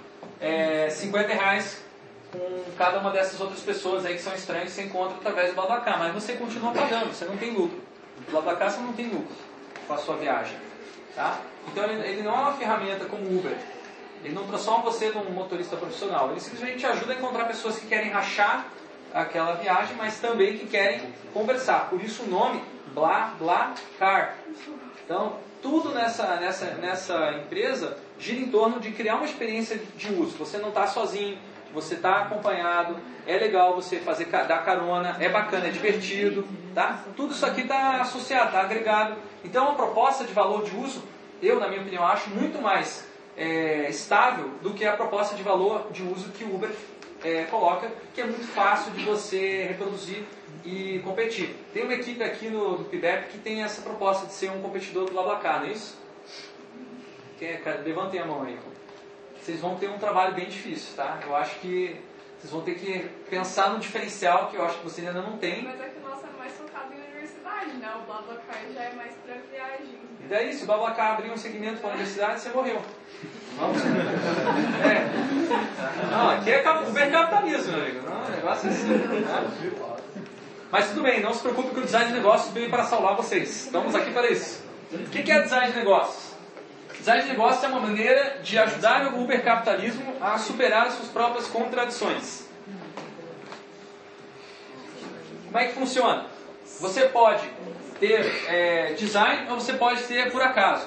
é, 0.40 0.88
50 0.90 1.32
reais 1.32 1.82
com 2.30 2.62
cada 2.78 2.98
uma 2.98 3.10
dessas 3.10 3.40
outras 3.40 3.60
pessoas 3.60 4.06
aí 4.06 4.14
que 4.14 4.22
são 4.22 4.32
estranhas 4.32 4.68
que 4.68 4.74
você 4.74 4.82
encontra 4.82 5.16
através 5.16 5.48
do 5.48 5.54
BlaBlaCar, 5.56 5.98
mas 5.98 6.14
você 6.14 6.34
continua 6.34 6.72
pagando, 6.72 7.12
você 7.12 7.24
não 7.24 7.36
tem 7.36 7.50
lucro. 7.50 7.80
No 8.26 8.32
BlaBlaCar 8.32 8.70
você 8.70 8.80
não 8.80 8.92
tem 8.92 9.06
lucro 9.08 9.36
com 9.86 9.94
a 9.94 9.98
sua 9.98 10.16
viagem. 10.16 10.56
Tá? 11.14 11.38
Então 11.68 11.84
ele, 11.84 12.08
ele 12.08 12.22
não 12.22 12.34
é 12.34 12.38
uma 12.38 12.52
ferramenta 12.54 13.04
como 13.04 13.22
o 13.24 13.38
Uber. 13.38 13.56
Ele 14.24 14.34
não 14.34 14.46
transforma 14.46 14.84
você 14.84 15.10
num 15.10 15.30
motorista 15.30 15.76
profissional. 15.76 16.30
Ele 16.30 16.40
simplesmente 16.40 16.78
te 16.78 16.86
ajuda 16.86 17.12
a 17.12 17.16
encontrar 17.16 17.44
pessoas 17.46 17.78
que 17.78 17.86
querem 17.86 18.10
rachar 18.10 18.66
aquela 19.12 19.54
viagem, 19.54 19.96
mas 19.96 20.20
também 20.20 20.58
que 20.58 20.66
querem 20.66 21.12
conversar. 21.34 21.90
Por 21.90 22.02
isso 22.02 22.22
o 22.22 22.28
nome 22.28 22.62
BlaBlaCar. 22.94 24.36
Então, 25.04 25.36
tudo 25.60 25.90
nessa, 25.90 26.36
nessa, 26.36 26.66
nessa 26.74 27.32
empresa 27.32 27.98
gira 28.18 28.40
em 28.40 28.50
torno 28.50 28.80
de 28.80 28.92
criar 28.92 29.16
uma 29.16 29.24
experiência 29.24 29.80
de 29.96 30.12
uso. 30.12 30.36
Você 30.38 30.58
não 30.58 30.68
está 30.68 30.86
sozinho, 30.86 31.38
você 31.72 31.94
está 31.94 32.22
acompanhado, 32.22 32.96
é 33.26 33.36
legal 33.36 33.74
você 33.74 33.98
fazer 33.98 34.26
dar 34.26 34.64
carona, 34.64 35.16
é 35.20 35.28
bacana, 35.28 35.66
é 35.66 35.70
divertido, 35.70 36.46
tá? 36.74 37.04
Tudo 37.16 37.32
isso 37.32 37.44
aqui 37.46 37.62
está 37.62 38.00
associado, 38.00 38.46
está 38.46 38.60
agregado. 38.60 39.16
Então, 39.44 39.70
a 39.70 39.74
proposta 39.74 40.24
de 40.24 40.32
valor 40.32 40.64
de 40.64 40.76
uso, 40.76 41.02
eu, 41.40 41.58
na 41.58 41.68
minha 41.68 41.80
opinião, 41.80 42.04
acho 42.06 42.30
muito 42.30 42.60
mais 42.60 43.06
é, 43.36 43.88
estável 43.88 44.50
do 44.62 44.74
que 44.74 44.84
a 44.84 44.92
proposta 44.92 45.34
de 45.34 45.42
valor 45.42 45.90
de 45.90 46.02
uso 46.02 46.30
que 46.30 46.44
o 46.44 46.54
Uber 46.54 46.70
é, 47.24 47.44
coloca, 47.44 47.90
que 48.14 48.20
é 48.20 48.24
muito 48.24 48.46
fácil 48.48 48.92
de 48.92 49.04
você 49.04 49.66
reproduzir 49.68 50.24
e 50.64 51.00
competir. 51.04 51.54
Tem 51.72 51.84
uma 51.84 51.94
equipe 51.94 52.22
aqui 52.22 52.48
no, 52.48 52.78
no 52.78 52.84
PIBEP 52.84 53.30
que 53.30 53.38
tem 53.38 53.62
essa 53.62 53.82
proposta 53.82 54.26
de 54.26 54.32
ser 54.32 54.50
um 54.50 54.60
competidor 54.60 55.06
do 55.06 55.12
BlaBlaCar, 55.12 55.60
não 55.60 55.68
é 55.68 55.72
isso? 55.72 55.98
Quem 57.38 57.48
é? 57.48 57.82
Levantem 57.84 58.20
a 58.20 58.26
mão 58.26 58.42
aí. 58.42 58.56
Vocês 59.42 59.60
vão 59.60 59.74
ter 59.76 59.88
um 59.90 59.98
trabalho 59.98 60.34
bem 60.34 60.46
difícil, 60.48 60.94
tá? 60.96 61.18
Eu 61.26 61.34
acho 61.34 61.56
que 61.58 62.00
vocês 62.38 62.52
vão 62.52 62.62
ter 62.62 62.74
que 62.76 63.08
pensar 63.28 63.70
no 63.70 63.78
diferencial 63.80 64.48
que 64.48 64.56
eu 64.56 64.64
acho 64.64 64.78
que 64.78 64.84
vocês 64.84 65.06
ainda 65.06 65.20
não 65.20 65.36
têm. 65.36 65.64
Mas 65.64 65.80
é 65.80 65.84
que 65.88 65.98
o 65.98 66.08
nosso 66.08 66.22
é 66.26 66.38
mais 66.38 66.52
focado 66.52 66.92
em 66.94 67.10
universidade, 67.10 67.72
né? 67.72 67.90
O 68.00 68.06
BlaBlaCar 68.06 68.60
já 68.72 68.82
é 68.82 68.92
mais 68.94 69.12
pra 69.24 69.34
viagem. 69.50 69.98
E 70.24 70.28
daí, 70.28 70.52
se 70.52 70.62
o 70.62 70.66
BlaBlaCar 70.66 71.12
abrir 71.14 71.30
um 71.32 71.36
segmento 71.36 71.80
para 71.80 71.90
a 71.90 71.92
universidade, 71.94 72.40
você 72.40 72.48
morreu. 72.50 72.80
Vamos. 73.58 73.82
É. 74.82 76.10
Não, 76.10 76.30
aqui 76.30 76.50
é 76.50 76.62
cap- 76.62 76.88
Uber 76.88 77.10
capitalismo, 77.10 77.72
meu 77.72 77.82
amigo. 77.82 78.00
Não, 78.08 78.24
o 78.24 78.30
negócio 78.30 78.68
é 78.68 78.72
assim. 78.72 78.88
né? 78.88 79.50
Mas 80.70 80.88
tudo 80.88 81.02
bem, 81.02 81.20
não 81.20 81.34
se 81.34 81.40
preocupe 81.42 81.70
que 81.74 81.80
o 81.80 81.84
design 81.84 82.08
de 82.08 82.14
negócios 82.14 82.52
veio 82.54 82.70
para 82.70 82.84
salvar 82.84 83.14
vocês. 83.14 83.66
Estamos 83.66 83.94
aqui 83.94 84.10
para 84.12 84.28
isso. 84.30 84.62
O 84.92 84.98
que 85.10 85.30
é 85.30 85.42
design 85.42 85.72
de 85.72 85.78
negócios? 85.78 86.31
Design 87.02 87.22
de 87.24 87.28
negócios 87.30 87.64
é 87.64 87.66
uma 87.66 87.80
maneira 87.80 88.38
de 88.44 88.56
ajudar 88.56 89.12
o 89.12 89.20
Uber 89.20 89.42
capitalismo 89.42 90.14
a 90.20 90.38
superar 90.38 90.86
as 90.86 90.94
suas 90.94 91.08
próprias 91.08 91.48
contradições. 91.48 92.46
Como 95.46 95.58
é 95.58 95.66
que 95.66 95.74
funciona? 95.74 96.26
Você 96.78 97.06
pode 97.08 97.42
ter 97.98 98.24
é, 98.46 98.92
design 98.92 99.50
ou 99.50 99.56
você 99.56 99.72
pode 99.72 100.00
ter 100.04 100.30
por 100.30 100.40
acaso. 100.42 100.86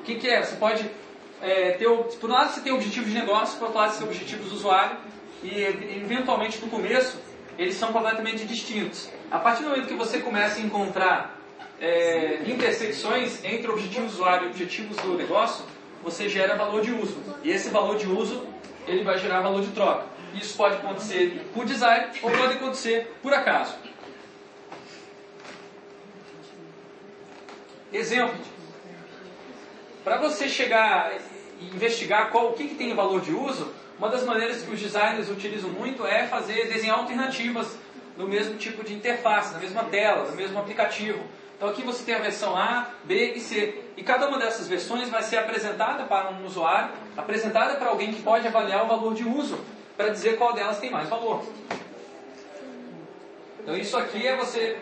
O 0.00 0.02
que, 0.02 0.16
que 0.16 0.28
é? 0.28 0.42
Você 0.42 0.56
pode 0.56 0.90
é, 1.40 1.74
ter, 1.74 1.88
por 1.88 2.28
um 2.28 2.32
lado 2.32 2.52
você 2.52 2.60
tem 2.60 2.72
objetivos 2.72 3.08
de 3.08 3.14
negócio, 3.14 3.56
por 3.56 3.66
outro 3.66 3.78
lado 3.78 3.92
você 3.92 3.98
tem 3.98 4.08
objetivos 4.08 4.48
do 4.48 4.56
usuário 4.56 4.96
e 5.44 5.62
eventualmente 5.62 6.58
no 6.58 6.68
começo 6.68 7.20
eles 7.56 7.76
são 7.76 7.92
completamente 7.92 8.44
distintos. 8.44 9.08
A 9.30 9.38
partir 9.38 9.62
do 9.62 9.68
momento 9.68 9.86
que 9.86 9.94
você 9.94 10.18
começa 10.18 10.58
a 10.58 10.60
encontrar 10.60 11.39
é, 11.80 12.42
intersecções 12.46 13.42
entre 13.44 13.70
objetivos 13.70 14.12
do 14.12 14.14
usuário 14.14 14.46
e 14.46 14.50
objetivos 14.50 14.96
do 14.98 15.14
negócio, 15.14 15.64
você 16.02 16.28
gera 16.28 16.54
valor 16.56 16.82
de 16.82 16.92
uso. 16.92 17.16
E 17.42 17.50
esse 17.50 17.70
valor 17.70 17.96
de 17.96 18.06
uso 18.06 18.46
ele 18.86 19.02
vai 19.02 19.18
gerar 19.18 19.40
valor 19.40 19.62
de 19.62 19.68
troca. 19.68 20.04
Isso 20.34 20.56
pode 20.56 20.76
acontecer 20.76 21.44
por 21.54 21.64
design 21.64 22.08
ou 22.22 22.30
pode 22.30 22.54
acontecer 22.54 23.12
por 23.22 23.32
acaso. 23.32 23.74
Exemplo. 27.92 28.38
Para 30.04 30.18
você 30.18 30.48
chegar 30.48 31.12
e 31.60 31.66
investigar 31.74 32.30
qual, 32.30 32.50
o 32.50 32.52
que, 32.54 32.68
que 32.68 32.74
tem 32.74 32.94
valor 32.94 33.20
de 33.20 33.32
uso, 33.32 33.72
uma 33.98 34.08
das 34.08 34.24
maneiras 34.24 34.62
que 34.62 34.72
os 34.72 34.80
designers 34.80 35.28
utilizam 35.28 35.68
muito 35.70 36.06
é 36.06 36.26
fazer 36.26 36.68
desenhar 36.68 36.98
alternativas 36.98 37.76
no 38.16 38.26
mesmo 38.26 38.56
tipo 38.56 38.82
de 38.82 38.94
interface, 38.94 39.52
na 39.52 39.58
mesma 39.58 39.84
tela, 39.84 40.28
no 40.30 40.36
mesmo 40.36 40.58
aplicativo. 40.58 41.20
Então 41.60 41.68
aqui 41.68 41.82
você 41.82 42.02
tem 42.04 42.14
a 42.14 42.20
versão 42.20 42.56
A, 42.56 42.86
B 43.04 43.34
e 43.34 43.40
C. 43.40 43.82
E 43.94 44.02
cada 44.02 44.28
uma 44.28 44.38
dessas 44.38 44.66
versões 44.66 45.10
vai 45.10 45.22
ser 45.22 45.36
apresentada 45.36 46.04
para 46.04 46.30
um 46.30 46.46
usuário, 46.46 46.88
apresentada 47.14 47.74
para 47.74 47.90
alguém 47.90 48.14
que 48.14 48.22
pode 48.22 48.48
avaliar 48.48 48.82
o 48.86 48.88
valor 48.88 49.12
de 49.12 49.24
uso, 49.28 49.58
para 49.94 50.08
dizer 50.08 50.38
qual 50.38 50.54
delas 50.54 50.78
tem 50.78 50.90
mais 50.90 51.06
valor. 51.10 51.44
Então 53.62 53.76
isso 53.76 53.94
aqui 53.98 54.26
é 54.26 54.34
você 54.34 54.78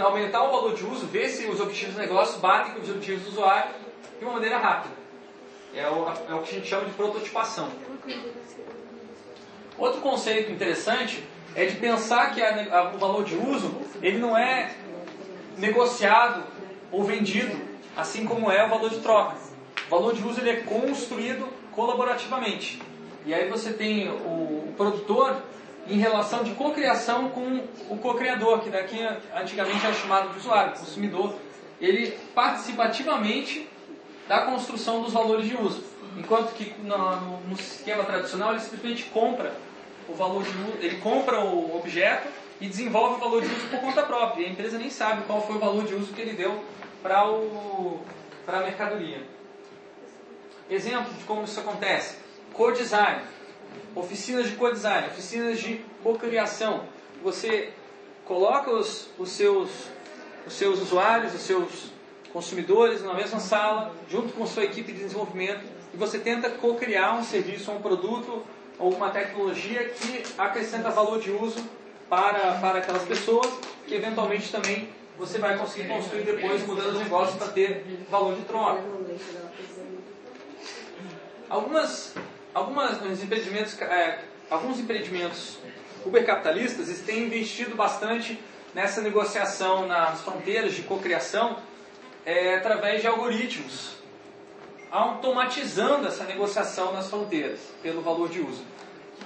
aumentar 0.00 0.44
o 0.44 0.50
valor 0.50 0.74
de 0.74 0.86
uso, 0.86 1.04
ver 1.08 1.28
se 1.28 1.44
os 1.44 1.60
objetivos 1.60 1.94
do 1.96 2.00
negócio 2.00 2.38
batem 2.40 2.72
com 2.72 2.80
os 2.80 2.88
objetivos 2.88 3.24
do 3.24 3.28
usuário 3.32 3.70
de 4.18 4.24
uma 4.24 4.32
maneira 4.32 4.56
rápida. 4.56 4.94
É 5.74 5.86
o, 5.90 6.08
é 6.30 6.34
o 6.34 6.38
que 6.40 6.52
a 6.52 6.54
gente 6.54 6.66
chama 6.66 6.86
de 6.86 6.92
prototipação. 6.92 7.68
Outro 9.76 10.00
conceito 10.00 10.50
interessante 10.50 11.22
é 11.54 11.66
de 11.66 11.76
pensar 11.76 12.32
que 12.32 12.40
a- 12.42 12.66
a- 12.78 12.92
o 12.94 12.98
valor 12.98 13.24
de 13.24 13.34
uso 13.34 13.74
ele 14.00 14.16
não 14.16 14.34
é 14.38 14.70
negociado 15.58 16.42
ou 16.90 17.04
vendido, 17.04 17.56
assim 17.96 18.24
como 18.26 18.50
é 18.50 18.64
o 18.64 18.68
valor 18.70 18.90
de 18.90 18.98
troca. 19.00 19.36
O 19.86 19.90
valor 19.90 20.14
de 20.14 20.22
uso 20.26 20.40
ele 20.40 20.50
é 20.50 20.56
construído 20.56 21.48
colaborativamente. 21.72 22.80
E 23.26 23.32
aí 23.34 23.48
você 23.48 23.72
tem 23.72 24.08
o, 24.10 24.72
produtor 24.76 25.36
em 25.86 25.98
relação 25.98 26.42
de 26.42 26.52
cocriação 26.54 27.28
com 27.28 27.62
o 27.88 27.96
co-criador, 27.98 28.60
que 28.60 28.70
daqui 28.70 28.98
antigamente 29.34 29.84
era 29.84 29.94
chamado 29.94 30.30
de 30.30 30.38
usuário, 30.38 30.72
consumidor. 30.78 31.34
Ele 31.80 32.10
participativamente 32.34 33.68
da 34.28 34.40
construção 34.42 35.02
dos 35.02 35.12
valores 35.12 35.46
de 35.48 35.56
uso. 35.56 35.84
Enquanto 36.16 36.54
que 36.54 36.74
no, 36.82 36.96
no- 36.96 37.40
no 37.48 37.54
esquema 37.54 38.04
tradicional 38.04 38.50
ele 38.52 38.60
simplesmente 38.60 39.04
compra 39.04 39.52
o 40.08 40.14
valor 40.14 40.42
de 40.42 40.50
uso, 40.50 40.78
ele 40.80 40.96
compra 40.96 41.40
o 41.40 41.76
objeto 41.76 42.28
e 42.60 42.68
desenvolve 42.68 43.16
o 43.16 43.18
valor 43.18 43.42
de 43.42 43.48
uso 43.48 43.68
por 43.68 43.80
conta 43.80 44.02
própria. 44.02 44.46
A 44.46 44.50
empresa 44.50 44.78
nem 44.78 44.90
sabe 44.90 45.24
qual 45.24 45.44
foi 45.46 45.56
o 45.56 45.58
valor 45.58 45.84
de 45.84 45.94
uso 45.94 46.12
que 46.12 46.20
ele 46.20 46.34
deu 46.34 46.62
para 47.02 47.22
a 48.48 48.60
mercadoria. 48.60 49.22
Exemplo 50.70 51.12
de 51.12 51.24
como 51.24 51.44
isso 51.44 51.60
acontece: 51.60 52.16
co-design, 52.52 53.22
oficinas 53.94 54.48
de 54.48 54.56
co-design, 54.56 55.08
oficinas 55.08 55.60
de 55.60 55.84
co-criação. 56.02 56.84
Você 57.22 57.72
coloca 58.24 58.70
os, 58.70 59.08
os, 59.18 59.30
seus, 59.30 59.70
os 60.46 60.52
seus 60.54 60.80
usuários, 60.80 61.34
os 61.34 61.42
seus 61.42 61.92
consumidores 62.32 63.02
na 63.02 63.14
mesma 63.14 63.38
sala, 63.38 63.94
junto 64.08 64.32
com 64.32 64.46
sua 64.46 64.64
equipe 64.64 64.92
de 64.92 64.98
desenvolvimento, 64.98 65.62
e 65.92 65.96
você 65.96 66.18
tenta 66.18 66.50
co-criar 66.50 67.14
um 67.14 67.22
serviço, 67.22 67.70
um 67.70 67.80
produto 67.80 68.42
ou 68.78 68.92
uma 68.92 69.10
tecnologia 69.10 69.88
que 69.90 70.24
acrescenta 70.36 70.90
valor 70.90 71.20
de 71.20 71.30
uso 71.30 71.64
para, 72.08 72.58
para 72.60 72.78
aquelas 72.78 73.02
pessoas, 73.02 73.52
que 73.86 73.94
eventualmente 73.94 74.50
também 74.50 74.88
você 75.18 75.38
vai 75.38 75.56
conseguir 75.56 75.88
construir 75.88 76.22
depois 76.22 76.66
mudando 76.66 76.96
o 76.96 76.98
negócio 76.98 77.36
para 77.38 77.48
ter 77.48 77.84
valor 78.10 78.34
de 78.34 78.42
troca. 78.42 78.82
Algumas 81.48 82.14
algumas, 82.54 83.22
empreendimentos, 83.22 83.80
é, 83.82 84.20
alguns 84.48 84.78
empreendimentos 84.78 85.58
ubercapitalistas 86.06 86.96
têm 87.00 87.24
investido 87.24 87.74
bastante 87.74 88.38
nessa 88.72 89.00
negociação 89.00 89.86
nas 89.86 90.20
fronteiras 90.20 90.74
de 90.74 90.82
cocriação 90.82 91.58
é, 92.24 92.56
através 92.56 93.00
de 93.00 93.06
algoritmos, 93.06 93.96
automatizando 94.90 96.06
essa 96.06 96.24
negociação 96.24 96.92
nas 96.92 97.08
fronteiras 97.08 97.60
pelo 97.82 98.00
valor 98.00 98.28
de 98.28 98.40
uso. 98.40 98.62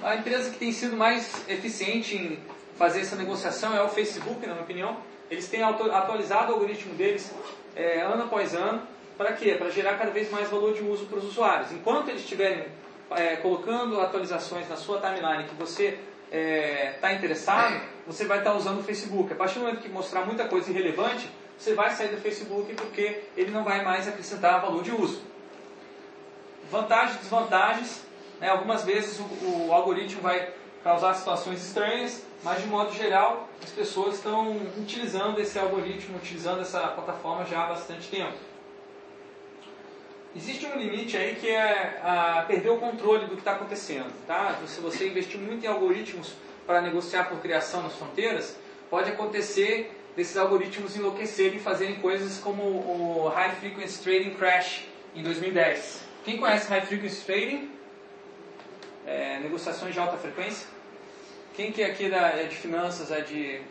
A 0.01 0.15
empresa 0.15 0.49
que 0.51 0.57
tem 0.57 0.71
sido 0.71 0.95
mais 0.95 1.43
eficiente 1.47 2.15
em 2.15 2.39
fazer 2.79 3.01
essa 3.01 3.17
negociação 3.17 3.75
é 3.75 3.83
o 3.83 3.89
Facebook, 3.89 4.39
na 4.47 4.53
minha 4.53 4.63
opinião. 4.63 4.97
Eles 5.29 5.49
têm 5.49 5.61
atualizado 5.61 6.51
o 6.51 6.53
algoritmo 6.53 6.95
deles 6.95 7.29
é, 7.75 7.99
ano 7.99 8.23
após 8.23 8.55
ano. 8.55 8.81
Para 9.17 9.33
quê? 9.33 9.55
Para 9.55 9.69
gerar 9.69 9.97
cada 9.97 10.11
vez 10.11 10.31
mais 10.31 10.49
valor 10.49 10.73
de 10.73 10.81
uso 10.81 11.05
para 11.05 11.19
os 11.19 11.25
usuários. 11.25 11.73
Enquanto 11.73 12.07
eles 12.07 12.21
estiverem 12.21 12.65
é, 13.11 13.35
colocando 13.35 13.99
atualizações 13.99 14.69
na 14.69 14.77
sua 14.77 15.01
timeline 15.01 15.43
que 15.43 15.55
você 15.55 15.99
está 16.31 16.37
é, 16.37 16.97
tá 17.01 17.11
interessado, 17.11 17.81
você 18.07 18.23
vai 18.23 18.37
estar 18.37 18.51
tá 18.51 18.57
usando 18.57 18.79
o 18.79 18.83
Facebook. 18.83 19.33
A 19.33 19.35
partir 19.35 19.55
do 19.55 19.65
momento 19.65 19.81
que 19.81 19.89
mostrar 19.89 20.25
muita 20.25 20.45
coisa 20.45 20.71
irrelevante, 20.71 21.29
você 21.57 21.73
vai 21.73 21.91
sair 21.91 22.15
do 22.15 22.21
Facebook 22.21 22.73
porque 22.75 23.23
ele 23.35 23.51
não 23.51 23.65
vai 23.65 23.83
mais 23.83 24.07
acrescentar 24.07 24.61
valor 24.61 24.81
de 24.81 24.91
uso. 24.93 25.21
Vantagens 26.71 27.17
e 27.17 27.19
desvantagens. 27.19 28.05
Né? 28.39 28.47
Algumas 28.47 28.85
vezes 28.85 29.19
o, 29.19 29.67
o 29.67 29.73
algoritmo 29.73 30.21
vai 30.21 30.53
causar 30.83 31.13
situações 31.13 31.65
estranhas, 31.65 32.23
mas 32.43 32.61
de 32.61 32.67
modo 32.67 32.93
geral 32.93 33.49
as 33.61 33.69
pessoas 33.69 34.15
estão 34.15 34.55
utilizando 34.77 35.39
esse 35.39 35.59
algoritmo, 35.59 36.17
utilizando 36.17 36.61
essa 36.61 36.79
plataforma 36.87 37.45
já 37.45 37.63
há 37.63 37.67
bastante 37.67 38.07
tempo. 38.07 38.33
Existe 40.35 40.65
um 40.67 40.77
limite 40.77 41.17
aí 41.17 41.35
que 41.35 41.49
é 41.49 41.99
a 42.03 42.43
perder 42.47 42.69
o 42.69 42.77
controle 42.77 43.25
do 43.25 43.31
que 43.31 43.39
está 43.39 43.53
acontecendo. 43.53 44.13
Tá? 44.27 44.57
Se 44.67 44.79
você 44.79 45.07
investir 45.07 45.39
muito 45.39 45.65
em 45.65 45.67
algoritmos 45.67 46.33
para 46.67 46.81
negociar 46.81 47.25
por 47.25 47.39
criação 47.39 47.81
nas 47.81 47.95
fronteiras, 47.95 48.55
pode 48.89 49.09
acontecer 49.09 49.95
desses 50.15 50.37
algoritmos 50.37 50.95
enlouquecerem 50.95 51.57
e 51.57 51.59
fazerem 51.59 51.95
coisas 51.95 52.37
como 52.37 52.61
o 52.61 53.27
High 53.29 53.55
Frequency 53.55 54.03
Trading 54.03 54.35
Crash 54.35 54.85
em 55.15 55.23
2010. 55.23 56.01
Quem 56.23 56.37
conhece 56.37 56.69
High 56.69 56.85
Frequency 56.85 57.25
Trading? 57.25 57.71
É, 59.09 59.39
negociações 59.39 59.93
de 59.93 59.99
alta 59.99 60.17
frequência? 60.17 60.67
Quem 61.55 61.71
que 61.71 61.81
é 61.81 61.87
aqui 61.87 62.09
da, 62.09 62.29
é 62.29 62.43
de 62.43 62.55
finanças 62.55 63.11
é 63.11 63.21
de... 63.21 63.61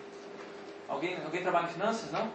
Alguém, 0.89 1.17
alguém 1.25 1.43
trabalha 1.43 1.67
em 1.67 1.73
finanças, 1.73 2.11
não? 2.11 2.31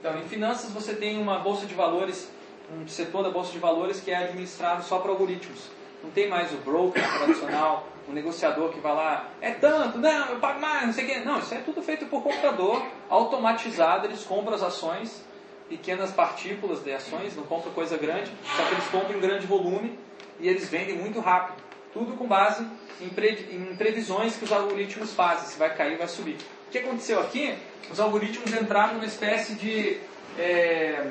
Então, 0.00 0.18
em 0.18 0.28
finanças 0.28 0.70
você 0.70 0.94
tem 0.94 1.20
uma 1.20 1.38
bolsa 1.38 1.66
de 1.66 1.74
valores 1.74 2.30
um 2.72 2.86
setor 2.88 3.22
da 3.22 3.30
bolsa 3.30 3.52
de 3.52 3.58
valores 3.58 4.00
que 4.00 4.10
é 4.10 4.16
administrado 4.16 4.82
só 4.82 4.98
por 4.98 5.10
algoritmos. 5.10 5.68
Não 6.02 6.10
tem 6.10 6.28
mais 6.28 6.52
o 6.52 6.56
broker 6.56 7.02
tradicional, 7.18 7.86
o 8.08 8.12
negociador 8.12 8.70
que 8.70 8.80
vai 8.80 8.94
lá, 8.94 9.28
é 9.40 9.52
tanto, 9.52 9.98
não, 9.98 10.26
eu 10.28 10.38
pago 10.38 10.60
mais, 10.60 10.86
não 10.86 10.92
sei 10.92 11.04
o 11.04 11.06
quê. 11.06 11.18
Não, 11.20 11.38
isso 11.38 11.54
é 11.54 11.58
tudo 11.58 11.82
feito 11.82 12.06
por 12.06 12.22
computador, 12.22 12.84
automatizado, 13.08 14.06
eles 14.06 14.22
compram 14.22 14.54
as 14.54 14.62
ações, 14.62 15.24
pequenas 15.68 16.12
partículas 16.12 16.82
de 16.82 16.92
ações, 16.92 17.34
não 17.36 17.44
compram 17.44 17.72
coisa 17.72 17.96
grande, 17.96 18.30
só 18.56 18.64
que 18.64 18.74
eles 18.74 18.86
compram 18.88 19.16
em 19.16 19.20
grande 19.20 19.46
volume 19.46 19.98
e 20.38 20.48
eles 20.48 20.68
vendem 20.68 20.96
muito 20.96 21.20
rápido. 21.20 21.62
Tudo 21.94 22.12
com 22.14 22.26
base 22.26 22.66
em, 23.00 23.08
pre, 23.08 23.48
em 23.50 23.74
previsões 23.76 24.36
que 24.36 24.44
os 24.44 24.52
algoritmos 24.52 25.14
fazem, 25.14 25.46
se 25.46 25.58
vai 25.58 25.74
cair, 25.74 25.96
vai 25.96 26.08
subir. 26.08 26.36
O 26.68 26.70
que 26.70 26.78
aconteceu 26.78 27.20
aqui? 27.20 27.54
Os 27.90 27.98
algoritmos 27.98 28.52
entraram 28.52 28.94
numa 28.94 29.06
espécie 29.06 29.54
de 29.54 30.00
é, 30.38 31.06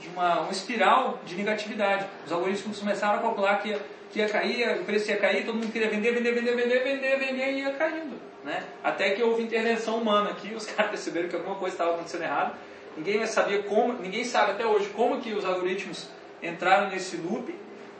de 0.00 0.08
uma, 0.08 0.40
uma 0.40 0.52
espiral 0.52 1.20
de 1.24 1.34
negatividade. 1.36 2.06
Os 2.26 2.32
algoritmos 2.32 2.78
começaram 2.78 3.18
a 3.18 3.22
calcular 3.22 3.56
que 3.62 3.68
ia, 3.68 3.80
que 4.10 4.18
ia 4.18 4.28
cair, 4.28 4.80
o 4.80 4.84
preço 4.84 5.10
ia 5.10 5.16
cair, 5.16 5.44
todo 5.44 5.54
mundo 5.54 5.72
queria 5.72 5.88
vender, 5.88 6.12
vender, 6.12 6.32
vender, 6.32 6.56
vender, 6.56 6.82
vender, 6.82 7.18
vender 7.18 7.52
e 7.52 7.58
ia 7.60 7.72
caindo. 7.72 8.20
Né? 8.44 8.64
Até 8.82 9.10
que 9.10 9.22
houve 9.22 9.42
intervenção 9.42 9.98
humana 9.98 10.30
aqui, 10.30 10.52
os 10.54 10.66
caras 10.66 10.90
perceberam 10.90 11.28
que 11.28 11.36
alguma 11.36 11.54
coisa 11.56 11.74
estava 11.74 11.94
acontecendo 11.94 12.24
errado. 12.24 12.56
Ninguém 12.96 13.24
sabia 13.26 13.62
como, 13.62 13.94
ninguém 13.94 14.24
sabe 14.24 14.52
até 14.52 14.66
hoje 14.66 14.88
como 14.90 15.20
que 15.20 15.32
os 15.32 15.44
algoritmos 15.44 16.08
entraram 16.42 16.90
nesse 16.90 17.16
loop 17.16 17.54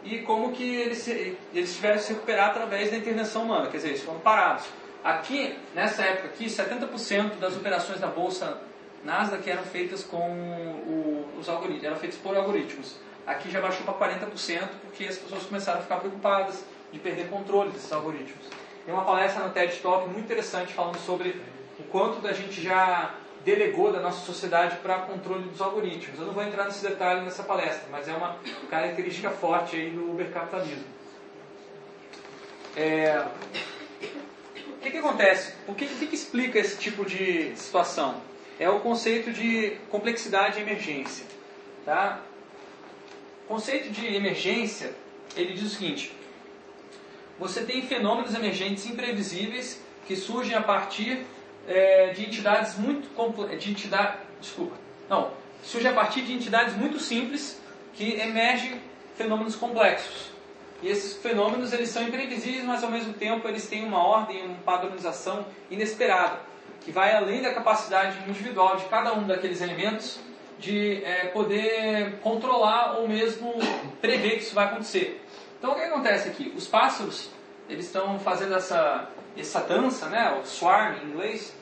e 0.04 0.18
como 0.20 0.52
que 0.52 0.64
eles, 0.64 1.06
eles 1.08 1.74
tiveram 1.74 1.96
que 1.96 2.02
se 2.02 2.12
recuperar 2.12 2.50
através 2.50 2.90
da 2.90 2.96
intervenção 2.96 3.44
humana, 3.44 3.68
quer 3.68 3.76
dizer, 3.76 3.88
eles 3.90 4.02
foram 4.02 4.20
parados. 4.20 4.64
Aqui, 5.04 5.56
nessa 5.74 6.02
época 6.02 6.28
aqui, 6.28 6.46
70% 6.46 7.38
das 7.38 7.56
operações 7.56 8.00
da 8.00 8.06
Bolsa 8.06 8.60
Nasdaq 9.04 9.48
eram 9.48 9.64
feitas 9.64 10.04
com 10.04 10.18
o, 10.18 11.28
os 11.38 11.48
algoritmos, 11.48 11.84
eram 11.84 11.96
feitas 11.96 12.18
por 12.18 12.36
algoritmos. 12.36 12.96
Aqui 13.26 13.50
já 13.50 13.60
baixou 13.60 13.84
para 13.84 14.16
40% 14.16 14.68
porque 14.82 15.04
as 15.04 15.18
pessoas 15.18 15.44
começaram 15.44 15.80
a 15.80 15.82
ficar 15.82 15.96
preocupadas 15.96 16.64
de 16.92 16.98
perder 16.98 17.28
controle 17.28 17.70
desses 17.70 17.92
algoritmos. 17.92 18.46
Tem 18.84 18.92
uma 18.92 19.04
palestra 19.04 19.44
no 19.44 19.50
TED 19.50 19.76
Talk 19.76 20.08
muito 20.08 20.24
interessante 20.24 20.72
falando 20.72 20.98
sobre 20.98 21.40
o 21.78 21.82
quanto 21.84 22.20
da 22.20 22.32
gente 22.32 22.60
já 22.60 23.14
delegou 23.44 23.92
da 23.92 24.00
nossa 24.00 24.24
sociedade 24.24 24.76
para 24.78 25.00
controle 25.00 25.48
dos 25.48 25.60
algoritmos. 25.60 26.18
Eu 26.18 26.26
não 26.26 26.32
vou 26.32 26.42
entrar 26.42 26.64
nesse 26.64 26.82
detalhe 26.82 27.22
nessa 27.22 27.42
palestra, 27.42 27.86
mas 27.90 28.08
é 28.08 28.14
uma 28.14 28.36
característica 28.70 29.30
forte 29.30 29.76
aí 29.76 29.90
do 29.90 30.10
ubercapitalismo. 30.10 30.84
É... 32.76 33.24
O 34.68 34.80
que, 34.82 34.90
que 34.90 34.98
acontece? 34.98 35.54
O 35.68 35.74
que, 35.74 35.86
que, 35.86 36.06
que 36.06 36.14
explica 36.14 36.58
esse 36.58 36.76
tipo 36.76 37.04
de 37.04 37.54
situação? 37.56 38.20
é 38.62 38.68
o 38.68 38.80
conceito 38.80 39.32
de 39.32 39.76
complexidade 39.90 40.58
e 40.58 40.62
emergência. 40.62 41.26
Tá? 41.84 42.20
O 43.44 43.48
conceito 43.48 43.90
de 43.90 44.06
emergência, 44.14 44.94
ele 45.36 45.54
diz 45.54 45.64
o 45.64 45.68
seguinte, 45.68 46.12
você 47.38 47.64
tem 47.64 47.82
fenômenos 47.82 48.34
emergentes 48.34 48.86
imprevisíveis 48.86 49.80
que 50.06 50.14
surgem 50.14 50.56
a 50.56 50.62
partir 50.62 51.26
é, 51.66 52.10
de 52.10 52.24
entidades 52.24 52.76
muito 52.76 53.08
de 53.58 53.70
entidade, 53.70 54.18
desculpa, 54.40 54.76
não, 55.08 55.30
surge 55.62 55.86
a 55.86 55.92
partir 55.92 56.22
de 56.22 56.32
entidades 56.32 56.74
muito 56.76 56.98
simples 56.98 57.60
que 57.94 58.14
emergem 58.20 58.80
fenômenos 59.16 59.56
complexos. 59.56 60.30
E 60.82 60.88
esses 60.88 61.16
fenômenos 61.22 61.72
eles 61.72 61.90
são 61.90 62.02
imprevisíveis, 62.02 62.64
mas 62.64 62.82
ao 62.82 62.90
mesmo 62.90 63.12
tempo 63.12 63.46
eles 63.46 63.68
têm 63.68 63.84
uma 63.84 64.02
ordem, 64.04 64.44
uma 64.44 64.56
padronização 64.58 65.46
inesperada 65.70 66.40
que 66.84 66.90
vai 66.90 67.14
além 67.14 67.40
da 67.40 67.52
capacidade 67.52 68.18
individual 68.28 68.76
de 68.76 68.84
cada 68.86 69.14
um 69.14 69.26
daqueles 69.26 69.60
elementos 69.60 70.18
de 70.58 71.02
é, 71.04 71.26
poder 71.26 72.18
controlar 72.20 72.98
ou 72.98 73.08
mesmo 73.08 73.54
prever 74.00 74.36
que 74.36 74.42
isso 74.42 74.54
vai 74.54 74.66
acontecer. 74.66 75.24
Então 75.58 75.72
o 75.72 75.74
que 75.74 75.82
acontece 75.82 76.28
aqui? 76.28 76.52
Os 76.56 76.66
pássaros 76.66 77.30
eles 77.68 77.86
estão 77.86 78.18
fazendo 78.18 78.54
essa, 78.54 79.08
essa 79.36 79.60
dança, 79.60 80.08
né? 80.08 80.38
o 80.40 80.46
swarm 80.46 80.96
em 81.02 81.06
inglês, 81.06 81.54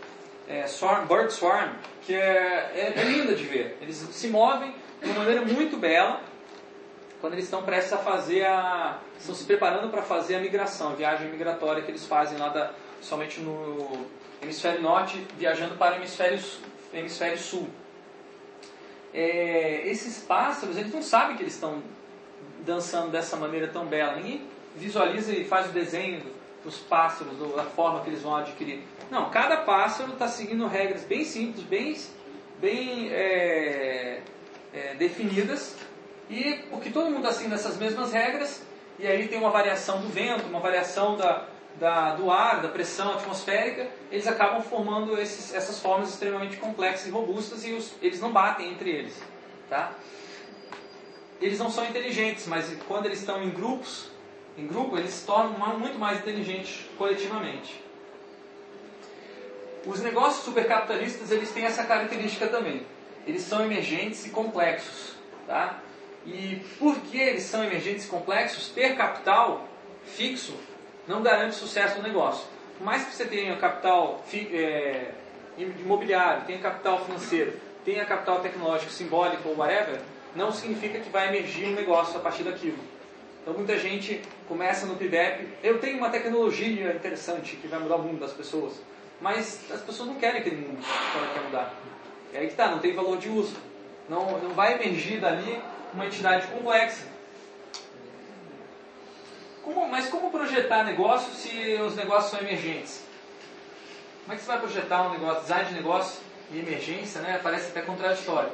é, 0.48 0.66
swarm, 0.66 1.06
bird 1.06 1.32
swarm, 1.32 1.70
que 2.02 2.14
é, 2.14 2.72
é, 2.74 2.92
é 2.96 3.04
linda 3.04 3.34
de 3.34 3.44
ver. 3.44 3.78
Eles 3.80 3.96
se 3.96 4.28
movem 4.28 4.74
de 5.02 5.10
uma 5.10 5.20
maneira 5.20 5.42
muito 5.42 5.76
bela 5.76 6.20
quando 7.20 7.34
eles 7.34 7.44
estão 7.44 7.62
prestes 7.62 7.92
a 7.92 7.98
fazer 7.98 8.44
a. 8.46 8.98
estão 9.18 9.34
se 9.34 9.44
preparando 9.44 9.90
para 9.90 10.02
fazer 10.02 10.36
a 10.36 10.40
migração, 10.40 10.92
a 10.92 10.94
viagem 10.94 11.28
migratória 11.28 11.82
que 11.82 11.90
eles 11.90 12.06
fazem 12.06 12.38
lá 12.38 12.48
da, 12.48 12.72
somente 13.00 13.40
no 13.40 14.06
hemisfério 14.42 14.80
norte 14.80 15.26
viajando 15.38 15.76
para 15.76 15.94
o 15.94 15.96
hemisfério, 15.98 16.40
hemisfério 16.92 17.38
sul. 17.38 17.68
É, 19.12 19.82
esses 19.86 20.18
pássaros, 20.24 20.76
eles 20.76 20.92
não 20.92 21.02
sabem 21.02 21.36
que 21.36 21.42
eles 21.42 21.54
estão 21.54 21.82
dançando 22.60 23.10
dessa 23.10 23.36
maneira 23.36 23.68
tão 23.68 23.86
bela. 23.86 24.16
Ninguém 24.16 24.46
visualiza 24.76 25.32
e 25.32 25.44
faz 25.44 25.68
o 25.68 25.72
desenho 25.72 26.22
dos 26.64 26.78
pássaros, 26.78 27.38
da 27.54 27.64
forma 27.64 28.00
que 28.00 28.10
eles 28.10 28.22
vão 28.22 28.36
adquirir. 28.36 28.82
Não, 29.10 29.30
cada 29.30 29.58
pássaro 29.58 30.12
está 30.12 30.28
seguindo 30.28 30.66
regras 30.66 31.04
bem 31.04 31.24
simples, 31.24 31.64
bem, 31.64 31.96
bem 32.60 33.08
é, 33.10 34.22
é, 34.72 34.94
definidas, 34.94 35.76
e 36.28 36.60
porque 36.70 36.90
todo 36.90 37.06
mundo 37.06 37.18
está 37.18 37.32
seguindo 37.32 37.54
essas 37.54 37.76
mesmas 37.76 38.12
regras, 38.12 38.62
e 38.98 39.06
aí 39.06 39.26
tem 39.28 39.38
uma 39.38 39.50
variação 39.50 40.00
do 40.00 40.08
vento, 40.08 40.46
uma 40.46 40.60
variação 40.60 41.16
da, 41.16 41.46
da, 41.78 42.14
do 42.14 42.30
ar, 42.30 42.60
da 42.60 42.68
pressão 42.68 43.14
atmosférica, 43.14 43.88
eles 44.10 44.26
acabam 44.26 44.62
formando 44.62 45.18
esses, 45.18 45.54
essas 45.54 45.80
formas 45.80 46.10
extremamente 46.10 46.56
complexas 46.58 47.06
e 47.06 47.10
robustas 47.10 47.64
e 47.64 47.72
os, 47.72 47.92
eles 48.02 48.20
não 48.20 48.30
batem 48.30 48.70
entre 48.70 48.90
eles. 48.90 49.20
Tá? 49.68 49.92
Eles 51.40 51.58
não 51.58 51.70
são 51.70 51.86
inteligentes, 51.86 52.46
mas 52.46 52.70
quando 52.86 53.06
eles 53.06 53.20
estão 53.20 53.42
em 53.42 53.50
grupos, 53.50 54.10
em 54.56 54.66
grupo, 54.66 54.96
eles 54.96 55.12
se 55.12 55.26
tornam 55.26 55.78
muito 55.78 55.98
mais 55.98 56.18
inteligentes 56.18 56.86
coletivamente. 56.98 57.82
Os 59.86 60.00
negócios 60.00 60.44
supercapitalistas 60.44 61.30
eles 61.30 61.50
têm 61.52 61.64
essa 61.64 61.84
característica 61.84 62.46
também. 62.46 62.86
Eles 63.26 63.42
são 63.42 63.64
emergentes 63.64 64.26
e 64.26 64.30
complexos. 64.30 65.14
Tá? 65.46 65.80
E 66.26 66.62
por 66.78 67.00
que 67.00 67.18
eles 67.18 67.44
são 67.44 67.64
emergentes 67.64 68.04
e 68.04 68.08
complexos? 68.08 68.68
Ter 68.68 68.96
capital 68.96 69.66
fixo 70.04 70.54
não 71.08 71.22
garante 71.22 71.54
sucesso 71.54 71.96
no 71.96 72.02
negócio. 72.02 72.46
Por 72.76 72.84
mais 72.84 73.04
que 73.04 73.14
você 73.14 73.24
tenha 73.24 73.56
capital 73.56 74.22
é, 74.32 75.12
imobiliário, 75.58 76.44
tenha 76.44 76.58
capital 76.58 77.04
financeiro, 77.04 77.58
tenha 77.84 78.04
capital 78.04 78.40
tecnológico, 78.40 78.92
simbólico 78.92 79.48
ou 79.48 79.56
whatever, 79.56 80.00
não 80.34 80.52
significa 80.52 80.98
que 80.98 81.10
vai 81.10 81.28
emergir 81.28 81.66
um 81.66 81.74
negócio 81.74 82.16
a 82.16 82.20
partir 82.20 82.42
daquilo. 82.42 82.78
Então 83.42 83.54
muita 83.54 83.78
gente 83.78 84.20
começa 84.46 84.86
no 84.86 84.96
PIDEP, 84.96 85.48
eu 85.62 85.78
tenho 85.78 85.96
uma 85.98 86.10
tecnologia 86.10 86.92
interessante 86.92 87.56
que 87.56 87.66
vai 87.68 87.78
mudar 87.80 87.96
o 87.96 88.02
mundo 88.02 88.20
das 88.20 88.32
pessoas, 88.32 88.74
mas 89.20 89.60
as 89.70 89.80
pessoas 89.80 90.08
não 90.08 90.16
querem 90.16 90.40
aquele 90.40 90.56
mundo 90.56 90.80
que 90.82 91.18
ela 91.18 91.32
quer 91.32 91.40
mudar. 91.42 91.74
É 92.34 92.38
aí 92.38 92.48
que 92.48 92.54
tá, 92.54 92.68
não 92.68 92.78
tem 92.78 92.94
valor 92.94 93.16
de 93.18 93.28
uso. 93.28 93.56
Não, 94.08 94.38
não 94.38 94.50
vai 94.54 94.74
emergir 94.74 95.20
dali 95.20 95.62
uma 95.94 96.06
entidade 96.06 96.46
complexa. 96.48 97.06
Como- 99.62 99.88
mas 99.88 100.08
como 100.08 100.30
projetar 100.30 100.84
negócios 100.84 101.36
se 101.36 101.74
os 101.86 101.96
negócios 101.96 102.30
são 102.30 102.40
emergentes? 102.40 103.02
Como 104.22 104.34
é 104.34 104.36
que 104.36 104.42
você 104.42 104.48
vai 104.48 104.60
projetar 104.60 105.02
um 105.08 105.12
negócio, 105.12 105.42
design 105.42 105.68
de 105.68 105.74
negócio 105.74 106.20
e 106.52 106.58
emergência, 106.58 107.20
né? 107.20 107.40
Parece 107.42 107.70
até 107.70 107.82
contraditório. 107.82 108.50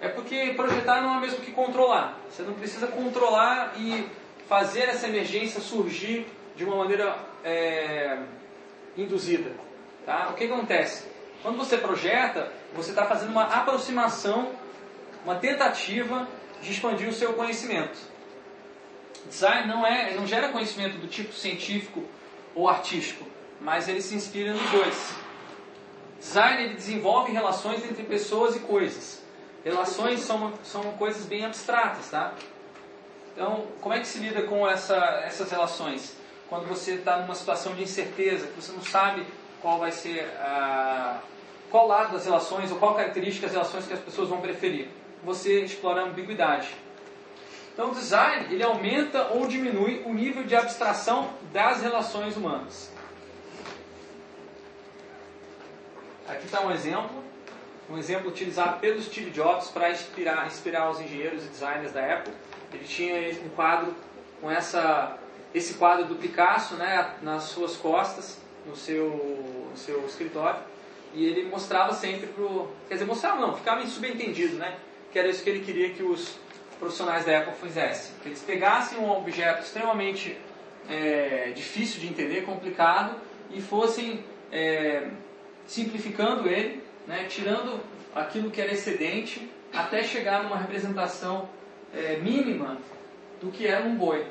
É 0.00 0.08
porque 0.08 0.52
projetar 0.56 1.02
não 1.02 1.14
é 1.14 1.16
o 1.18 1.20
mesmo 1.20 1.40
que 1.40 1.50
controlar. 1.50 2.18
Você 2.30 2.42
não 2.42 2.54
precisa 2.54 2.86
controlar 2.86 3.74
e 3.76 4.08
fazer 4.48 4.82
essa 4.82 5.08
emergência 5.08 5.60
surgir 5.60 6.26
de 6.56 6.64
uma 6.64 6.76
maneira 6.76 7.16
é, 7.44 8.18
induzida. 8.96 9.50
Tá? 10.06 10.28
O 10.30 10.34
que 10.34 10.44
acontece? 10.44 11.04
Quando 11.42 11.56
você 11.56 11.76
projeta, 11.76 12.52
você 12.74 12.90
está 12.90 13.06
fazendo 13.06 13.30
uma 13.30 13.44
aproximação, 13.44 14.52
uma 15.24 15.36
tentativa 15.36 16.28
de 16.62 16.72
expandir 16.72 17.08
o 17.08 17.12
seu 17.12 17.34
conhecimento. 17.34 17.98
Design 19.26 19.68
não, 19.68 19.86
é, 19.86 20.14
não 20.14 20.26
gera 20.26 20.48
conhecimento 20.48 20.98
do 20.98 21.06
tipo 21.06 21.32
científico 21.32 22.04
ou 22.54 22.68
artístico, 22.68 23.24
mas 23.60 23.88
ele 23.88 24.00
se 24.00 24.14
inspira 24.14 24.52
nos 24.52 24.70
dois. 24.70 25.14
Design 26.18 26.64
ele 26.64 26.74
desenvolve 26.74 27.30
relações 27.30 27.84
entre 27.84 28.02
pessoas 28.04 28.56
e 28.56 28.60
coisas. 28.60 29.22
Relações 29.64 30.20
são, 30.20 30.52
são 30.62 30.82
coisas 30.92 31.26
bem 31.26 31.44
abstratas, 31.44 32.10
tá? 32.10 32.32
Então, 33.34 33.66
como 33.80 33.94
é 33.94 34.00
que 34.00 34.06
se 34.06 34.18
lida 34.18 34.42
com 34.42 34.68
essa, 34.68 34.96
essas 35.24 35.50
relações? 35.50 36.16
Quando 36.48 36.66
você 36.66 36.94
está 36.94 37.18
numa 37.18 37.34
situação 37.34 37.74
de 37.74 37.82
incerteza, 37.82 38.46
que 38.46 38.60
você 38.60 38.72
não 38.72 38.82
sabe 38.82 39.24
qual 39.60 39.78
vai 39.78 39.92
ser 39.92 40.24
a, 40.40 41.20
qual 41.70 41.86
lado 41.86 42.12
das 42.12 42.24
relações 42.24 42.70
ou 42.70 42.78
qual 42.78 42.94
característica 42.94 43.46
das 43.46 43.54
relações 43.54 43.86
que 43.86 43.92
as 43.92 44.00
pessoas 44.00 44.28
vão 44.28 44.40
preferir. 44.40 44.88
Você 45.24 45.62
explora 45.62 46.02
a 46.02 46.04
ambiguidade. 46.04 46.68
Então, 47.72 47.90
o 47.90 47.94
design 47.94 48.52
ele 48.52 48.62
aumenta 48.62 49.28
ou 49.34 49.46
diminui 49.46 50.02
o 50.04 50.12
nível 50.12 50.42
de 50.42 50.56
abstração 50.56 51.30
das 51.52 51.82
relações 51.82 52.36
humanas. 52.36 52.90
Aqui 56.26 56.44
está 56.44 56.60
um 56.60 56.70
exemplo, 56.70 57.22
um 57.90 57.96
exemplo 57.96 58.28
utilizado 58.28 58.78
pelo 58.80 59.00
Steve 59.00 59.30
Jobs 59.30 59.68
para 59.68 59.90
inspirar, 59.90 60.46
inspirar 60.46 60.90
os 60.90 61.00
engenheiros 61.00 61.44
e 61.44 61.48
designers 61.48 61.92
da 61.92 62.14
Apple. 62.14 62.32
Ele 62.72 62.84
tinha 62.84 63.14
um 63.44 63.48
quadro 63.50 63.94
com 64.40 64.50
essa, 64.50 65.16
esse 65.54 65.74
quadro 65.74 66.04
do 66.04 66.16
Picasso 66.16 66.74
né, 66.74 67.14
nas 67.22 67.44
suas 67.44 67.76
costas, 67.76 68.38
no 68.66 68.76
seu, 68.76 69.08
no 69.70 69.76
seu 69.76 70.04
escritório, 70.06 70.60
e 71.14 71.24
ele 71.24 71.48
mostrava 71.48 71.94
sempre 71.94 72.26
para 72.26 72.44
Quer 72.88 72.94
dizer, 72.94 73.06
mostrava 73.06 73.40
não, 73.40 73.56
ficava 73.56 73.84
subentendido, 73.86 74.56
né? 74.56 74.76
Que 75.10 75.18
era 75.18 75.28
isso 75.28 75.42
que 75.42 75.48
ele 75.48 75.64
queria 75.64 75.90
que 75.90 76.02
os 76.02 76.38
profissionais 76.78 77.24
da 77.24 77.38
Apple 77.38 77.54
fizessem. 77.62 78.12
Que 78.22 78.28
eles 78.28 78.42
pegassem 78.42 78.98
um 78.98 79.10
objeto 79.10 79.62
extremamente 79.62 80.36
é, 80.88 81.52
difícil 81.54 82.00
de 82.00 82.08
entender, 82.08 82.44
complicado, 82.44 83.16
e 83.50 83.62
fossem 83.62 84.22
é, 84.52 85.08
simplificando 85.66 86.46
ele, 86.46 86.82
né, 87.08 87.24
tirando 87.24 87.80
aquilo 88.14 88.50
que 88.50 88.60
era 88.60 88.72
excedente, 88.72 89.50
até 89.72 90.04
chegar 90.04 90.42
numa 90.44 90.58
representação 90.58 91.48
é, 91.92 92.18
mínima 92.18 92.76
do 93.40 93.50
que 93.50 93.66
era 93.66 93.84
um 93.84 93.96
boi. 93.96 94.26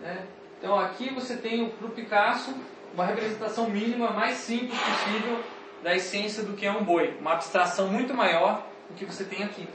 né? 0.00 0.26
Então 0.58 0.78
aqui 0.78 1.08
você 1.10 1.36
tem 1.36 1.70
para 1.70 1.86
o 1.86 1.90
Picasso 1.90 2.54
uma 2.92 3.04
representação 3.04 3.68
mínima 3.68 4.10
mais 4.10 4.36
simples 4.36 4.78
possível 4.78 5.42
da 5.82 5.94
essência 5.94 6.42
do 6.42 6.52
que 6.54 6.66
é 6.66 6.70
um 6.70 6.84
boi, 6.84 7.16
uma 7.18 7.32
abstração 7.32 7.88
muito 7.88 8.12
maior 8.12 8.66
do 8.88 8.94
que 8.94 9.04
você 9.04 9.24
tem 9.24 9.42
aqui. 9.42 9.66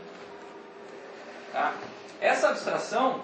Tá? 1.51 1.74
Essa 2.19 2.49
abstração 2.49 3.22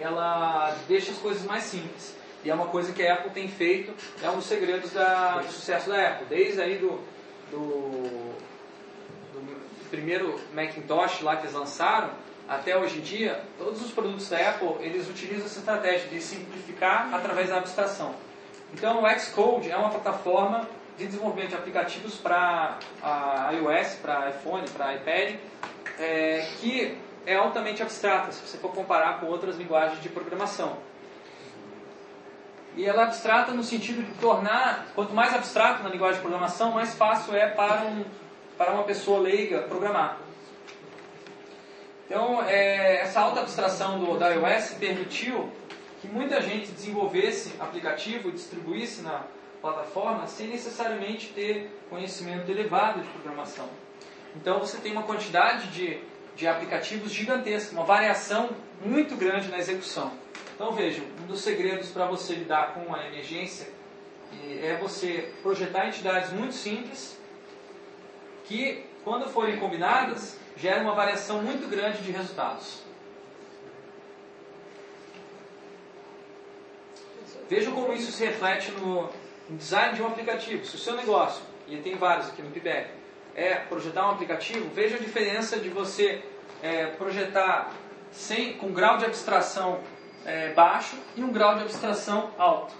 ela 0.00 0.74
deixa 0.86 1.10
as 1.10 1.18
coisas 1.18 1.44
mais 1.44 1.64
simples. 1.64 2.16
E 2.44 2.50
é 2.50 2.54
uma 2.54 2.66
coisa 2.66 2.92
que 2.92 3.04
a 3.04 3.14
Apple 3.14 3.30
tem 3.30 3.48
feito, 3.48 3.92
é 4.22 4.30
um 4.30 4.36
dos 4.36 4.46
segredos 4.46 4.92
da, 4.92 5.38
do 5.38 5.52
sucesso 5.52 5.90
da 5.90 6.08
Apple. 6.08 6.26
Desde 6.28 6.60
aí 6.60 6.78
do, 6.78 7.00
do, 7.50 8.34
do 9.32 9.90
primeiro 9.90 10.38
Macintosh 10.54 11.22
lá 11.22 11.36
que 11.36 11.44
eles 11.44 11.54
lançaram, 11.54 12.10
até 12.48 12.76
hoje 12.76 12.98
em 12.98 13.02
dia, 13.02 13.42
todos 13.58 13.82
os 13.82 13.90
produtos 13.92 14.28
da 14.28 14.38
Apple, 14.38 14.76
eles 14.80 15.08
utilizam 15.08 15.44
essa 15.44 15.58
estratégia 15.58 16.08
de 16.08 16.20
simplificar 16.20 17.12
através 17.12 17.50
da 17.50 17.58
abstração. 17.58 18.14
Então 18.72 19.02
o 19.02 19.18
Xcode 19.18 19.70
é 19.70 19.76
uma 19.76 19.90
plataforma 19.90 20.66
de 20.96 21.06
desenvolvimento 21.06 21.50
de 21.50 21.56
aplicativos 21.56 22.16
para 22.16 22.78
iOS, 23.52 23.96
para 23.96 24.30
iPhone, 24.30 24.68
para 24.70 24.94
iPad, 24.94 25.36
é, 25.98 26.46
que 26.58 26.98
é 27.26 27.36
altamente 27.36 27.82
abstrata, 27.82 28.32
se 28.32 28.40
você 28.46 28.56
for 28.56 28.72
comparar 28.72 29.20
com 29.20 29.26
outras 29.26 29.56
linguagens 29.56 30.02
de 30.02 30.08
programação. 30.08 30.78
E 32.78 32.84
ela 32.84 33.02
é 33.02 33.04
abstrata 33.06 33.50
no 33.50 33.64
sentido 33.64 34.04
de 34.04 34.12
tornar, 34.20 34.86
quanto 34.94 35.12
mais 35.12 35.34
abstrato 35.34 35.82
na 35.82 35.88
linguagem 35.88 36.14
de 36.14 36.20
programação, 36.20 36.70
mais 36.70 36.94
fácil 36.94 37.34
é 37.34 37.48
para, 37.48 37.82
um, 37.82 38.04
para 38.56 38.70
uma 38.70 38.84
pessoa 38.84 39.18
leiga 39.18 39.62
programar. 39.62 40.16
Então, 42.06 42.40
é, 42.44 43.00
essa 43.00 43.18
alta 43.18 43.40
abstração 43.40 43.98
do, 43.98 44.16
da 44.16 44.28
iOS 44.28 44.74
permitiu 44.78 45.50
que 46.00 46.06
muita 46.06 46.40
gente 46.40 46.70
desenvolvesse 46.70 47.52
aplicativo 47.58 48.30
distribuísse 48.30 49.02
na 49.02 49.24
plataforma 49.60 50.28
sem 50.28 50.46
necessariamente 50.46 51.32
ter 51.32 51.76
conhecimento 51.90 52.48
elevado 52.48 53.00
de 53.00 53.08
programação. 53.08 53.68
Então, 54.36 54.60
você 54.60 54.76
tem 54.76 54.92
uma 54.92 55.02
quantidade 55.02 55.66
de, 55.72 55.98
de 56.36 56.46
aplicativos 56.46 57.10
gigantesca, 57.10 57.72
uma 57.72 57.84
variação 57.84 58.50
muito 58.80 59.16
grande 59.16 59.48
na 59.48 59.58
execução. 59.58 60.12
Então 60.58 60.72
vejam, 60.72 61.04
um 61.22 61.26
dos 61.26 61.40
segredos 61.42 61.90
para 61.90 62.04
você 62.06 62.34
lidar 62.34 62.74
com 62.74 62.92
a 62.92 63.06
emergência 63.06 63.68
é 64.60 64.76
você 64.82 65.32
projetar 65.40 65.86
entidades 65.86 66.32
muito 66.32 66.52
simples 66.52 67.16
que, 68.44 68.84
quando 69.04 69.30
forem 69.30 69.56
combinadas, 69.60 70.36
geram 70.56 70.82
uma 70.82 70.96
variação 70.96 71.40
muito 71.44 71.70
grande 71.70 72.02
de 72.02 72.10
resultados. 72.10 72.82
Vejam 77.48 77.72
como 77.72 77.92
isso 77.92 78.10
se 78.10 78.24
reflete 78.24 78.72
no 78.72 79.08
design 79.50 79.94
de 79.94 80.02
um 80.02 80.08
aplicativo. 80.08 80.66
Se 80.66 80.74
o 80.74 80.78
seu 80.78 80.96
negócio, 80.96 81.40
e 81.68 81.76
tem 81.76 81.94
vários 81.94 82.30
aqui 82.30 82.42
no 82.42 82.50
PIBEC, 82.50 82.90
é 83.36 83.54
projetar 83.54 84.08
um 84.08 84.10
aplicativo, 84.10 84.68
veja 84.74 84.96
a 84.96 84.98
diferença 84.98 85.56
de 85.60 85.68
você 85.68 86.20
é, 86.60 86.86
projetar 86.86 87.72
sem, 88.10 88.54
com 88.54 88.72
grau 88.72 88.98
de 88.98 89.04
abstração 89.04 89.80
é, 90.28 90.52
baixo 90.52 90.96
e 91.16 91.24
um 91.24 91.32
grau 91.32 91.54
de 91.54 91.62
abstração 91.62 92.30
alto. 92.36 92.74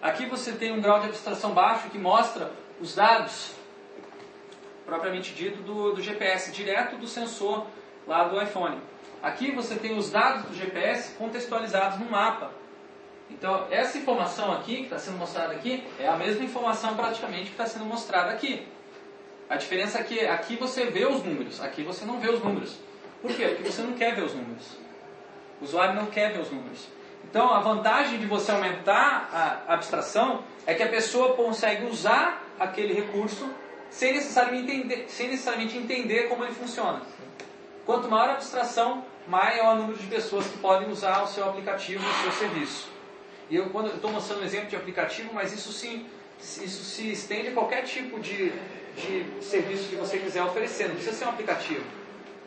Aqui 0.00 0.24
você 0.26 0.52
tem 0.52 0.72
um 0.72 0.80
grau 0.80 1.00
de 1.00 1.06
abstração 1.06 1.52
baixo 1.52 1.90
que 1.90 1.98
mostra 1.98 2.52
os 2.80 2.94
dados, 2.94 3.54
propriamente 4.86 5.34
dito, 5.34 5.60
do, 5.62 5.94
do 5.94 6.00
GPS, 6.00 6.52
direto 6.52 6.96
do 6.96 7.08
sensor 7.08 7.66
lá 8.06 8.24
do 8.24 8.40
iPhone. 8.40 8.80
Aqui 9.20 9.50
você 9.50 9.74
tem 9.74 9.96
os 9.98 10.10
dados 10.10 10.44
do 10.44 10.54
GPS 10.54 11.14
contextualizados 11.14 11.98
no 11.98 12.08
mapa. 12.08 12.52
Então, 13.30 13.66
essa 13.70 13.98
informação 13.98 14.52
aqui, 14.52 14.76
que 14.76 14.82
está 14.82 14.98
sendo 14.98 15.18
mostrada 15.18 15.54
aqui, 15.54 15.84
é 15.98 16.06
a 16.06 16.16
mesma 16.16 16.44
informação 16.44 16.94
praticamente 16.94 17.46
que 17.46 17.52
está 17.52 17.66
sendo 17.66 17.84
mostrada 17.84 18.30
aqui. 18.30 18.66
A 19.48 19.56
diferença 19.56 19.98
é 19.98 20.04
que 20.04 20.20
aqui 20.20 20.56
você 20.56 20.86
vê 20.86 21.06
os 21.06 21.22
números, 21.24 21.60
aqui 21.60 21.82
você 21.82 22.04
não 22.04 22.20
vê 22.20 22.30
os 22.30 22.42
números. 22.42 22.78
Por 23.20 23.32
quê? 23.32 23.46
Porque 23.48 23.70
você 23.70 23.82
não 23.82 23.94
quer 23.94 24.14
ver 24.14 24.24
os 24.24 24.34
números. 24.34 24.82
O 25.62 25.64
usuário 25.64 25.94
não 25.94 26.06
quer 26.06 26.32
ver 26.32 26.40
os 26.40 26.50
números. 26.50 26.88
Então, 27.24 27.54
a 27.54 27.60
vantagem 27.60 28.18
de 28.18 28.26
você 28.26 28.50
aumentar 28.50 29.62
a 29.68 29.74
abstração 29.74 30.42
é 30.66 30.74
que 30.74 30.82
a 30.82 30.88
pessoa 30.88 31.34
consegue 31.34 31.86
usar 31.86 32.44
aquele 32.58 32.92
recurso 32.92 33.48
sem 33.88 34.12
necessariamente 34.12 34.72
entender, 34.72 35.04
sem 35.08 35.28
necessariamente 35.28 35.78
entender 35.78 36.24
como 36.24 36.42
ele 36.42 36.52
funciona. 36.52 37.00
Quanto 37.86 38.08
maior 38.08 38.30
a 38.30 38.32
abstração, 38.32 39.04
maior 39.28 39.76
o 39.76 39.78
número 39.82 39.98
de 39.98 40.06
pessoas 40.08 40.48
que 40.48 40.58
podem 40.58 40.90
usar 40.90 41.22
o 41.22 41.28
seu 41.28 41.48
aplicativo, 41.48 42.04
o 42.04 42.22
seu 42.22 42.32
serviço. 42.32 42.88
E 43.48 43.54
eu 43.54 43.66
estou 43.66 44.10
mostrando 44.10 44.42
um 44.42 44.44
exemplo 44.44 44.68
de 44.68 44.74
aplicativo, 44.74 45.30
mas 45.32 45.52
isso 45.52 45.72
se, 45.72 46.04
isso 46.40 46.82
se 46.82 47.12
estende 47.12 47.48
a 47.48 47.52
qualquer 47.52 47.84
tipo 47.84 48.18
de, 48.18 48.52
de 48.96 49.44
serviço 49.44 49.88
que 49.88 49.94
você 49.94 50.18
quiser 50.18 50.42
oferecer. 50.42 50.88
Não 50.88 50.96
precisa 50.96 51.14
ser 51.14 51.24
um 51.26 51.28
aplicativo. 51.28 51.84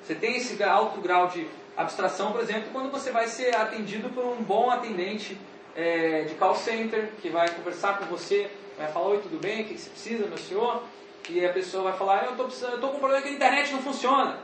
Você 0.04 0.16
tem 0.16 0.36
esse 0.36 0.62
alto 0.62 1.00
grau 1.00 1.28
de 1.28 1.48
abstração, 1.78 2.32
por 2.32 2.42
exemplo, 2.42 2.70
quando 2.72 2.92
você 2.92 3.12
vai 3.12 3.28
ser 3.28 3.56
atendido 3.56 4.10
por 4.10 4.26
um 4.26 4.42
bom 4.42 4.70
atendente 4.70 5.38
é, 5.76 6.22
de 6.24 6.36
call 6.36 6.56
center, 6.56 7.10
que 7.22 7.30
vai 7.30 7.50
conversar 7.50 8.00
com 8.00 8.06
você, 8.06 8.50
vai 8.78 8.92
falar, 8.92 9.08
oi, 9.08 9.20
tudo 9.20 9.40
bem, 9.40 9.62
o 9.62 9.66
que 9.66 9.78
você 9.78 9.90
precisa, 9.90 10.28
meu 10.28 10.38
senhor? 10.38 10.84
E 11.30 11.46
a 11.46 11.52
pessoa 11.52 11.84
vai 11.84 11.94
falar, 11.94 12.26
eu 12.26 12.48
estou 12.48 12.90
com 12.90 12.98
um 12.98 13.00
problema 13.00 13.22
que 13.22 13.30
a 13.30 13.32
internet 13.32 13.72
não 13.74 13.82
funciona. 13.82 14.40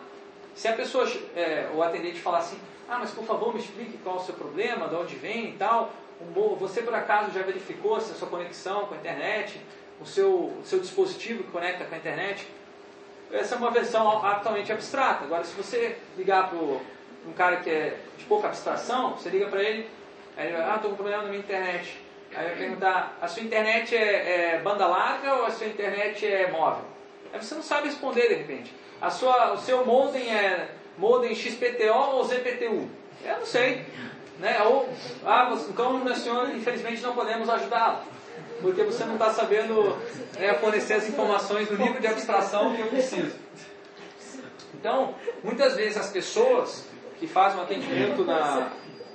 Se 0.55 0.67
a 0.67 0.73
pessoa, 0.73 1.09
é, 1.35 1.69
o 1.73 1.81
atendente 1.81 2.19
falar 2.19 2.39
assim, 2.39 2.59
ah, 2.89 2.97
mas 2.99 3.11
por 3.11 3.23
favor 3.23 3.53
me 3.53 3.59
explique 3.59 3.97
qual 3.99 4.17
é 4.17 4.19
o 4.19 4.23
seu 4.23 4.33
problema, 4.33 4.87
de 4.87 4.95
onde 4.95 5.15
vem 5.15 5.49
e 5.49 5.53
tal, 5.53 5.93
você 6.59 6.81
por 6.81 6.93
acaso 6.93 7.31
já 7.31 7.41
verificou 7.41 7.99
se 8.01 8.11
a 8.11 8.15
sua 8.15 8.27
conexão 8.27 8.85
com 8.85 8.93
a 8.93 8.97
internet, 8.97 9.59
o 9.99 10.05
seu, 10.05 10.29
o 10.29 10.61
seu 10.65 10.79
dispositivo 10.79 11.43
que 11.43 11.51
conecta 11.51 11.85
com 11.85 11.95
a 11.95 11.97
internet? 11.97 12.47
Essa 13.31 13.55
é 13.55 13.57
uma 13.57 13.71
versão 13.71 14.07
altamente 14.07 14.71
abstrata. 14.71 15.23
Agora, 15.23 15.43
se 15.43 15.53
você 15.55 15.97
ligar 16.17 16.49
para 16.49 16.59
um 17.27 17.33
cara 17.33 17.57
que 17.57 17.69
é 17.69 17.97
de 18.17 18.25
pouca 18.25 18.47
abstração, 18.47 19.11
você 19.11 19.29
liga 19.29 19.47
para 19.47 19.63
ele, 19.63 19.89
aí 20.35 20.47
ele 20.47 20.57
vai, 20.57 20.69
ah, 20.69 20.75
estou 20.75 20.91
com 20.91 20.95
problema 20.97 21.23
na 21.23 21.29
minha 21.29 21.39
internet. 21.39 22.01
Aí 22.33 22.47
vai 22.47 22.55
perguntar, 22.55 23.17
a 23.21 23.27
sua 23.27 23.43
internet 23.43 23.95
é, 23.95 24.55
é, 24.55 24.59
banda 24.59 24.87
larga 24.87 25.35
ou 25.35 25.45
a 25.45 25.51
sua 25.51 25.67
internet 25.67 26.25
é 26.25 26.49
móvel? 26.49 26.85
Aí 27.33 27.41
você 27.41 27.55
não 27.55 27.63
sabe 27.63 27.87
responder 27.87 28.27
de 28.27 28.35
repente. 28.35 28.73
A 29.01 29.09
sua, 29.09 29.53
o 29.53 29.57
seu 29.57 29.85
modem 29.85 30.33
é 30.33 30.69
modem 30.97 31.35
XPTO 31.35 31.93
ou 32.13 32.23
ZPTU? 32.23 32.89
Eu 33.23 33.37
não 33.39 33.45
sei. 33.45 33.85
Né? 34.39 34.61
Ou, 34.63 34.89
ah, 35.25 35.55
então, 35.69 36.15
senhor, 36.15 36.49
infelizmente 36.55 37.01
não 37.01 37.13
podemos 37.13 37.49
ajudá-lo. 37.49 37.99
Porque 38.61 38.83
você 38.83 39.03
não 39.05 39.13
está 39.13 39.31
sabendo 39.31 39.97
né, 40.37 40.53
fornecer 40.55 40.93
as 40.93 41.07
informações 41.07 41.69
no 41.69 41.77
nível 41.77 41.99
de 41.99 42.07
abstração 42.07 42.75
que 42.75 42.81
eu 42.81 42.87
preciso. 42.87 43.35
Então, 44.73 45.15
muitas 45.43 45.75
vezes 45.75 45.97
as 45.97 46.09
pessoas 46.09 46.87
que 47.21 47.27
fazem 47.27 47.59
um 47.59 47.61
atendimento 47.61 48.25
na, 48.25 48.71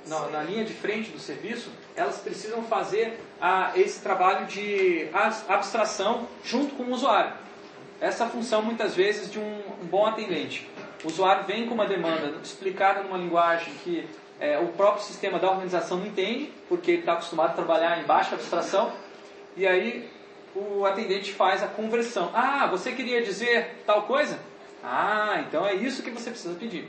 na, 0.07 0.19
na 0.29 0.43
linha 0.43 0.63
de 0.63 0.73
frente 0.73 1.11
do 1.11 1.19
serviço, 1.19 1.69
elas 1.93 2.19
precisam 2.19 2.63
fazer 2.63 3.19
a, 3.39 3.73
esse 3.75 3.99
trabalho 3.99 4.45
de 4.45 5.09
abstração 5.49 6.25
junto 6.41 6.73
com 6.75 6.83
o 6.83 6.91
usuário. 6.93 7.33
Essa 7.99 8.25
função, 8.27 8.61
muitas 8.61 8.95
vezes, 8.95 9.29
de 9.29 9.39
um, 9.39 9.61
um 9.81 9.85
bom 9.85 10.05
atendente. 10.05 10.69
O 11.03 11.07
usuário 11.07 11.43
vem 11.43 11.67
com 11.67 11.73
uma 11.73 11.85
demanda 11.85 12.33
explicada 12.41 13.03
numa 13.03 13.17
linguagem 13.17 13.73
que 13.83 14.07
é, 14.39 14.57
o 14.57 14.67
próprio 14.67 15.03
sistema 15.03 15.37
da 15.37 15.51
organização 15.51 15.97
não 15.97 16.07
entende, 16.07 16.49
porque 16.69 16.91
ele 16.91 16.99
está 17.01 17.13
acostumado 17.13 17.49
a 17.49 17.53
trabalhar 17.53 17.99
em 17.99 18.05
baixa 18.05 18.35
abstração, 18.35 18.93
e 19.57 19.67
aí 19.67 20.09
o 20.55 20.85
atendente 20.85 21.33
faz 21.33 21.61
a 21.61 21.67
conversão. 21.67 22.31
Ah, 22.33 22.67
você 22.67 22.93
queria 22.93 23.21
dizer 23.21 23.81
tal 23.85 24.03
coisa? 24.03 24.39
Ah, 24.81 25.43
então 25.45 25.67
é 25.67 25.73
isso 25.73 26.01
que 26.01 26.09
você 26.09 26.29
precisa 26.29 26.55
pedir. 26.55 26.87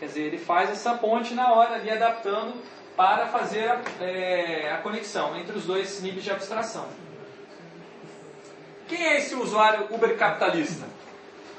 Quer 0.00 0.06
dizer, 0.06 0.22
ele 0.22 0.38
faz 0.38 0.70
essa 0.70 0.94
ponte 0.94 1.34
na 1.34 1.52
hora 1.52 1.74
ali, 1.74 1.90
adaptando 1.90 2.54
para 2.96 3.26
fazer 3.26 3.68
a, 3.68 3.82
é, 4.02 4.72
a 4.72 4.78
conexão 4.78 5.36
entre 5.36 5.54
os 5.54 5.66
dois 5.66 6.00
níveis 6.00 6.24
de 6.24 6.30
abstração. 6.30 6.88
Quem 8.88 9.06
é 9.06 9.18
esse 9.18 9.34
usuário 9.34 9.88
Uber 9.90 10.16
capitalista? 10.16 10.86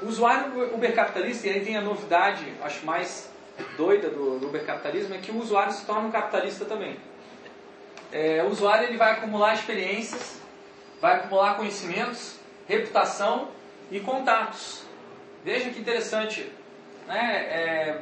O 0.02 0.08
usuário 0.08 0.74
Uber 0.74 0.92
capitalista, 0.96 1.46
e 1.46 1.52
aí 1.52 1.64
tem 1.64 1.78
a 1.78 1.82
novidade, 1.82 2.52
acho 2.64 2.84
mais 2.84 3.30
doida 3.78 4.10
do, 4.10 4.40
do 4.40 4.48
Uber 4.48 4.66
capitalismo, 4.66 5.14
é 5.14 5.20
que 5.20 5.32
o 5.32 5.40
usuário 5.40 5.72
se 5.72 5.86
torna 5.86 6.08
um 6.08 6.12
capitalista 6.12 6.66
também. 6.66 6.98
É, 8.12 8.44
o 8.44 8.48
usuário 8.48 8.88
ele 8.88 8.98
vai 8.98 9.12
acumular 9.12 9.54
experiências, 9.54 10.42
vai 11.00 11.18
acumular 11.18 11.58
conhecimentos, 11.58 12.40
reputação 12.68 13.50
e 13.92 14.00
contatos. 14.00 14.82
Veja 15.46 15.70
que 15.70 15.80
interessante. 15.80 16.52
Né? 17.08 17.36
É, 17.52 18.02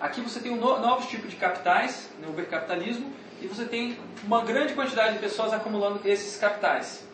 aqui 0.00 0.20
você 0.20 0.40
tem 0.40 0.50
um 0.50 0.56
no, 0.56 0.80
novos 0.80 1.06
tipos 1.06 1.30
de 1.30 1.36
capitais 1.36 2.08
no 2.20 2.30
Uber 2.30 2.48
capitalismo 2.48 3.12
e 3.40 3.46
você 3.46 3.64
tem 3.64 3.98
uma 4.24 4.42
grande 4.42 4.74
quantidade 4.74 5.14
de 5.14 5.18
pessoas 5.20 5.52
acumulando 5.52 6.00
esses 6.04 6.38
capitais. 6.38 7.04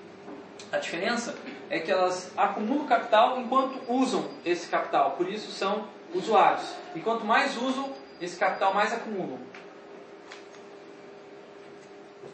A 0.73 0.79
diferença 0.79 1.35
é 1.69 1.79
que 1.79 1.91
elas 1.91 2.31
acumulam 2.37 2.87
capital 2.87 3.41
enquanto 3.41 3.81
usam 3.89 4.29
esse 4.45 4.69
capital, 4.69 5.13
por 5.13 5.29
isso 5.29 5.51
são 5.51 5.89
usuários. 6.15 6.75
E 6.95 7.01
quanto 7.01 7.25
mais 7.25 7.57
usam, 7.57 7.93
esse 8.21 8.37
capital 8.37 8.73
mais 8.73 8.93
acumulam. 8.93 9.39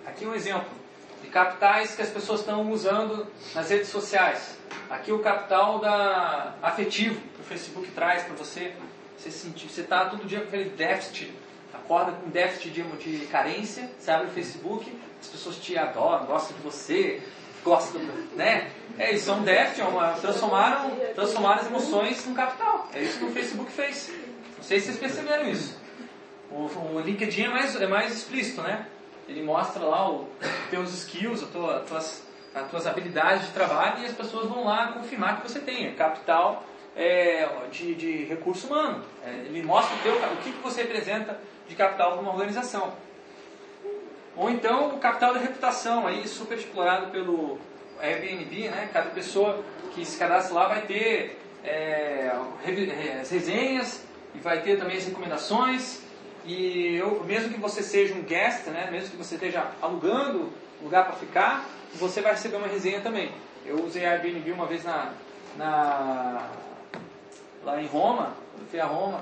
Aqui 0.07 0.27
um 0.27 0.35
exemplo 0.35 0.71
de 1.23 1.29
capitais 1.29 1.95
que 1.95 2.03
as 2.03 2.09
pessoas 2.09 2.41
estão 2.41 2.71
usando 2.71 3.27
nas 3.55 3.71
redes 3.71 3.89
sociais. 3.89 4.59
Aqui 4.91 5.13
o 5.13 5.21
capital 5.21 5.79
da 5.79 6.55
afetivo 6.63 7.21
que 7.21 7.41
o 7.41 7.45
Facebook 7.45 7.91
traz 7.93 8.25
para 8.25 8.35
você. 8.35 8.75
Você 9.23 9.31
sentir, 9.31 9.69
você 9.69 9.83
está 9.83 10.07
todo 10.07 10.27
dia 10.27 10.41
com 10.41 10.49
aquele 10.49 10.71
déficit, 10.71 11.33
acorda 11.73 12.11
com 12.11 12.29
déficit 12.29 12.71
de, 12.71 12.83
de 12.83 13.27
carência, 13.27 13.89
você 13.97 14.11
abre 14.11 14.27
o 14.27 14.31
Facebook, 14.31 14.93
as 15.21 15.29
pessoas 15.29 15.59
te 15.59 15.79
adoram, 15.79 16.27
gostam 16.27 16.57
de 16.57 16.63
você, 16.65 17.23
gostam, 17.65 18.01
né? 18.35 18.73
É 18.99 19.13
isso, 19.13 19.31
é 19.31 19.35
um 19.35 19.43
déficit, 19.45 19.83
é 19.83 19.85
uma, 19.85 20.15
transformaram, 20.15 20.91
transformaram 21.15 21.61
as 21.61 21.69
emoções 21.69 22.27
num 22.27 22.35
capital. 22.35 22.89
É 22.93 23.01
isso 23.01 23.19
que 23.19 23.25
o 23.27 23.31
Facebook 23.31 23.71
fez. 23.71 24.11
Não 24.57 24.65
sei 24.65 24.81
se 24.81 24.87
vocês 24.87 24.99
perceberam 24.99 25.49
isso. 25.49 25.79
O, 26.51 26.97
o 26.97 27.01
LinkedIn 27.01 27.45
é 27.45 27.49
mais, 27.49 27.81
é 27.81 27.87
mais 27.87 28.13
explícito, 28.13 28.61
né? 28.61 28.89
Ele 29.29 29.45
mostra 29.45 29.85
lá 29.85 30.11
os 30.11 30.27
teus 30.69 30.93
skills, 30.93 31.45
as 31.45 31.49
tuas, 31.49 32.23
as 32.53 32.69
tuas 32.69 32.87
habilidades 32.89 33.47
de 33.47 33.53
trabalho 33.53 34.03
e 34.03 34.07
as 34.07 34.13
pessoas 34.13 34.49
vão 34.49 34.65
lá 34.65 34.89
confirmar 34.89 35.41
que 35.41 35.49
você 35.49 35.61
tem. 35.61 35.87
É 35.87 35.93
capital 35.93 36.65
é, 36.97 37.49
de, 37.71 37.95
de 37.95 38.25
recurso 38.25 38.67
humano. 38.67 39.05
É, 39.25 39.31
ele 39.31 39.63
mostra 39.63 39.97
o, 39.97 39.99
teu, 40.01 40.15
o 40.15 40.37
que, 40.43 40.53
que 40.53 40.63
você 40.63 40.83
representa 40.83 41.39
de 41.69 41.75
capital 41.75 42.13
para 42.13 42.21
uma 42.21 42.33
organização. 42.33 42.93
Ou 44.37 44.51
então 44.51 44.95
o 44.95 44.99
capital 44.99 45.35
da 45.35 45.41
reputação, 45.41 46.07
aí 46.07 46.27
super 46.27 46.57
explorado 46.57 47.11
pelo 47.11 47.59
Airbnb, 48.01 48.69
né? 48.69 48.89
Cada 48.93 49.11
pessoa 49.11 49.63
que 49.95 50.05
se 50.05 50.19
cadastra 50.19 50.55
lá 50.55 50.69
vai 50.69 50.83
ter 50.83 51.39
é, 51.63 52.33
as 53.21 53.31
resenhas 53.31 54.05
e 54.35 54.39
vai 54.39 54.63
ter 54.63 54.79
também 54.79 54.97
as 54.97 55.07
recomendações. 55.07 56.03
E 56.45 56.97
eu, 56.97 57.23
mesmo 57.25 57.53
que 57.53 57.61
você 57.61 57.83
seja 57.83 58.15
um 58.15 58.23
guest, 58.23 58.67
né? 58.69 58.89
Mesmo 58.91 59.11
que 59.11 59.17
você 59.17 59.35
esteja 59.35 59.71
alugando 59.81 60.51
lugar 60.83 61.05
para 61.05 61.15
ficar, 61.15 61.65
você 61.95 62.21
vai 62.21 62.33
receber 62.33 62.57
uma 62.57 62.67
resenha 62.67 63.01
também. 63.01 63.31
Eu 63.65 63.85
usei 63.85 64.05
Airbnb 64.05 64.51
uma 64.51 64.67
vez 64.67 64.83
na, 64.83 65.13
na 65.57 66.49
lá 67.65 67.81
em 67.81 67.87
Roma, 67.87 68.33
eu 68.59 68.67
fui 68.71 68.81
a 68.81 68.87
Roma, 68.87 69.21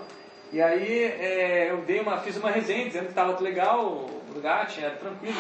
e 0.53 0.61
aí 0.61 1.05
é, 1.05 1.68
eu 1.70 1.78
dei 1.78 2.01
uma, 2.01 2.18
fiz 2.18 2.36
uma 2.36 2.51
resenha 2.51 2.86
dizendo 2.86 3.05
que 3.05 3.11
estava 3.11 3.38
legal 3.41 3.84
o 3.84 4.20
lugar, 4.34 4.66
tinha, 4.66 4.91
tranquilo. 4.91 5.36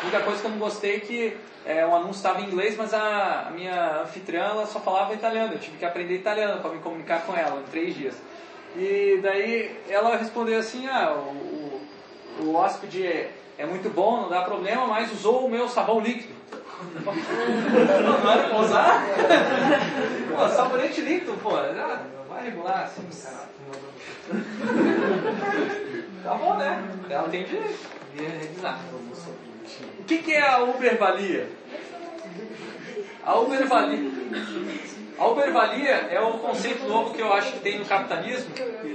A 0.00 0.02
única 0.02 0.20
coisa 0.20 0.40
que 0.40 0.46
eu 0.46 0.50
não 0.50 0.58
gostei 0.58 0.96
é 0.96 1.00
que 1.00 1.36
é, 1.64 1.86
o 1.86 1.94
anúncio 1.94 2.16
estava 2.16 2.40
em 2.40 2.46
inglês, 2.46 2.76
mas 2.76 2.92
a, 2.92 3.46
a, 3.48 3.50
minha 3.50 4.00
anfitriã 4.02 4.44
ela 4.44 4.66
só 4.66 4.80
falava 4.80 5.14
italiano. 5.14 5.52
Eu 5.52 5.58
tive 5.58 5.76
que 5.76 5.84
aprender 5.84 6.14
italiano 6.14 6.60
para 6.60 6.70
me 6.70 6.78
comunicar 6.78 7.24
com 7.24 7.36
ela 7.36 7.60
em 7.60 7.70
três 7.70 7.94
dias. 7.94 8.14
E 8.76 9.20
daí 9.22 9.76
ela 9.88 10.16
respondeu 10.16 10.58
assim: 10.58 10.88
ah, 10.88 11.12
o, 11.12 12.42
o, 12.42 12.46
o 12.46 12.54
hóspede 12.56 13.06
é, 13.06 13.30
é 13.58 13.66
muito 13.66 13.88
bom, 13.90 14.22
não 14.22 14.28
dá 14.28 14.42
problema, 14.42 14.86
mas 14.86 15.12
usou 15.12 15.46
o 15.46 15.50
meu 15.50 15.68
sabão 15.68 16.00
líquido. 16.00 16.36
não 17.04 18.30
era 18.30 18.48
pra 18.48 18.58
usar? 18.58 19.04
pô, 20.36 20.48
sabonete 20.48 21.00
líquido, 21.00 21.34
pô, 21.42 21.50
vai 21.50 21.74
regular 22.48 22.84
assim, 22.84 23.08
tá 26.22 26.34
bom, 26.34 26.56
né? 26.56 26.82
Ela 27.08 27.28
tem 27.28 27.44
direito 27.44 27.98
revisar. 28.16 28.80
O 29.98 30.04
que, 30.04 30.18
que 30.18 30.32
é 30.32 30.48
a 30.48 30.62
Ubervalia? 30.64 31.48
A 33.24 33.38
Ubervalia. 33.38 34.10
A 35.18 35.26
Ubervalia 35.26 35.90
é 36.10 36.20
o 36.20 36.38
conceito 36.38 36.86
novo 36.86 37.12
que 37.12 37.20
eu 37.20 37.32
acho 37.32 37.52
que 37.52 37.60
tem 37.60 37.78
no 37.78 37.84
capitalismo, 37.84 38.52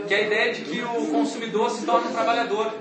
que 0.07 0.13
é 0.13 0.17
a 0.17 0.21
ideia 0.21 0.53
de 0.53 0.61
que 0.63 0.81
o 0.81 1.07
consumidor 1.11 1.69
se 1.69 1.85
torna 1.85 2.09
um 2.09 2.13
trabalhador. 2.13 2.73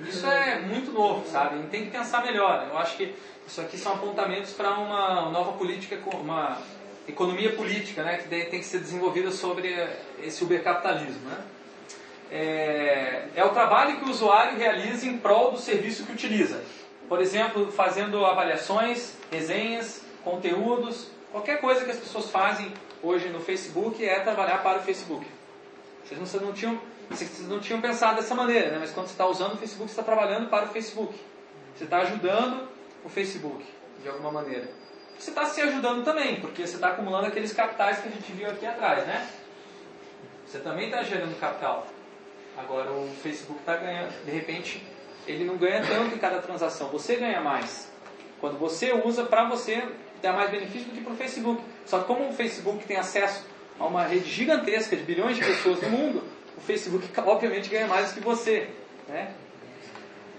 Isso 0.00 0.26
é 0.26 0.60
muito 0.60 0.92
novo, 0.92 1.28
sabe? 1.28 1.62
tem 1.68 1.86
que 1.86 1.90
pensar 1.90 2.22
melhor. 2.24 2.68
Eu 2.70 2.78
acho 2.78 2.96
que 2.96 3.14
isso 3.46 3.60
aqui 3.60 3.78
são 3.78 3.94
apontamentos 3.94 4.52
para 4.52 4.70
uma 4.70 5.30
nova 5.30 5.52
política, 5.52 5.98
uma 6.14 6.58
economia 7.08 7.52
política, 7.54 8.02
né, 8.02 8.18
que 8.18 8.28
tem 8.28 8.60
que 8.60 8.64
ser 8.64 8.80
desenvolvida 8.80 9.30
sobre 9.30 9.74
esse 10.22 10.42
ubercapitalismo. 10.42 11.28
Né? 11.28 11.38
É, 12.30 13.28
é 13.36 13.44
o 13.44 13.50
trabalho 13.50 13.98
que 13.98 14.04
o 14.04 14.10
usuário 14.10 14.58
realiza 14.58 15.06
em 15.06 15.18
prol 15.18 15.52
do 15.52 15.58
serviço 15.58 16.04
que 16.04 16.12
utiliza. 16.12 16.62
Por 17.08 17.20
exemplo, 17.20 17.70
fazendo 17.70 18.24
avaliações, 18.24 19.14
resenhas, 19.30 20.02
conteúdos, 20.24 21.08
qualquer 21.30 21.60
coisa 21.60 21.84
que 21.84 21.90
as 21.90 21.98
pessoas 21.98 22.30
fazem 22.30 22.72
hoje 23.02 23.28
no 23.28 23.40
Facebook 23.40 24.04
é 24.04 24.18
trabalhar 24.20 24.62
para 24.62 24.78
o 24.78 24.82
Facebook. 24.82 25.24
Vocês 26.04 26.20
não, 26.20 26.40
não 26.46 26.52
tinham, 26.52 26.80
vocês 27.08 27.46
não 27.48 27.60
tinham 27.60 27.80
pensado 27.80 28.16
dessa 28.16 28.34
maneira, 28.34 28.70
né? 28.70 28.78
mas 28.80 28.90
quando 28.90 29.06
você 29.06 29.12
está 29.12 29.26
usando 29.26 29.54
o 29.54 29.56
Facebook, 29.56 29.90
você 29.90 30.00
está 30.00 30.02
trabalhando 30.02 30.48
para 30.48 30.66
o 30.66 30.68
Facebook. 30.68 31.14
Você 31.76 31.84
está 31.84 31.98
ajudando 31.98 32.68
o 33.04 33.08
Facebook, 33.08 33.64
de 34.02 34.08
alguma 34.08 34.32
maneira. 34.32 34.68
Você 35.18 35.30
está 35.30 35.46
se 35.46 35.60
ajudando 35.60 36.04
também, 36.04 36.40
porque 36.40 36.66
você 36.66 36.74
está 36.74 36.88
acumulando 36.88 37.26
aqueles 37.26 37.52
capitais 37.52 37.98
que 37.98 38.08
a 38.08 38.10
gente 38.10 38.30
viu 38.32 38.48
aqui 38.48 38.66
atrás, 38.66 39.06
né? 39.06 39.28
Você 40.46 40.58
também 40.58 40.86
está 40.86 41.02
gerando 41.02 41.38
capital. 41.40 41.86
Agora 42.56 42.90
o 42.90 43.08
Facebook 43.22 43.60
está 43.60 43.76
ganhando, 43.76 44.12
de 44.24 44.30
repente, 44.30 44.82
ele 45.26 45.44
não 45.44 45.56
ganha 45.56 45.84
tanto 45.86 46.14
em 46.14 46.18
cada 46.18 46.40
transação, 46.40 46.88
você 46.88 47.16
ganha 47.16 47.40
mais. 47.40 47.90
Quando 48.40 48.58
você 48.58 48.92
usa 48.92 49.24
para 49.24 49.48
você, 49.48 49.82
dá 50.22 50.32
mais 50.32 50.50
benefício 50.50 50.88
do 50.88 50.94
que 50.94 51.00
para 51.00 51.12
o 51.12 51.16
Facebook. 51.16 51.62
Só 51.84 52.00
que 52.00 52.06
como 52.06 52.28
o 52.28 52.32
Facebook 52.32 52.84
tem 52.84 52.96
acesso 52.96 53.44
a 53.78 53.86
uma 53.86 54.04
rede 54.04 54.30
gigantesca 54.30 54.96
de 54.96 55.02
bilhões 55.02 55.36
de 55.36 55.44
pessoas 55.44 55.80
no 55.82 55.90
mundo, 55.90 56.22
o 56.56 56.60
Facebook 56.60 57.08
obviamente 57.20 57.68
ganha 57.68 57.86
mais 57.86 58.10
do 58.10 58.14
que 58.14 58.20
você. 58.20 58.70
Né? 59.08 59.32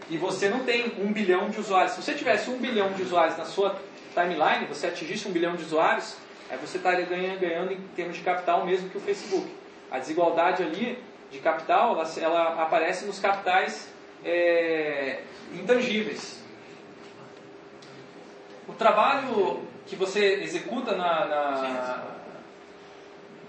E 0.10 0.18
você 0.18 0.50
não 0.50 0.64
tem 0.64 0.94
um 1.00 1.12
bilhão 1.12 1.50
de 1.50 1.60
usuários. 1.60 1.94
Se 1.94 2.02
você 2.02 2.14
tivesse 2.14 2.50
um 2.50 2.58
bilhão 2.58 2.94
de 2.94 3.04
usuários 3.04 3.38
na 3.38 3.46
sua 3.46 3.80
timeline, 4.18 4.66
você 4.66 4.88
atingisse 4.88 5.28
um 5.28 5.32
bilhão 5.32 5.56
de 5.56 5.64
usuários, 5.64 6.16
aí 6.50 6.58
você 6.58 6.78
estaria 6.78 7.06
ganhando, 7.06 7.40
ganhando 7.40 7.74
em 7.74 7.82
termos 7.96 8.18
de 8.18 8.24
capital 8.24 8.66
mesmo 8.66 8.90
que 8.90 8.98
o 8.98 9.02
Facebook. 9.02 9.48
A 9.92 10.00
desigualdade 10.00 10.64
ali 10.64 11.02
de 11.30 11.40
capital, 11.40 11.94
ela, 11.94 12.10
ela 12.20 12.64
aparece 12.64 13.06
nos 13.06 13.20
capitais 13.20 13.90
é, 14.26 15.22
intangíveis. 15.54 16.44
O 18.68 18.74
trabalho 18.74 19.62
que 19.86 19.96
você 19.96 20.42
executa 20.42 20.96
na, 20.96 21.26
na, 21.26 22.04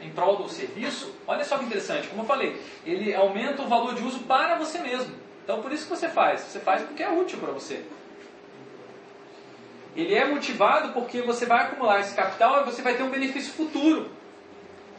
em 0.01 0.11
prol 0.11 0.37
do 0.37 0.49
serviço, 0.49 1.15
olha 1.27 1.45
só 1.45 1.59
que 1.59 1.65
interessante, 1.65 2.09
como 2.09 2.23
eu 2.23 2.27
falei, 2.27 2.61
ele 2.85 3.13
aumenta 3.15 3.63
o 3.63 3.69
valor 3.69 3.95
de 3.95 4.03
uso 4.03 4.21
para 4.21 4.57
você 4.57 4.79
mesmo. 4.79 5.15
Então 5.43 5.61
por 5.63 5.73
isso 5.73 5.85
que 5.85 5.91
você 5.91 6.09
faz. 6.09 6.43
Você 6.43 6.61
faz 6.61 6.83
porque 6.83 7.03
é 7.03 7.11
útil 7.11 7.39
para 7.39 7.53
você. 7.53 7.85
Ele 9.99 10.15
é 10.15 10.25
motivado 10.25 10.93
porque 10.93 11.21
você 11.23 11.45
vai 11.45 11.65
acumular 11.65 11.99
esse 11.99 12.15
capital 12.15 12.61
e 12.61 12.65
você 12.65 12.83
vai 12.83 12.95
ter 12.95 13.03
um 13.03 13.11
benefício 13.11 13.53
futuro. 13.53 14.09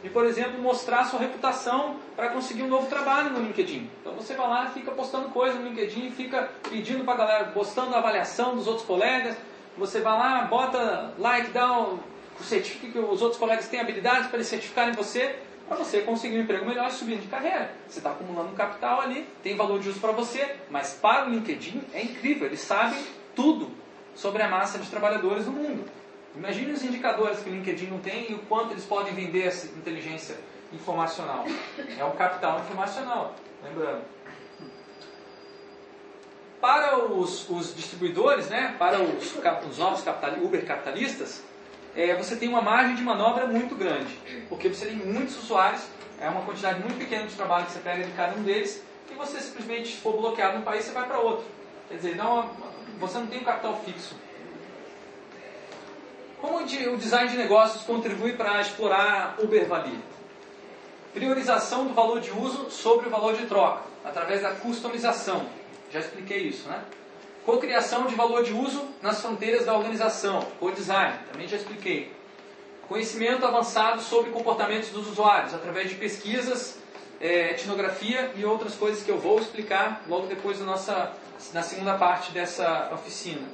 E, 0.04 0.10
por 0.10 0.26
exemplo, 0.26 0.60
mostrar 0.60 1.04
sua 1.04 1.18
reputação 1.18 1.96
para 2.14 2.28
conseguir 2.28 2.64
um 2.64 2.68
novo 2.68 2.86
trabalho 2.86 3.30
no 3.30 3.40
LinkedIn. 3.40 3.88
Então 3.98 4.12
você 4.12 4.34
vai 4.34 4.46
lá, 4.46 4.66
fica 4.66 4.90
postando 4.90 5.30
coisa 5.30 5.58
no 5.58 5.68
LinkedIn, 5.70 6.10
fica 6.10 6.50
pedindo 6.68 7.02
para 7.02 7.14
a 7.14 7.16
galera, 7.16 7.44
postando 7.46 7.94
a 7.94 7.98
avaliação 7.98 8.54
dos 8.54 8.66
outros 8.66 8.86
colegas. 8.86 9.38
Você 9.78 10.00
vai 10.00 10.18
lá, 10.18 10.42
bota 10.42 11.14
like, 11.18 11.50
dá 11.50 11.80
o, 11.80 11.98
certifica 12.42 12.92
que 12.92 12.98
os 12.98 13.22
outros 13.22 13.40
colegas 13.40 13.68
têm 13.68 13.80
habilidades 13.80 14.26
para 14.26 14.36
eles 14.36 14.48
certificarem 14.48 14.92
você 14.92 15.38
para 15.66 15.78
você 15.78 16.00
conseguir 16.02 16.36
um 16.36 16.42
emprego 16.42 16.66
melhor 16.66 16.88
e 16.88 16.92
subir 16.92 17.16
de 17.16 17.28
carreira. 17.28 17.72
Você 17.88 18.00
está 18.00 18.10
acumulando 18.10 18.50
um 18.50 18.54
capital 18.54 19.00
ali, 19.00 19.26
tem 19.42 19.56
valor 19.56 19.78
de 19.78 19.88
uso 19.88 20.00
para 20.00 20.12
você, 20.12 20.56
mas 20.68 20.92
para 21.00 21.26
o 21.26 21.30
LinkedIn 21.30 21.80
é 21.94 22.02
incrível, 22.02 22.48
eles 22.48 22.60
sabem 22.60 23.02
tudo 23.34 23.70
sobre 24.20 24.42
a 24.42 24.48
massa 24.48 24.78
de 24.78 24.86
trabalhadores 24.90 25.46
no 25.46 25.52
mundo. 25.52 25.90
Imagine 26.36 26.72
os 26.72 26.84
indicadores 26.84 27.40
que 27.40 27.48
o 27.48 27.52
LinkedIn 27.52 27.86
não 27.86 28.00
tem 28.00 28.30
e 28.30 28.34
o 28.34 28.40
quanto 28.40 28.72
eles 28.72 28.84
podem 28.84 29.14
vender 29.14 29.46
essa 29.46 29.66
inteligência 29.66 30.36
informacional. 30.72 31.46
É 31.98 32.04
um 32.04 32.12
capital 32.12 32.60
informacional, 32.60 33.34
lembrando. 33.64 34.02
Para 36.60 36.98
os, 36.98 37.48
os 37.48 37.74
distribuidores, 37.74 38.48
né, 38.48 38.76
para 38.78 39.00
os, 39.00 39.34
os 39.70 39.78
novos 39.78 40.02
capital, 40.02 40.38
Uber 40.44 40.66
capitalistas, 40.66 41.42
é, 41.96 42.14
você 42.14 42.36
tem 42.36 42.46
uma 42.46 42.60
margem 42.60 42.94
de 42.94 43.02
manobra 43.02 43.46
muito 43.46 43.74
grande, 43.74 44.14
porque 44.50 44.68
você 44.68 44.84
tem 44.86 44.96
muitos 44.96 45.38
usuários, 45.38 45.82
é 46.20 46.28
uma 46.28 46.42
quantidade 46.42 46.78
muito 46.80 46.98
pequena 46.98 47.26
de 47.26 47.34
trabalho 47.34 47.64
que 47.64 47.72
você 47.72 47.80
pega 47.80 48.04
de 48.04 48.12
cada 48.12 48.36
um 48.36 48.42
deles, 48.42 48.84
e 49.10 49.14
você 49.14 49.40
simplesmente, 49.40 49.96
for 49.96 50.12
bloqueado 50.12 50.58
num 50.58 50.62
país, 50.62 50.84
você 50.84 50.92
vai 50.92 51.08
para 51.08 51.18
outro. 51.18 51.46
Quer 51.88 51.96
dizer, 51.96 52.16
não, 52.16 52.50
você 53.00 53.18
não 53.18 53.26
tem 53.26 53.40
um 53.40 53.44
capital 53.44 53.80
fixo. 53.84 54.14
Como 56.40 56.58
o 56.58 56.96
design 56.96 57.30
de 57.30 57.36
negócios 57.36 57.82
contribui 57.82 58.34
para 58.34 58.60
explorar 58.60 59.36
Uber 59.38 59.66
Valia? 59.66 59.98
Priorização 61.12 61.86
do 61.86 61.94
valor 61.94 62.20
de 62.20 62.30
uso 62.30 62.70
sobre 62.70 63.08
o 63.08 63.10
valor 63.10 63.34
de 63.34 63.46
troca, 63.46 63.82
através 64.04 64.42
da 64.42 64.52
customização. 64.52 65.46
Já 65.90 66.00
expliquei 66.00 66.38
isso, 66.38 66.68
né? 66.68 66.82
Cocriação 67.44 68.06
de 68.06 68.14
valor 68.14 68.44
de 68.44 68.52
uso 68.52 68.86
nas 69.02 69.20
fronteiras 69.20 69.66
da 69.66 69.74
organização, 69.74 70.46
co-design, 70.60 71.18
também 71.32 71.48
já 71.48 71.56
expliquei. 71.56 72.12
Conhecimento 72.86 73.44
avançado 73.44 74.00
sobre 74.02 74.30
comportamentos 74.30 74.90
dos 74.90 75.08
usuários, 75.08 75.54
através 75.54 75.88
de 75.88 75.96
pesquisas, 75.96 76.78
é, 77.20 77.50
etnografia 77.50 78.32
e 78.36 78.44
outras 78.44 78.74
coisas 78.74 79.02
que 79.02 79.10
eu 79.10 79.18
vou 79.18 79.38
explicar 79.38 80.02
logo 80.08 80.26
depois 80.26 80.58
da 80.58 80.64
nossa, 80.64 81.12
na 81.52 81.62
segunda 81.62 81.94
parte 81.94 82.32
dessa 82.32 82.90
oficina. 82.92 83.46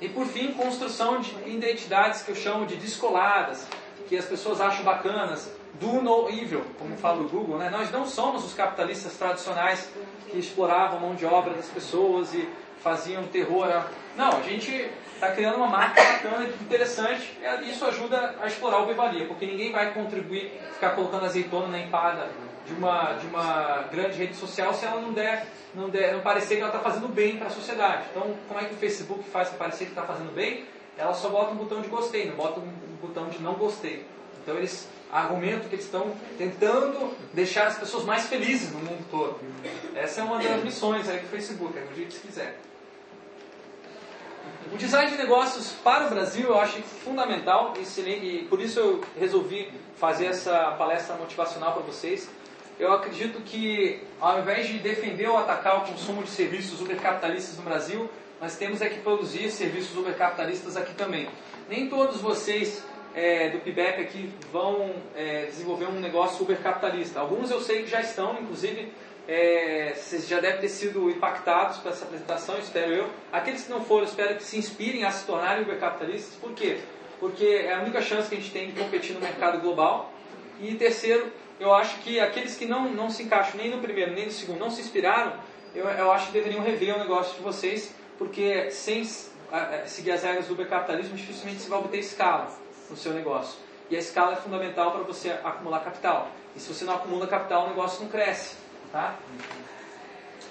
E 0.00 0.08
por 0.08 0.26
fim, 0.26 0.52
construção 0.52 1.20
de 1.20 1.30
identidades 1.48 2.22
que 2.22 2.30
eu 2.30 2.36
chamo 2.36 2.66
de 2.66 2.76
descoladas, 2.76 3.66
que 4.08 4.16
as 4.16 4.24
pessoas 4.24 4.60
acham 4.60 4.84
bacanas, 4.84 5.50
do 5.74 6.02
no 6.02 6.28
evil, 6.28 6.64
como 6.78 6.96
fala 6.96 7.20
o 7.20 7.28
Google. 7.28 7.58
Né? 7.58 7.70
Nós 7.70 7.90
não 7.90 8.06
somos 8.06 8.44
os 8.44 8.54
capitalistas 8.54 9.14
tradicionais 9.14 9.90
que 10.30 10.38
exploravam 10.38 10.98
a 10.98 11.00
mão 11.00 11.14
de 11.14 11.24
obra 11.24 11.54
das 11.54 11.66
pessoas 11.66 12.34
e 12.34 12.48
faziam 12.82 13.24
terror. 13.24 13.84
Não, 14.16 14.38
a 14.38 14.42
gente 14.42 14.90
está 15.14 15.32
criando 15.32 15.56
uma 15.56 15.66
marca 15.66 16.02
bacana, 16.02 16.48
interessante, 16.60 17.38
e 17.62 17.70
isso 17.70 17.84
ajuda 17.84 18.36
a 18.40 18.46
explorar 18.46 18.78
o 18.78 18.86
Bevalia, 18.86 19.26
porque 19.26 19.44
ninguém 19.46 19.70
vai 19.70 19.92
contribuir, 19.92 20.50
ficar 20.72 20.90
colocando 20.90 21.26
azeitona 21.26 21.68
na 21.68 21.78
empada 21.78 22.28
de 22.66 22.72
uma, 22.74 23.12
de 23.14 23.26
uma 23.26 23.84
grande 23.90 24.18
rede 24.18 24.34
social 24.34 24.72
se 24.74 24.84
ela 24.84 25.00
não 25.00 25.12
der, 25.12 25.46
não 25.74 25.88
der, 25.88 26.14
não 26.14 26.20
parecer 26.20 26.56
que 26.56 26.60
ela 26.60 26.70
está 26.70 26.80
fazendo 26.80 27.08
bem 27.08 27.36
para 27.36 27.48
a 27.48 27.50
sociedade. 27.50 28.04
Então, 28.10 28.34
como 28.48 28.60
é 28.60 28.64
que 28.64 28.74
o 28.74 28.76
Facebook 28.76 29.24
faz 29.30 29.48
para 29.48 29.58
parecer 29.58 29.86
que 29.86 29.90
está 29.90 30.02
fazendo 30.02 30.34
bem? 30.34 30.64
Ela 30.96 31.14
só 31.14 31.28
bota 31.28 31.52
um 31.52 31.56
botão 31.56 31.80
de 31.80 31.88
gostei, 31.88 32.26
não 32.26 32.36
bota 32.36 32.60
um 32.60 32.96
botão 33.00 33.28
de 33.28 33.40
não 33.40 33.54
gostei. 33.54 34.04
Então 34.42 34.56
eles 34.56 34.88
argumentam 35.12 35.68
que 35.68 35.74
eles 35.74 35.84
estão 35.84 36.14
tentando 36.38 37.14
deixar 37.32 37.66
as 37.66 37.78
pessoas 37.78 38.04
mais 38.04 38.26
felizes 38.26 38.72
no 38.72 38.78
mundo 38.78 39.04
todo. 39.10 39.38
Essa 39.94 40.20
é 40.20 40.24
uma 40.24 40.38
das 40.38 40.62
missões 40.62 41.08
aí 41.08 41.20
do 41.20 41.28
Facebook, 41.28 41.78
acredite 41.78 42.14
se 42.14 42.20
quiser. 42.20 42.58
O 44.72 44.76
design 44.76 45.10
de 45.10 45.16
negócios 45.16 45.72
para 45.82 46.06
o 46.06 46.10
Brasil 46.10 46.48
eu 46.48 46.58
acho 46.58 46.80
fundamental 46.82 47.74
e 47.76 48.46
por 48.48 48.60
isso 48.60 48.78
eu 48.78 49.00
resolvi 49.18 49.70
fazer 49.96 50.26
essa 50.26 50.72
palestra 50.72 51.16
motivacional 51.16 51.72
para 51.72 51.82
vocês. 51.82 52.28
Eu 52.80 52.94
acredito 52.94 53.42
que 53.42 54.00
ao 54.18 54.40
invés 54.40 54.66
de 54.66 54.78
defender 54.78 55.28
ou 55.28 55.36
atacar 55.36 55.82
o 55.82 55.92
consumo 55.92 56.22
de 56.22 56.30
serviços 56.30 56.80
ubercapitalistas 56.80 57.58
no 57.58 57.62
Brasil, 57.62 58.08
nós 58.40 58.56
temos 58.56 58.80
é 58.80 58.88
que 58.88 59.00
produzir 59.00 59.50
serviços 59.50 59.94
ubercapitalistas 59.98 60.78
aqui 60.78 60.94
também. 60.94 61.28
Nem 61.68 61.90
todos 61.90 62.22
vocês 62.22 62.82
é, 63.14 63.50
do 63.50 63.58
PIBEP 63.58 64.00
aqui 64.00 64.32
vão 64.50 64.94
é, 65.14 65.44
desenvolver 65.44 65.88
um 65.88 66.00
negócio 66.00 66.42
ubercapitalista. 66.42 67.20
Alguns 67.20 67.50
eu 67.50 67.60
sei 67.60 67.82
que 67.82 67.90
já 67.90 68.00
estão, 68.00 68.38
inclusive 68.40 68.90
é, 69.28 69.92
vocês 69.94 70.26
já 70.26 70.40
devem 70.40 70.62
ter 70.62 70.70
sido 70.70 71.10
impactados 71.10 71.76
por 71.78 71.92
essa 71.92 72.06
apresentação, 72.06 72.58
espero 72.58 72.94
eu. 72.94 73.10
Aqueles 73.30 73.64
que 73.64 73.70
não 73.70 73.84
foram, 73.84 74.04
espero 74.04 74.36
que 74.36 74.42
se 74.42 74.56
inspirem 74.56 75.04
a 75.04 75.10
se 75.10 75.26
tornarem 75.26 75.64
ubercapitalistas. 75.64 76.34
Por 76.36 76.52
quê? 76.52 76.78
Porque 77.18 77.44
é 77.44 77.74
a 77.74 77.80
única 77.80 78.00
chance 78.00 78.26
que 78.26 78.36
a 78.36 78.38
gente 78.38 78.50
tem 78.50 78.70
de 78.70 78.80
competir 78.80 79.12
no 79.12 79.20
mercado 79.20 79.60
global. 79.60 80.10
E 80.62 80.74
terceiro, 80.74 81.30
eu 81.60 81.72
acho 81.74 81.98
que 81.98 82.18
aqueles 82.18 82.56
que 82.56 82.64
não, 82.64 82.88
não 82.88 83.10
se 83.10 83.22
encaixam 83.22 83.56
nem 83.56 83.70
no 83.70 83.78
primeiro 83.78 84.12
nem 84.12 84.24
no 84.24 84.32
segundo, 84.32 84.58
não 84.58 84.70
se 84.70 84.80
inspiraram, 84.80 85.34
eu, 85.74 85.88
eu 85.88 86.10
acho 86.10 86.26
que 86.26 86.32
deveriam 86.32 86.62
rever 86.62 86.96
o 86.96 86.98
negócio 86.98 87.36
de 87.36 87.42
vocês, 87.42 87.94
porque 88.18 88.70
sem 88.70 89.04
seguir 89.86 90.12
as 90.12 90.22
regras 90.22 90.46
do 90.46 90.54
ubercapitalismo, 90.54 91.16
dificilmente 91.16 91.60
se 91.60 91.68
vai 91.68 91.78
obter 91.78 91.98
escala 91.98 92.48
no 92.88 92.96
seu 92.96 93.12
negócio. 93.12 93.58
E 93.90 93.96
a 93.96 93.98
escala 93.98 94.32
é 94.32 94.36
fundamental 94.36 94.92
para 94.92 95.02
você 95.02 95.30
acumular 95.44 95.80
capital. 95.80 96.28
E 96.54 96.60
se 96.60 96.72
você 96.72 96.84
não 96.84 96.94
acumula 96.94 97.26
capital, 97.26 97.66
o 97.66 97.68
negócio 97.68 98.02
não 98.02 98.08
cresce. 98.08 98.56
Tá? 98.92 99.16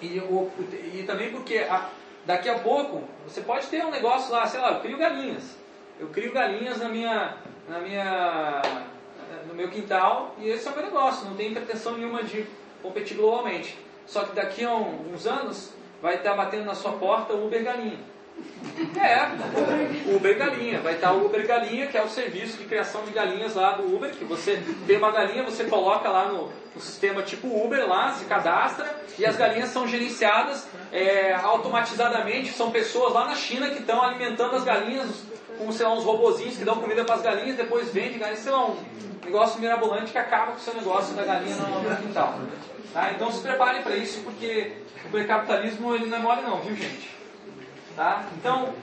E, 0.01 0.19
o, 0.19 0.51
e 0.93 1.03
também 1.03 1.31
porque 1.31 1.57
a, 1.57 1.89
daqui 2.25 2.49
a 2.49 2.59
pouco 2.59 3.03
você 3.25 3.41
pode 3.41 3.67
ter 3.67 3.83
um 3.85 3.91
negócio 3.91 4.31
lá, 4.31 4.45
sei 4.45 4.59
lá, 4.59 4.73
eu 4.73 4.79
crio 4.81 4.97
galinhas. 4.97 5.57
Eu 5.99 6.07
crio 6.07 6.31
galinhas 6.31 6.77
na 6.77 6.89
minha, 6.89 7.37
na 7.67 7.79
minha, 7.79 8.61
meu 9.59 9.69
quintal 9.69 10.35
e 10.39 10.47
esse 10.47 10.67
é 10.67 10.71
o 10.71 10.73
meu 10.73 10.85
negócio. 10.85 11.27
Não 11.27 11.35
tem 11.35 11.53
pretensão 11.53 11.97
nenhuma 11.97 12.23
de 12.23 12.45
competir 12.81 13.17
globalmente. 13.17 13.77
Só 14.05 14.23
que 14.23 14.33
daqui 14.33 14.63
a 14.63 14.73
uns 14.73 15.27
anos 15.27 15.73
vai 16.01 16.15
estar 16.15 16.33
batendo 16.33 16.63
na 16.63 16.73
sua 16.73 16.93
porta 16.93 17.33
o 17.33 17.45
Uber 17.45 17.63
Galinha. 17.63 17.99
É, 18.99 20.15
Uber 20.15 20.37
Galinha. 20.37 20.79
Vai 20.79 20.95
estar 20.95 21.11
o 21.11 21.25
Uber 21.25 21.45
Galinha, 21.45 21.87
que 21.87 21.97
é 21.97 22.01
o 22.01 22.07
serviço 22.07 22.57
de 22.57 22.63
criação 22.63 23.03
de 23.03 23.11
galinhas 23.11 23.55
lá 23.55 23.73
do 23.73 23.93
Uber, 23.93 24.11
que 24.11 24.23
você 24.23 24.61
tem 24.87 24.97
uma 24.97 25.11
galinha, 25.11 25.43
você 25.43 25.65
coloca 25.65 26.07
lá 26.07 26.29
no, 26.29 26.49
no 26.73 26.81
sistema 26.81 27.21
tipo 27.21 27.47
Uber 27.47 27.87
lá, 27.87 28.13
se 28.13 28.25
cadastra, 28.25 29.03
e 29.17 29.25
as 29.25 29.35
galinhas 29.35 29.69
são 29.69 29.85
gerenciadas 29.87 30.67
é, 30.91 31.33
automatizadamente. 31.33 32.53
São 32.53 32.71
pessoas 32.71 33.13
lá 33.13 33.25
na 33.25 33.35
China 33.35 33.69
que 33.69 33.79
estão 33.79 34.01
alimentando 34.01 34.55
as 34.55 34.63
galinhas 34.63 35.07
com, 35.59 35.71
sei 35.73 35.85
lá, 35.85 35.93
uns 35.93 36.05
robozinhos 36.05 36.55
que 36.55 36.63
dão 36.63 36.77
comida 36.77 37.03
para 37.03 37.15
as 37.15 37.21
galinhas, 37.21 37.57
depois 37.57 37.89
vende 37.89 38.17
galinhas, 38.17 38.39
sei 38.39 38.51
lá, 38.51 38.65
um 38.65 38.77
negócio 39.25 39.59
mirabolante 39.59 40.11
que 40.11 40.17
acaba 40.17 40.53
com 40.53 40.57
o 40.57 40.61
seu 40.61 40.73
negócio 40.73 41.13
da 41.13 41.23
galinha 41.23 41.55
no, 41.57 41.83
no 41.83 41.97
quintal. 41.97 42.39
Tá? 42.93 43.11
Então 43.13 43.29
se 43.29 43.41
preparem 43.41 43.83
para 43.83 43.95
isso, 43.97 44.21
porque 44.23 44.71
o 45.11 45.27
capitalismo 45.27 45.93
ele 45.93 46.05
não 46.05 46.17
é 46.17 46.21
mole 46.21 46.41
não, 46.41 46.61
viu 46.61 46.75
gente? 46.75 47.09
Tá? 47.95 48.25
Então, 48.37 48.73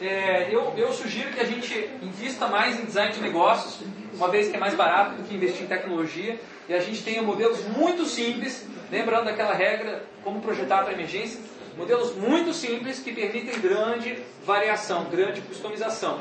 é, 0.00 0.48
eu, 0.50 0.74
eu 0.76 0.92
sugiro 0.92 1.32
que 1.32 1.40
a 1.40 1.44
gente 1.44 1.88
invista 2.02 2.48
mais 2.48 2.78
em 2.78 2.84
design 2.84 3.14
de 3.14 3.20
negócios, 3.20 3.86
uma 4.12 4.28
vez 4.28 4.48
que 4.48 4.56
é 4.56 4.58
mais 4.58 4.74
barato 4.74 5.16
do 5.16 5.22
que 5.22 5.34
investir 5.34 5.62
em 5.62 5.68
tecnologia, 5.68 6.38
e 6.68 6.74
a 6.74 6.80
gente 6.80 7.02
tenha 7.02 7.22
modelos 7.22 7.64
muito 7.68 8.04
simples, 8.04 8.66
lembrando 8.90 9.26
daquela 9.26 9.54
regra, 9.54 10.04
como 10.24 10.40
projetar 10.40 10.82
para 10.82 10.92
emergência, 10.92 11.40
modelos 11.76 12.14
muito 12.16 12.52
simples 12.52 12.98
que 12.98 13.12
permitem 13.12 13.60
grande 13.60 14.18
variação, 14.44 15.04
grande 15.04 15.40
customização. 15.42 16.20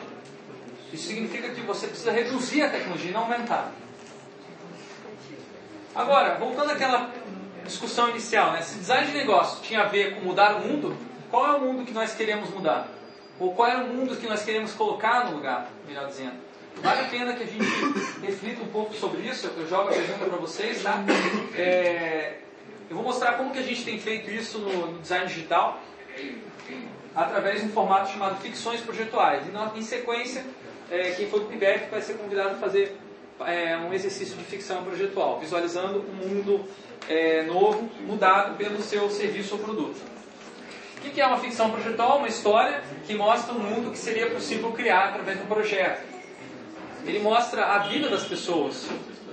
Isso 0.92 1.08
significa 1.08 1.50
que 1.50 1.62
você 1.62 1.88
precisa 1.88 2.12
reduzir 2.12 2.62
a 2.62 2.70
tecnologia 2.70 3.10
e 3.10 3.14
não 3.14 3.22
aumentar. 3.22 3.72
Agora, 5.94 6.38
voltando 6.38 6.72
àquela 6.72 7.10
discussão 7.64 8.10
inicial, 8.10 8.52
né? 8.52 8.62
se 8.62 8.78
design 8.78 9.08
de 9.08 9.14
negócio 9.14 9.64
tinha 9.64 9.82
a 9.82 9.86
ver 9.86 10.16
com 10.16 10.22
mudar 10.22 10.58
o 10.58 10.68
mundo, 10.68 10.96
qual 11.32 11.48
é 11.48 11.58
o 11.58 11.62
mundo 11.62 11.86
que 11.86 11.94
nós 11.94 12.14
queremos 12.14 12.50
mudar? 12.50 12.90
Ou 13.40 13.54
qual 13.54 13.70
é 13.70 13.78
o 13.78 13.88
mundo 13.88 14.16
que 14.16 14.28
nós 14.28 14.44
queremos 14.44 14.74
colocar 14.74 15.26
no 15.26 15.38
lugar, 15.38 15.70
melhor 15.88 16.08
dizendo? 16.08 16.36
Vale 16.82 17.02
a 17.02 17.06
pena 17.06 17.34
que 17.34 17.44
a 17.44 17.46
gente 17.46 17.66
reflita 18.22 18.62
um 18.62 18.68
pouco 18.68 18.94
sobre 18.94 19.22
isso. 19.22 19.50
Eu 19.58 19.68
jogo 19.68 19.90
a 19.90 19.94
pergunta 19.94 20.26
para 20.26 20.38
vocês, 20.38 20.84
tá? 20.84 21.04
É, 21.56 22.40
eu 22.90 22.96
vou 22.96 23.04
mostrar 23.04 23.34
como 23.34 23.52
que 23.52 23.60
a 23.60 23.64
gente 23.64 23.84
tem 23.84 24.00
feito 24.00 24.30
isso 24.30 24.60
no, 24.60 24.88
no 24.88 25.00
design 25.00 25.28
digital 25.28 25.82
através 27.16 27.62
de 27.62 27.68
um 27.68 27.72
formato 27.72 28.12
chamado 28.12 28.40
ficções 28.42 28.82
projetuais. 28.82 29.48
E 29.48 29.52
na, 29.52 29.72
em 29.76 29.82
sequência, 29.82 30.46
é, 30.92 31.12
quem 31.12 31.30
for 31.30 31.40
do 31.40 31.46
PIBEF 31.46 31.90
vai 31.90 32.02
ser 32.02 32.16
convidado 32.16 32.56
a 32.56 32.58
fazer 32.58 32.98
é, 33.46 33.78
um 33.78 33.94
exercício 33.94 34.36
de 34.36 34.44
ficção 34.44 34.84
projetual, 34.84 35.40
visualizando 35.40 36.00
um 36.00 36.28
mundo 36.28 36.66
é, 37.08 37.44
novo, 37.44 37.90
mudado 38.02 38.58
pelo 38.58 38.82
seu 38.82 39.10
serviço 39.10 39.56
ou 39.56 39.62
produto. 39.62 40.02
O 40.98 41.10
que 41.10 41.22
é 41.22 41.28
uma 41.28 41.38
ficção 41.38 41.70
projetual? 41.70 42.18
Uma 42.18 42.28
história 42.28 42.82
que 43.06 43.14
mostra 43.14 43.54
um 43.54 43.60
mundo 43.60 43.92
que 43.92 43.98
seria 43.98 44.30
possível 44.30 44.72
criar 44.72 45.10
através 45.10 45.38
de 45.38 45.44
um 45.44 45.48
projeto. 45.48 46.04
Ele 47.06 47.20
mostra 47.20 47.64
a 47.64 47.80
vida 47.80 48.10
das 48.10 48.24
pessoas, 48.24 48.88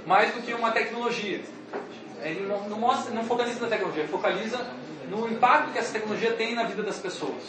mais 0.06 0.34
do 0.34 0.42
que 0.42 0.52
uma 0.52 0.70
tecnologia. 0.70 1.40
Ele 2.22 2.46
não, 2.46 2.68
não, 2.68 2.78
mostra, 2.78 3.12
não 3.14 3.24
focaliza 3.24 3.60
na 3.60 3.68
tecnologia, 3.68 4.02
ele 4.02 4.12
focaliza 4.12 4.66
no 5.08 5.28
impacto 5.28 5.72
que 5.72 5.78
essa 5.78 5.92
tecnologia 5.92 6.32
tem 6.32 6.54
na 6.54 6.64
vida 6.64 6.82
das 6.82 6.98
pessoas. 6.98 7.42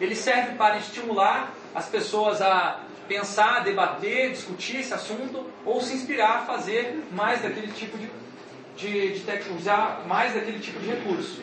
Ele 0.00 0.14
serve 0.14 0.56
para 0.56 0.76
estimular 0.76 1.54
as 1.74 1.86
pessoas 1.86 2.42
a 2.42 2.80
pensar, 3.08 3.62
debater, 3.62 4.32
discutir 4.32 4.78
esse 4.78 4.92
assunto 4.92 5.46
ou 5.64 5.80
se 5.80 5.94
inspirar 5.94 6.38
a 6.38 6.44
fazer 6.44 7.04
mais 7.12 7.40
daquele 7.40 7.72
tipo 7.72 7.96
de, 7.96 8.10
de, 8.76 9.14
de 9.14 9.20
tecnologia, 9.20 9.98
mais 10.06 10.34
daquele 10.34 10.58
tipo 10.58 10.78
de 10.80 10.86
recurso. 10.86 11.40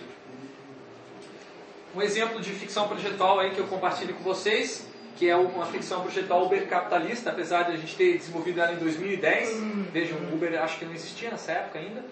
Um 1.95 2.01
exemplo 2.01 2.41
de 2.41 2.49
ficção 2.51 2.87
projetual 2.87 3.39
aí 3.39 3.51
que 3.51 3.59
eu 3.59 3.67
compartilho 3.67 4.13
com 4.15 4.23
vocês, 4.23 4.87
que 5.15 5.29
é 5.29 5.35
uma 5.35 5.65
ficção 5.67 6.01
projetual 6.01 6.45
Uber 6.45 6.67
capitalista, 6.67 7.29
apesar 7.29 7.63
de 7.63 7.73
a 7.73 7.77
gente 7.77 7.95
ter 7.95 8.17
desenvolvido 8.17 8.61
ela 8.61 8.73
em 8.73 8.77
2010. 8.77 9.61
Vejam, 9.91 10.17
o 10.17 10.33
Uber 10.33 10.61
acho 10.61 10.79
que 10.79 10.85
não 10.85 10.93
existia 10.93 11.29
nessa 11.29 11.51
época 11.51 11.79
ainda. 11.79 12.03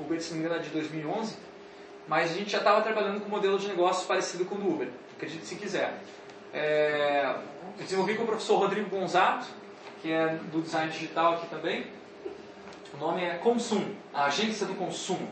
Uber, 0.00 0.20
se 0.20 0.30
não 0.30 0.38
me 0.38 0.44
engano, 0.44 0.60
é 0.60 0.62
de 0.62 0.70
2011. 0.70 1.36
Mas 2.08 2.32
a 2.32 2.34
gente 2.34 2.50
já 2.50 2.58
estava 2.58 2.82
trabalhando 2.82 3.20
com 3.20 3.26
um 3.26 3.30
modelo 3.30 3.58
de 3.58 3.68
negócio 3.68 4.06
parecido 4.06 4.44
com 4.44 4.56
o 4.56 4.58
do 4.58 4.68
Uber, 4.68 4.88
acredite 5.16 5.46
se 5.46 5.54
quiser. 5.54 5.94
É, 6.52 7.36
eu 7.78 7.84
desenvolvi 7.84 8.16
com 8.16 8.24
o 8.24 8.26
professor 8.26 8.58
Rodrigo 8.58 8.90
Gonzato, 8.90 9.46
que 10.02 10.10
é 10.10 10.28
do 10.50 10.60
design 10.60 10.90
digital 10.90 11.34
aqui 11.34 11.46
também. 11.46 11.86
O 12.94 12.96
nome 12.96 13.22
é 13.22 13.34
Consum, 13.34 13.94
a 14.12 14.24
agência 14.24 14.66
do 14.66 14.74
consumo. 14.74 15.28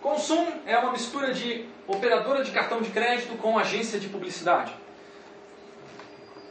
Consum 0.00 0.46
é 0.64 0.78
uma 0.78 0.92
mistura 0.92 1.34
de 1.34 1.66
operadora 1.86 2.42
de 2.42 2.50
cartão 2.50 2.80
de 2.80 2.90
crédito 2.90 3.36
com 3.36 3.58
agência 3.58 3.98
de 3.98 4.08
publicidade. 4.08 4.72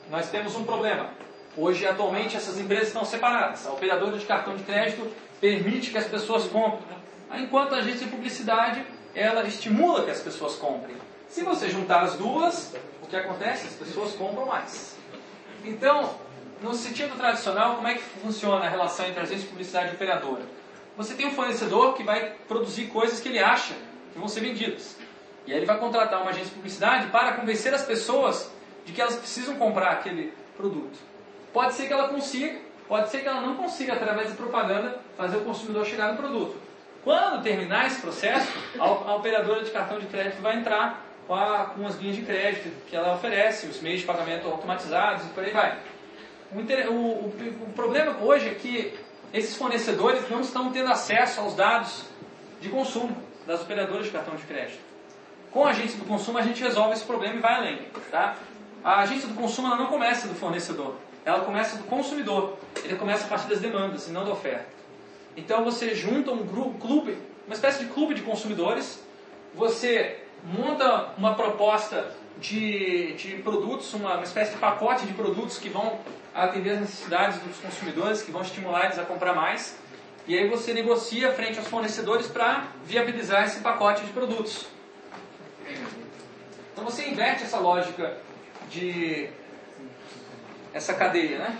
Nós 0.09 0.29
temos 0.29 0.55
um 0.55 0.63
problema. 0.63 1.09
Hoje, 1.57 1.87
atualmente, 1.87 2.35
essas 2.35 2.59
empresas 2.59 2.87
estão 2.87 3.05
separadas. 3.05 3.65
A 3.65 3.71
operadora 3.71 4.17
de 4.17 4.25
cartão 4.25 4.55
de 4.55 4.63
crédito 4.63 5.09
permite 5.39 5.89
que 5.89 5.97
as 5.97 6.05
pessoas 6.05 6.43
comprem, 6.45 6.97
enquanto 7.33 7.73
a 7.73 7.77
agência 7.77 8.05
de 8.05 8.11
publicidade 8.11 8.85
ela 9.13 9.43
estimula 9.47 10.03
que 10.03 10.11
as 10.11 10.21
pessoas 10.21 10.55
comprem. 10.55 10.95
Se 11.29 11.43
você 11.43 11.69
juntar 11.69 12.01
as 12.01 12.15
duas, 12.15 12.75
o 13.01 13.07
que 13.07 13.15
acontece? 13.15 13.67
As 13.67 13.73
pessoas 13.73 14.13
compram 14.13 14.45
mais. 14.45 14.95
Então, 15.63 16.15
no 16.61 16.73
sentido 16.73 17.17
tradicional, 17.17 17.75
como 17.75 17.87
é 17.87 17.95
que 17.95 18.03
funciona 18.21 18.65
a 18.65 18.69
relação 18.69 19.05
entre 19.05 19.21
agência 19.21 19.43
de 19.43 19.47
publicidade 19.47 19.91
e 19.91 19.95
operadora? 19.95 20.43
Você 20.97 21.13
tem 21.13 21.25
um 21.25 21.31
fornecedor 21.31 21.93
que 21.95 22.03
vai 22.03 22.33
produzir 22.47 22.87
coisas 22.87 23.19
que 23.19 23.29
ele 23.29 23.39
acha 23.39 23.73
que 24.13 24.19
vão 24.19 24.27
ser 24.27 24.41
vendidas. 24.41 24.97
E 25.45 25.51
aí 25.51 25.59
ele 25.59 25.65
vai 25.65 25.77
contratar 25.77 26.21
uma 26.21 26.29
agência 26.29 26.49
de 26.49 26.55
publicidade 26.55 27.07
para 27.07 27.33
convencer 27.33 27.73
as 27.73 27.83
pessoas 27.83 28.49
de 28.85 28.93
que 28.93 29.01
elas 29.01 29.15
precisam 29.15 29.55
comprar 29.55 29.91
aquele 29.91 30.33
produto. 30.55 30.97
Pode 31.51 31.73
ser 31.73 31.87
que 31.87 31.93
ela 31.93 32.07
consiga, 32.07 32.59
pode 32.87 33.09
ser 33.09 33.21
que 33.21 33.27
ela 33.27 33.41
não 33.41 33.55
consiga, 33.55 33.93
através 33.93 34.29
de 34.29 34.35
propaganda, 34.35 34.99
fazer 35.17 35.37
o 35.37 35.41
consumidor 35.41 35.85
chegar 35.85 36.11
no 36.11 36.17
produto. 36.17 36.64
Quando 37.05 37.43
terminar 37.43 37.85
esse 37.85 38.01
processo, 38.01 38.51
a, 38.79 39.15
operadora 39.15 39.63
de 39.63 39.69
cartão 39.69 39.99
de 39.99 40.07
crédito 40.07 40.41
vai 40.41 40.57
entrar 40.57 41.05
com, 41.27 41.35
a, 41.35 41.65
com 41.65 41.85
as 41.85 41.95
linhas 41.97 42.15
de 42.15 42.23
crédito 42.23 42.67
que 42.87 42.95
ela 42.95 43.13
oferece, 43.13 43.67
os 43.67 43.79
meios 43.79 44.01
de 44.01 44.07
pagamento 44.07 44.47
automatizados 44.47 45.23
e 45.23 45.29
por 45.29 45.43
aí 45.43 45.51
vai. 45.51 45.77
O, 46.51 46.57
o, 46.57 46.61
o, 46.61 47.67
o 47.67 47.73
problema 47.75 48.17
hoje 48.23 48.49
é 48.49 48.55
que 48.55 48.97
esses 49.31 49.55
fornecedores 49.55 50.27
não 50.31 50.41
estão 50.41 50.71
tendo 50.71 50.91
acesso 50.91 51.41
aos 51.41 51.53
dados 51.53 52.05
de 52.59 52.69
consumo 52.69 53.15
das 53.45 53.61
operadoras 53.61 54.07
de 54.07 54.11
cartão 54.11 54.35
de 54.35 54.43
crédito. 54.43 54.79
Com 55.51 55.63
a 55.63 55.69
agência 55.69 55.99
do 55.99 56.05
consumo 56.05 56.39
a 56.39 56.41
gente 56.41 56.63
resolve 56.63 56.93
esse 56.93 57.05
problema 57.05 57.35
e 57.35 57.39
vai 57.39 57.53
além. 57.53 57.81
Tá? 58.09 58.35
A 58.83 59.01
agência 59.01 59.27
do 59.27 59.35
consumo 59.35 59.67
ela 59.67 59.77
não 59.77 59.87
começa 59.87 60.27
do 60.27 60.33
fornecedor, 60.33 60.95
ela 61.23 61.41
começa 61.41 61.77
do 61.77 61.83
consumidor. 61.83 62.57
Ele 62.83 62.95
começa 62.95 63.25
a 63.25 63.27
partir 63.27 63.47
das 63.47 63.59
demandas 63.59 64.07
e 64.07 64.11
não 64.11 64.25
da 64.25 64.31
oferta. 64.31 64.74
Então 65.35 65.63
você 65.63 65.93
junta 65.93 66.31
um 66.31 66.45
grupo, 66.45 66.79
clube, 66.79 67.17
uma 67.45 67.53
espécie 67.53 67.83
de 67.83 67.91
clube 67.91 68.13
de 68.13 68.21
consumidores, 68.21 69.03
você 69.53 70.19
monta 70.43 71.13
uma 71.17 71.35
proposta 71.35 72.11
de, 72.39 73.13
de 73.13 73.35
produtos, 73.37 73.93
uma, 73.93 74.15
uma 74.15 74.23
espécie 74.23 74.51
de 74.53 74.57
pacote 74.57 75.05
de 75.05 75.13
produtos 75.13 75.57
que 75.57 75.69
vão 75.69 75.99
atender 76.33 76.71
as 76.71 76.79
necessidades 76.81 77.39
dos 77.39 77.57
consumidores, 77.57 78.21
que 78.21 78.31
vão 78.31 78.41
estimular 78.41 78.85
eles 78.85 78.99
a 78.99 79.03
comprar 79.03 79.33
mais. 79.33 79.77
E 80.27 80.37
aí 80.37 80.49
você 80.49 80.73
negocia 80.73 81.31
frente 81.33 81.59
aos 81.59 81.67
fornecedores 81.67 82.27
para 82.27 82.67
viabilizar 82.85 83.45
esse 83.45 83.59
pacote 83.59 84.03
de 84.03 84.11
produtos. 84.11 84.67
Então 86.73 86.83
você 86.83 87.07
inverte 87.07 87.43
essa 87.43 87.59
lógica 87.59 88.17
de 88.69 89.29
essa 90.73 90.93
cadeia, 90.93 91.39
né? 91.39 91.57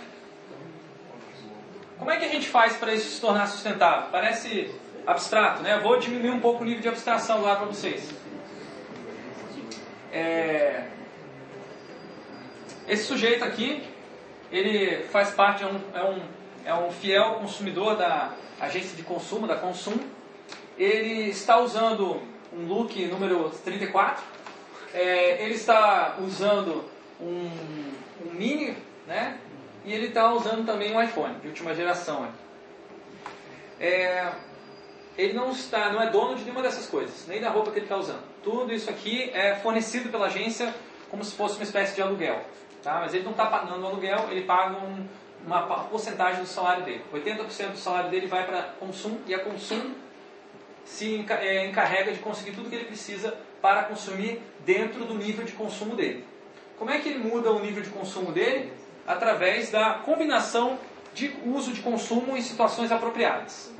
Como 1.98 2.10
é 2.10 2.18
que 2.18 2.24
a 2.24 2.28
gente 2.28 2.48
faz 2.48 2.76
para 2.76 2.94
isso 2.94 3.08
se 3.10 3.20
tornar 3.20 3.46
sustentável? 3.46 4.08
Parece 4.10 4.70
abstrato, 5.06 5.62
né? 5.62 5.78
Vou 5.78 5.98
diminuir 5.98 6.30
um 6.30 6.40
pouco 6.40 6.62
o 6.62 6.66
nível 6.66 6.82
de 6.82 6.88
abstração 6.88 7.42
lá 7.42 7.56
para 7.56 7.66
vocês. 7.66 8.10
É... 10.12 10.88
Esse 12.86 13.04
sujeito 13.04 13.44
aqui, 13.44 13.82
ele 14.52 15.04
faz 15.04 15.30
parte, 15.30 15.64
é 15.64 15.66
um, 15.66 15.80
é, 15.94 16.04
um, 16.04 16.22
é 16.66 16.74
um 16.74 16.90
fiel 16.92 17.36
consumidor 17.36 17.96
da 17.96 18.32
agência 18.60 18.96
de 18.96 19.02
consumo, 19.02 19.46
da 19.46 19.56
Consum. 19.56 19.98
Ele 20.78 21.30
está 21.30 21.58
usando 21.58 22.20
um 22.52 22.66
look 22.66 23.04
número 23.06 23.50
34. 23.64 24.22
É, 24.92 25.42
ele 25.42 25.54
está 25.54 26.16
usando 26.20 26.84
um, 27.20 27.50
um 28.24 28.32
mini, 28.32 28.76
né? 29.06 29.38
E 29.86 29.92
ele 29.92 30.08
está 30.08 30.32
usando 30.32 30.66
também 30.66 30.94
um 30.94 31.00
iPhone, 31.00 31.36
de 31.36 31.46
última 31.46 31.72
geração. 31.72 32.28
É, 33.78 34.32
ele 35.16 35.32
não 35.32 35.50
está, 35.50 35.92
não 35.92 36.02
é 36.02 36.10
dono 36.10 36.34
de 36.34 36.42
nenhuma 36.42 36.60
dessas 36.60 36.86
coisas, 36.86 37.24
nem 37.28 37.40
da 37.40 37.48
roupa 37.48 37.70
que 37.70 37.78
ele 37.78 37.86
está 37.86 37.96
usando. 37.96 38.22
Tudo 38.42 38.74
isso 38.74 38.90
aqui 38.90 39.30
é 39.32 39.54
fornecido 39.54 40.10
pela 40.10 40.26
agência 40.26 40.74
como 41.08 41.22
se 41.22 41.36
fosse 41.36 41.54
uma 41.54 41.62
espécie 41.62 41.94
de 41.94 42.02
aluguel. 42.02 42.44
Tá? 42.82 43.00
Mas 43.00 43.14
ele 43.14 43.22
não 43.22 43.30
está 43.30 43.46
pagando 43.46 43.86
aluguel, 43.86 44.26
ele 44.28 44.42
paga 44.42 44.76
um, 44.76 45.06
uma 45.46 45.62
porcentagem 45.84 46.42
do 46.42 46.48
salário 46.48 46.84
dele. 46.84 47.02
80% 47.14 47.70
do 47.70 47.78
salário 47.78 48.10
dele 48.10 48.26
vai 48.26 48.44
para 48.44 48.62
consumo 48.80 49.20
e 49.26 49.34
a 49.34 49.38
consumo 49.38 49.94
se 50.84 51.24
é, 51.28 51.66
encarrega 51.66 52.12
de 52.12 52.18
conseguir 52.18 52.52
tudo 52.52 52.68
que 52.68 52.74
ele 52.74 52.86
precisa 52.86 53.36
para 53.62 53.84
consumir 53.84 54.42
dentro 54.64 55.04
do 55.04 55.14
nível 55.14 55.44
de 55.44 55.52
consumo 55.52 55.94
dele. 55.94 56.24
Como 56.76 56.90
é 56.90 56.98
que 56.98 57.08
ele 57.08 57.18
muda 57.18 57.52
o 57.52 57.60
nível 57.60 57.82
de 57.82 57.90
consumo 57.90 58.32
dele? 58.32 58.72
Através 59.06 59.70
da 59.70 59.94
combinação 59.94 60.78
de 61.14 61.34
uso 61.44 61.72
de 61.72 61.80
consumo 61.80 62.36
em 62.36 62.42
situações 62.42 62.92
apropriadas. 62.92 63.72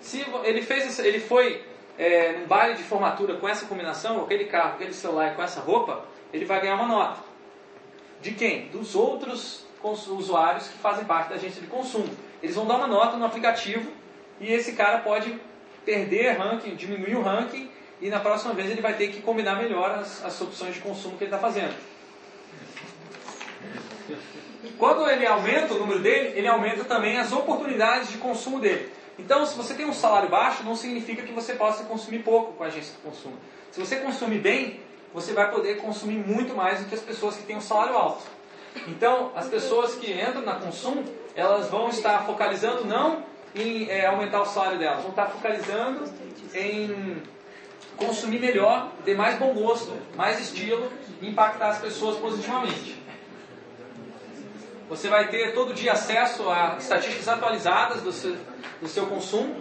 Se 0.00 0.24
ele 0.44 0.62
fez, 0.62 0.98
ele 0.98 1.20
foi 1.20 1.62
é, 1.98 2.32
num 2.38 2.46
baile 2.46 2.76
de 2.76 2.82
formatura 2.82 3.34
com 3.34 3.48
essa 3.48 3.66
combinação, 3.66 4.16
com 4.20 4.24
aquele 4.24 4.44
carro, 4.44 4.74
aquele 4.74 4.94
celular 4.94 5.34
com 5.34 5.42
essa 5.42 5.60
roupa, 5.60 6.04
ele 6.32 6.44
vai 6.44 6.60
ganhar 6.60 6.76
uma 6.76 6.86
nota. 6.86 7.20
De 8.22 8.32
quem? 8.32 8.68
Dos 8.68 8.94
outros 8.94 9.66
usuários 9.82 10.68
que 10.68 10.78
fazem 10.78 11.04
parte 11.04 11.28
da 11.28 11.34
agência 11.34 11.60
de 11.60 11.66
consumo. 11.66 12.08
Eles 12.42 12.56
vão 12.56 12.66
dar 12.66 12.76
uma 12.76 12.86
nota 12.86 13.16
no 13.16 13.24
aplicativo 13.24 13.90
e 14.40 14.52
esse 14.52 14.72
cara 14.72 14.98
pode 14.98 15.38
perder 15.84 16.38
ranking, 16.38 16.74
diminuir 16.74 17.16
o 17.16 17.22
ranking 17.22 17.70
e 18.00 18.08
na 18.08 18.20
próxima 18.20 18.54
vez 18.54 18.70
ele 18.70 18.80
vai 18.80 18.94
ter 18.94 19.08
que 19.08 19.20
combinar 19.20 19.56
melhor 19.56 19.90
as, 19.90 20.24
as 20.24 20.40
opções 20.40 20.74
de 20.74 20.80
consumo 20.80 21.16
que 21.16 21.24
ele 21.24 21.34
está 21.34 21.38
fazendo. 21.38 21.74
Quando 24.78 25.08
ele 25.10 25.26
aumenta 25.26 25.74
o 25.74 25.78
número 25.78 25.98
dele, 25.98 26.38
ele 26.38 26.46
aumenta 26.46 26.84
também 26.84 27.18
as 27.18 27.32
oportunidades 27.32 28.10
de 28.10 28.18
consumo 28.18 28.60
dele. 28.60 28.92
Então, 29.18 29.44
se 29.44 29.56
você 29.56 29.74
tem 29.74 29.84
um 29.84 29.92
salário 29.92 30.28
baixo, 30.28 30.62
não 30.62 30.76
significa 30.76 31.22
que 31.22 31.32
você 31.32 31.54
possa 31.54 31.82
consumir 31.84 32.20
pouco 32.20 32.52
com 32.52 32.62
a 32.62 32.68
agência 32.68 32.94
de 32.94 33.00
consumo. 33.00 33.36
Se 33.72 33.80
você 33.80 33.96
consumir 33.96 34.38
bem, 34.38 34.80
você 35.12 35.32
vai 35.32 35.50
poder 35.50 35.78
consumir 35.78 36.18
muito 36.18 36.54
mais 36.54 36.78
do 36.78 36.86
que 36.86 36.94
as 36.94 37.00
pessoas 37.00 37.36
que 37.36 37.42
têm 37.42 37.56
um 37.56 37.60
salário 37.60 37.96
alto. 37.96 38.22
Então, 38.86 39.32
as 39.34 39.48
pessoas 39.48 39.96
que 39.96 40.12
entram 40.12 40.42
na 40.42 40.54
consumo, 40.54 41.02
elas 41.34 41.68
vão 41.68 41.88
estar 41.88 42.24
focalizando 42.24 42.84
não 42.84 43.24
em 43.54 43.90
é, 43.90 44.06
aumentar 44.06 44.42
o 44.42 44.46
salário 44.46 44.78
delas, 44.78 45.00
vão 45.00 45.10
estar 45.10 45.26
focalizando 45.26 46.04
em 46.54 47.20
consumir 47.96 48.38
melhor, 48.38 48.92
ter 49.04 49.16
mais 49.16 49.36
bom 49.38 49.52
gosto, 49.52 49.92
mais 50.14 50.38
estilo 50.38 50.92
impactar 51.20 51.70
as 51.70 51.78
pessoas 51.78 52.16
positivamente. 52.18 53.07
Você 54.88 55.08
vai 55.08 55.28
ter 55.28 55.52
todo 55.52 55.74
dia 55.74 55.92
acesso 55.92 56.48
a 56.48 56.76
estatísticas 56.78 57.28
atualizadas 57.28 58.02
do 58.02 58.10
seu, 58.10 58.36
do 58.80 58.88
seu 58.88 59.06
consumo. 59.06 59.54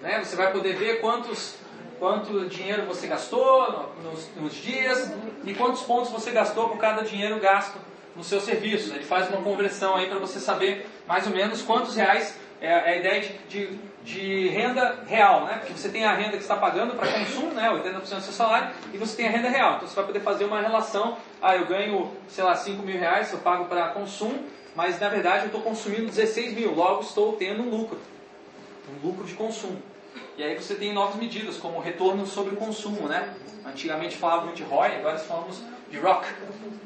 Né? 0.00 0.22
Você 0.24 0.34
vai 0.34 0.50
poder 0.50 0.74
ver 0.74 1.00
quantos, 1.00 1.54
quanto 1.98 2.46
dinheiro 2.46 2.84
você 2.84 3.06
gastou 3.06 3.94
nos, 4.02 4.28
nos 4.34 4.54
dias 4.54 5.12
e 5.44 5.54
quantos 5.54 5.82
pontos 5.82 6.10
você 6.10 6.32
gastou 6.32 6.68
por 6.68 6.78
cada 6.78 7.02
dinheiro 7.02 7.38
gasto 7.38 7.78
no 8.16 8.24
seu 8.24 8.40
serviço. 8.40 8.92
Ele 8.92 9.04
faz 9.04 9.28
uma 9.28 9.40
conversão 9.40 9.94
aí 9.94 10.08
para 10.08 10.18
você 10.18 10.40
saber 10.40 10.88
mais 11.06 11.26
ou 11.26 11.32
menos 11.32 11.62
quantos 11.62 11.94
reais 11.94 12.36
é, 12.60 12.66
é 12.66 12.92
a 12.92 12.96
ideia 12.96 13.20
de, 13.20 13.38
de, 13.48 13.78
de, 14.04 14.48
renda 14.48 15.00
real, 15.06 15.44
né? 15.46 15.58
Porque 15.58 15.72
você 15.72 15.88
tem 15.88 16.04
a 16.04 16.14
renda 16.14 16.36
que 16.36 16.42
está 16.42 16.56
pagando 16.56 16.94
para 16.94 17.10
consumo, 17.12 17.52
né? 17.52 17.68
80% 17.68 18.00
do 18.00 18.06
seu 18.06 18.32
salário, 18.32 18.70
e 18.92 18.98
você 18.98 19.16
tem 19.16 19.26
a 19.26 19.30
renda 19.30 19.48
real. 19.48 19.76
Então 19.76 19.88
você 19.88 19.96
vai 19.96 20.04
poder 20.04 20.20
fazer 20.20 20.44
uma 20.44 20.60
relação, 20.60 21.16
ah, 21.40 21.56
eu 21.56 21.66
ganho, 21.66 22.12
sei 22.28 22.44
lá, 22.44 22.54
5 22.54 22.82
mil 22.84 22.98
reais, 22.98 23.32
eu 23.32 23.40
pago 23.40 23.64
para 23.64 23.88
consumo, 23.88 24.44
mas 24.74 24.98
na 25.00 25.08
verdade 25.08 25.40
eu 25.40 25.46
estou 25.46 25.62
consumindo 25.62 26.06
16 26.06 26.54
mil, 26.54 26.74
logo 26.74 27.02
estou 27.02 27.34
tendo 27.34 27.62
um 27.62 27.70
lucro, 27.70 27.98
um 28.90 29.06
lucro 29.06 29.24
de 29.24 29.34
consumo. 29.34 29.80
E 30.36 30.42
aí 30.42 30.54
você 30.54 30.74
tem 30.74 30.92
novas 30.92 31.16
medidas, 31.16 31.56
como 31.58 31.80
retorno 31.80 32.26
sobre 32.26 32.54
o 32.54 32.56
consumo, 32.56 33.08
né? 33.08 33.34
Antigamente 33.64 34.16
falavam 34.16 34.52
de 34.54 34.62
ROI, 34.62 34.96
agora 34.96 35.18
falamos 35.18 35.62
de 35.90 35.98
ROC, 35.98 36.24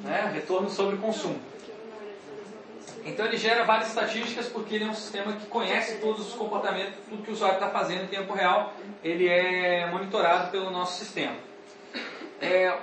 né? 0.02 0.30
retorno 0.34 0.68
sobre 0.68 0.96
o 0.96 0.98
consumo. 0.98 1.40
Então 3.04 3.24
ele 3.24 3.36
gera 3.36 3.64
várias 3.64 3.88
estatísticas 3.88 4.48
porque 4.48 4.74
ele 4.74 4.84
é 4.84 4.88
um 4.88 4.94
sistema 4.94 5.32
que 5.32 5.46
conhece 5.46 5.98
todos 5.98 6.26
os 6.26 6.34
comportamentos, 6.34 6.94
tudo 7.08 7.22
que 7.22 7.30
o 7.30 7.34
usuário 7.34 7.56
está 7.56 7.70
fazendo 7.70 8.02
em 8.02 8.08
tempo 8.08 8.32
real, 8.32 8.74
ele 9.02 9.28
é 9.28 9.86
monitorado 9.86 10.50
pelo 10.50 10.70
nosso 10.70 10.98
sistema. 10.98 11.36
É 12.40 12.76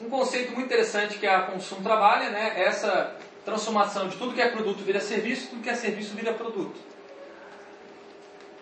um 0.00 0.10
conceito 0.10 0.52
muito 0.52 0.66
interessante 0.66 1.18
que 1.18 1.26
a 1.26 1.42
Consumo 1.42 1.82
trabalha, 1.82 2.30
né? 2.30 2.54
É 2.56 2.64
essa 2.64 3.16
transformação 3.44 4.08
de 4.08 4.16
tudo 4.16 4.34
que 4.34 4.40
é 4.40 4.48
produto 4.48 4.78
vira 4.78 5.00
serviço, 5.00 5.48
tudo 5.48 5.62
que 5.62 5.70
é 5.70 5.74
serviço 5.74 6.14
vira 6.14 6.32
produto. 6.32 6.78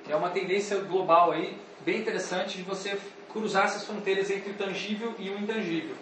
É 0.08 0.16
uma 0.16 0.30
tendência 0.30 0.78
global 0.78 1.32
aí, 1.32 1.58
bem 1.80 1.98
interessante 1.98 2.56
de 2.56 2.62
você 2.62 2.98
cruzar 3.32 3.66
essas 3.66 3.84
fronteiras 3.84 4.30
entre 4.30 4.50
o 4.50 4.54
tangível 4.54 5.14
e 5.18 5.28
o 5.28 5.38
intangível. 5.38 5.94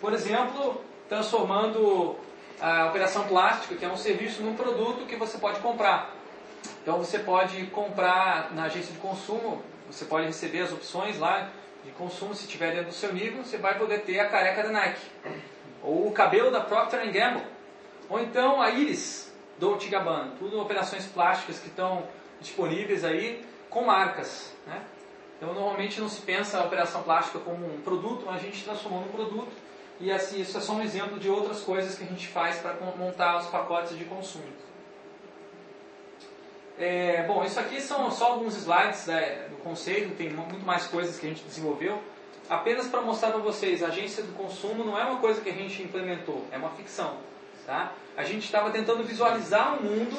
Por 0.00 0.12
exemplo, 0.12 0.80
transformando 1.08 2.16
a 2.60 2.86
operação 2.86 3.26
plástica, 3.26 3.74
que 3.74 3.84
é 3.84 3.88
um 3.88 3.96
serviço 3.96 4.42
num 4.42 4.54
produto 4.54 5.06
que 5.06 5.16
você 5.16 5.38
pode 5.38 5.60
comprar. 5.60 6.14
Então 6.82 6.98
você 6.98 7.18
pode 7.18 7.66
comprar 7.66 8.52
na 8.54 8.64
agência 8.64 8.92
de 8.92 8.98
consumo, 8.98 9.62
você 9.90 10.04
pode 10.04 10.26
receber 10.26 10.62
as 10.62 10.72
opções 10.72 11.18
lá 11.18 11.50
de 11.84 11.90
consumo, 11.92 12.34
se 12.34 12.46
tiver 12.46 12.72
dentro 12.72 12.88
do 12.88 12.94
seu 12.94 13.12
nível, 13.12 13.44
você 13.44 13.56
vai 13.56 13.78
poder 13.78 14.02
ter 14.02 14.18
a 14.18 14.28
careca 14.28 14.62
da 14.62 14.70
Nike. 14.70 15.00
Ou 15.82 16.08
o 16.08 16.12
cabelo 16.12 16.50
da 16.50 16.60
Procter 16.60 17.00
Gamble. 17.12 17.42
Ou 18.08 18.20
então 18.20 18.60
a 18.60 18.70
íris 18.70 19.32
do 19.58 19.76
Gabbana. 19.88 20.32
Tudo 20.38 20.60
operações 20.60 21.06
plásticas 21.06 21.58
que 21.58 21.68
estão 21.68 22.06
disponíveis 22.40 23.04
aí 23.04 23.44
com 23.70 23.84
marcas. 23.84 24.52
Né? 24.66 24.82
Então 25.36 25.52
normalmente 25.52 26.00
não 26.00 26.08
se 26.08 26.20
pensa 26.22 26.58
a 26.58 26.64
operação 26.64 27.02
plástica 27.02 27.38
como 27.38 27.66
um 27.66 27.80
produto, 27.80 28.24
mas 28.26 28.36
a 28.36 28.38
gente 28.38 28.64
transformou 28.64 29.00
num 29.00 29.08
produto 29.08 29.52
e 29.98 30.12
assim, 30.12 30.40
isso 30.40 30.56
é 30.58 30.60
só 30.60 30.74
um 30.74 30.82
exemplo 30.82 31.18
de 31.18 31.28
outras 31.28 31.60
coisas 31.60 31.96
que 31.96 32.04
a 32.04 32.06
gente 32.06 32.28
faz 32.28 32.58
para 32.58 32.74
montar 32.96 33.38
os 33.38 33.46
pacotes 33.46 33.96
de 33.96 34.04
consumo. 34.04 34.44
É, 36.78 37.22
bom, 37.26 37.42
isso 37.42 37.58
aqui 37.58 37.80
são 37.80 38.10
só 38.10 38.32
alguns 38.32 38.54
slides 38.56 39.06
né, 39.06 39.46
do 39.48 39.56
conceito, 39.56 40.14
tem 40.14 40.28
muito 40.28 40.66
mais 40.66 40.86
coisas 40.86 41.18
que 41.18 41.24
a 41.24 41.30
gente 41.30 41.42
desenvolveu. 41.44 41.98
Apenas 42.48 42.86
para 42.88 43.00
mostrar 43.00 43.30
para 43.30 43.40
vocês, 43.40 43.82
a 43.82 43.86
agência 43.86 44.22
do 44.22 44.34
consumo 44.34 44.84
não 44.84 44.98
é 44.98 45.04
uma 45.04 45.18
coisa 45.18 45.40
que 45.40 45.48
a 45.48 45.54
gente 45.54 45.82
implementou, 45.82 46.44
é 46.52 46.58
uma 46.58 46.70
ficção. 46.70 47.16
Tá? 47.66 47.92
A 48.16 48.22
gente 48.22 48.44
estava 48.44 48.70
tentando 48.70 49.02
visualizar 49.02 49.76
o 49.76 49.82
mundo 49.82 50.16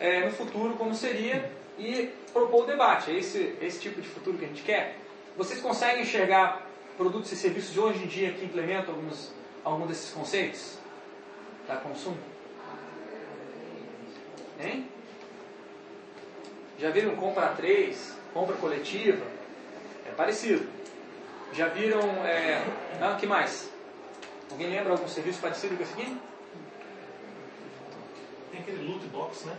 é, 0.00 0.26
no 0.26 0.32
futuro 0.32 0.74
como 0.74 0.92
seria 0.94 1.48
e 1.78 2.12
propor 2.32 2.64
o 2.64 2.66
debate. 2.66 3.12
É 3.12 3.14
esse, 3.14 3.56
esse 3.62 3.78
tipo 3.78 4.00
de 4.00 4.08
futuro 4.08 4.36
que 4.36 4.44
a 4.44 4.48
gente 4.48 4.62
quer? 4.62 4.98
Vocês 5.36 5.60
conseguem 5.60 6.02
enxergar 6.02 6.66
produtos 6.96 7.30
e 7.30 7.36
serviços 7.36 7.72
de 7.72 7.78
hoje 7.78 8.02
em 8.02 8.06
dia 8.08 8.32
que 8.32 8.44
implementam 8.44 8.94
alguns, 8.94 9.32
algum 9.64 9.86
desses 9.86 10.10
conceitos 10.10 10.76
da 11.68 11.76
consumo? 11.76 12.18
Hein? 14.60 14.88
Já 16.78 16.90
viram 16.90 17.14
compra 17.14 17.46
3, 17.50 18.16
compra 18.34 18.56
coletiva? 18.56 19.24
É 20.04 20.10
parecido. 20.10 20.68
Já 21.52 21.68
viram. 21.68 22.00
É... 22.26 22.60
Ah, 23.00 23.16
que 23.18 23.26
mais? 23.26 23.70
Alguém 24.50 24.68
lembra 24.68 24.92
algum 24.92 25.06
serviço 25.06 25.40
parecido 25.40 25.76
com 25.76 25.82
esse 25.84 25.92
aqui? 25.92 26.18
Tem 28.52 28.60
aquele 28.60 28.86
loot 28.86 29.04
box, 29.06 29.46
né? 29.46 29.56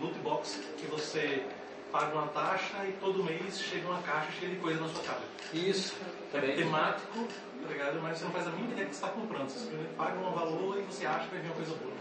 Loot 0.00 0.18
box 0.18 0.60
que 0.76 0.86
você 0.86 1.44
paga 1.92 2.14
uma 2.14 2.26
taxa 2.28 2.84
e 2.86 2.92
todo 3.00 3.22
mês 3.22 3.60
chega 3.60 3.88
uma 3.88 4.02
caixa 4.02 4.32
cheia 4.38 4.50
de 4.50 4.58
coisa 4.58 4.80
na 4.80 4.88
sua 4.88 5.02
casa. 5.04 5.22
Isso. 5.54 5.96
É 6.34 6.40
temático, 6.40 7.26
tá 7.62 7.68
ligado? 7.68 8.00
Mas 8.02 8.18
você 8.18 8.24
não 8.24 8.32
faz 8.32 8.46
a 8.48 8.50
mínima 8.50 8.72
ideia 8.72 8.88
que 8.88 8.96
você 8.96 9.04
está 9.04 9.14
comprando. 9.14 9.48
Você 9.48 9.70
paga 9.96 10.18
um 10.18 10.32
valor 10.32 10.78
e 10.78 10.82
você 10.82 11.06
acha 11.06 11.26
que 11.26 11.30
vai 11.30 11.40
vir 11.40 11.46
uma 11.46 11.54
coisa 11.54 11.74
boa. 11.76 11.92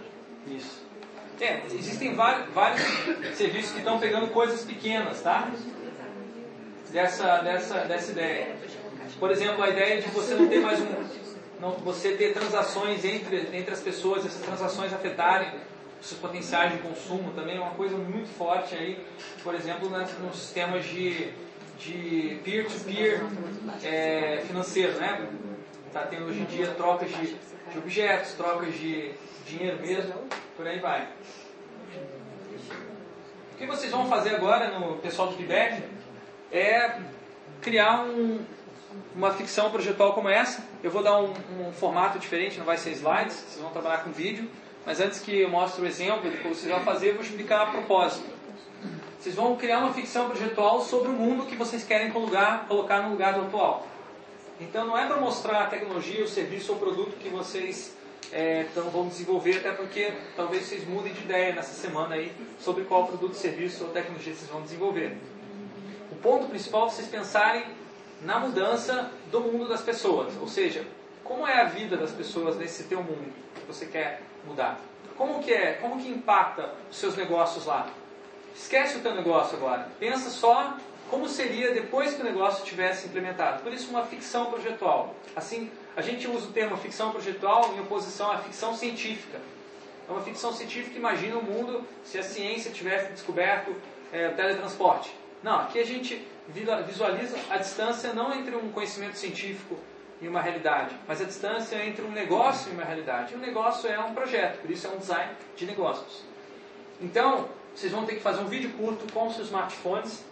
Isso. 0.48 0.86
É, 1.40 1.62
existem 1.72 2.16
vários, 2.16 2.52
vários 2.52 2.82
serviços 3.38 3.72
que 3.72 3.78
estão 3.78 4.00
pegando 4.00 4.28
coisas 4.30 4.66
pequenas, 4.66 5.22
tá? 5.22 5.52
Dessa, 6.92 7.38
dessa, 7.40 7.80
dessa 7.82 8.12
ideia. 8.12 8.56
Por 9.20 9.30
exemplo, 9.30 9.64
a 9.64 9.70
ideia 9.70 10.02
de 10.02 10.08
você 10.10 10.34
não 10.34 10.48
ter 10.48 10.60
mais 10.62 10.80
um. 10.80 10.88
Não, 11.60 11.72
você 11.74 12.16
ter 12.16 12.34
transações 12.34 13.06
entre, 13.06 13.50
entre 13.54 13.72
as 13.72 13.82
pessoas, 13.82 14.26
essas 14.26 14.42
transações 14.42 14.92
afetarem 14.94 15.52
seus 16.02 16.20
potenciais 16.20 16.74
de 16.74 16.80
consumo 16.80 17.32
também 17.34 17.58
é 17.58 17.60
uma 17.60 17.72
coisa 17.72 17.98
muito 17.98 18.30
forte 18.38 18.76
aí, 18.76 19.06
por 19.44 19.56
exemplo, 19.56 19.90
nas, 19.90 20.18
nos 20.20 20.38
sistemas 20.38 20.86
de 20.86 21.34
de 21.80 22.40
peer-to-peer 22.44 23.22
-peer, 23.22 23.84
é, 23.84 24.44
financeiro, 24.46 24.94
né? 24.94 25.30
Está 25.88 26.02
tendo 26.08 26.26
hoje 26.26 26.42
em 26.42 26.46
dia 26.46 26.68
trocas 26.72 27.10
de, 27.10 27.36
de 27.72 27.78
objetos, 27.78 28.34
trocas 28.34 28.74
de 28.74 29.14
dinheiro 29.46 29.80
mesmo, 29.80 30.14
por 30.56 30.68
aí 30.68 30.80
vai. 30.80 31.08
O 33.54 33.58
que 33.58 33.66
vocês 33.66 33.92
vão 33.92 34.08
fazer 34.08 34.36
agora 34.36 34.78
no 34.78 34.98
pessoal 34.98 35.30
do 35.30 35.36
feedback 35.36 35.84
é 36.52 37.00
criar 37.62 38.04
um, 38.04 38.40
uma 39.16 39.34
ficção 39.34 39.72
projetual 39.72 40.14
como 40.14 40.30
essa. 40.30 40.64
Eu 40.84 40.92
vou 40.92 41.02
dar 41.02 41.20
um, 41.20 41.34
um, 41.60 41.72
formato 41.74 42.20
diferente, 42.20 42.58
não 42.58 42.66
vai 42.66 42.78
ser 42.78 42.92
slides, 42.92 43.36
vocês 43.36 43.62
vão 43.62 43.72
trabalhar 43.72 44.04
com 44.04 44.12
vídeo. 44.12 44.50
Mas 44.88 45.02
antes 45.02 45.20
que 45.20 45.42
eu 45.42 45.50
mostre 45.50 45.82
o 45.82 45.86
exemplo 45.86 46.32
do 46.32 46.38
que 46.38 46.48
vocês 46.48 46.72
vão 46.72 46.80
fazer, 46.80 47.10
eu 47.10 47.16
vou 47.16 47.22
explicar 47.22 47.62
a 47.62 47.66
propósito. 47.66 48.26
Vocês 49.20 49.36
vão 49.36 49.58
criar 49.58 49.80
uma 49.80 49.94
ficção 49.94 50.30
projetual 50.30 50.80
sobre 50.80 51.10
o 51.10 51.12
mundo 51.12 51.46
que 51.46 51.58
vocês 51.58 51.84
querem 51.84 52.10
colocar, 52.10 52.66
colocar 52.70 53.02
no 53.02 53.10
lugar 53.10 53.34
do 53.34 53.42
atual. 53.42 53.86
Então 54.62 54.88
não 54.88 54.98
é 54.98 55.06
para 55.06 55.18
mostrar 55.18 55.64
a 55.64 55.68
tecnologia, 55.68 56.24
o 56.24 56.28
serviço 56.28 56.72
ou 56.72 56.80
produto 56.80 57.18
que 57.18 57.28
vocês 57.28 57.98
é, 58.32 58.66
vão 58.94 59.10
desenvolver, 59.10 59.58
até 59.58 59.74
porque 59.74 60.14
talvez 60.38 60.64
vocês 60.64 60.88
mudem 60.88 61.12
de 61.12 61.20
ideia 61.20 61.54
nessa 61.54 61.74
semana 61.74 62.16
aí 62.16 62.32
sobre 62.58 62.86
qual 62.86 63.08
produto, 63.08 63.34
serviço 63.34 63.84
ou 63.84 63.90
tecnologia 63.90 64.34
vocês 64.34 64.50
vão 64.50 64.62
desenvolver. 64.62 65.18
O 66.10 66.16
ponto 66.16 66.48
principal 66.48 66.88
é 66.88 66.92
vocês 66.92 67.10
pensarem 67.10 67.66
na 68.22 68.40
mudança 68.40 69.12
do 69.30 69.42
mundo 69.42 69.68
das 69.68 69.82
pessoas, 69.82 70.34
ou 70.40 70.48
seja, 70.48 70.86
como 71.26 71.46
é 71.46 71.60
a 71.60 71.66
vida 71.66 71.98
das 71.98 72.12
pessoas 72.12 72.56
nesse 72.56 72.86
teu 72.86 73.04
mundo 73.04 73.34
que 73.54 73.68
você 73.68 73.86
quer 73.86 74.22
mudar? 74.48 74.80
Como 75.18 75.42
que 75.44 75.52
é? 75.52 75.74
Como 75.74 76.00
que 76.02 76.10
impacta 76.10 76.74
os 76.90 76.98
seus 76.98 77.16
negócios 77.16 77.66
lá? 77.66 77.88
Esquece 78.56 78.98
o 78.98 79.02
teu 79.02 79.14
negócio 79.14 79.58
agora. 79.58 79.88
Pensa 80.00 80.30
só 80.30 80.78
como 81.10 81.28
seria 81.28 81.74
depois 81.74 82.14
que 82.14 82.22
o 82.22 82.24
negócio 82.24 82.66
tivesse 82.66 83.08
implementado. 83.08 83.64
Por 83.64 83.74
isso, 83.74 83.90
uma 83.90 84.06
ficção 84.06 84.46
projetual. 84.48 85.16
Assim, 85.36 85.72
a 85.96 86.02
gente 86.02 86.28
usa 86.28 86.48
o 86.48 86.52
termo 86.52 86.78
ficção 86.78 87.12
projetual 87.12 87.74
em 87.76 87.80
oposição 87.80 88.32
à 88.32 88.38
ficção 88.40 88.76
científica. 88.76 89.40
É 90.08 90.12
uma 90.12 90.22
ficção 90.22 90.54
científica 90.54 90.98
imagina 90.98 91.38
o 91.38 91.44
mundo 91.44 91.84
se 92.04 92.18
a 92.18 92.24
ciência 92.24 92.72
tivesse 92.72 93.12
descoberto 93.12 93.76
é, 94.12 94.30
o 94.30 94.36
teletransporte. 94.36 95.14
Não, 95.44 95.60
aqui 95.60 95.80
a 95.80 95.86
gente 95.86 96.26
visualiza 96.48 97.38
a 97.50 97.58
distância 97.58 98.14
não 98.14 98.34
entre 98.34 98.56
um 98.56 98.72
conhecimento 98.72 99.18
científico 99.18 99.78
e 100.22 100.28
uma 100.28 100.42
realidade, 100.42 100.96
mas 101.08 101.22
a 101.22 101.26
distância 101.26 101.76
é 101.76 101.88
entre 101.88 102.04
um 102.04 102.12
negócio 102.12 102.72
e 102.72 102.74
uma 102.74 102.84
realidade. 102.84 103.36
o 103.36 103.38
um 103.38 103.42
negócio 103.42 103.90
é 103.90 104.00
um 104.00 104.14
projeto, 104.14 104.62
por 104.62 104.72
isso 104.72 104.88
é 104.88 104.90
um 104.90 104.98
design 104.98 105.32
de 105.56 105.66
negócios. 105.66 106.24
Então, 107.00 107.48
vocês 107.76 107.92
vão 107.92 108.06
ter 108.06 108.16
que 108.16 108.22
fazer 108.22 108.42
um 108.42 108.48
vídeo 108.48 108.72
curto 108.72 109.12
com 109.14 109.30
seus 109.30 109.48
smartphones. 109.48 110.24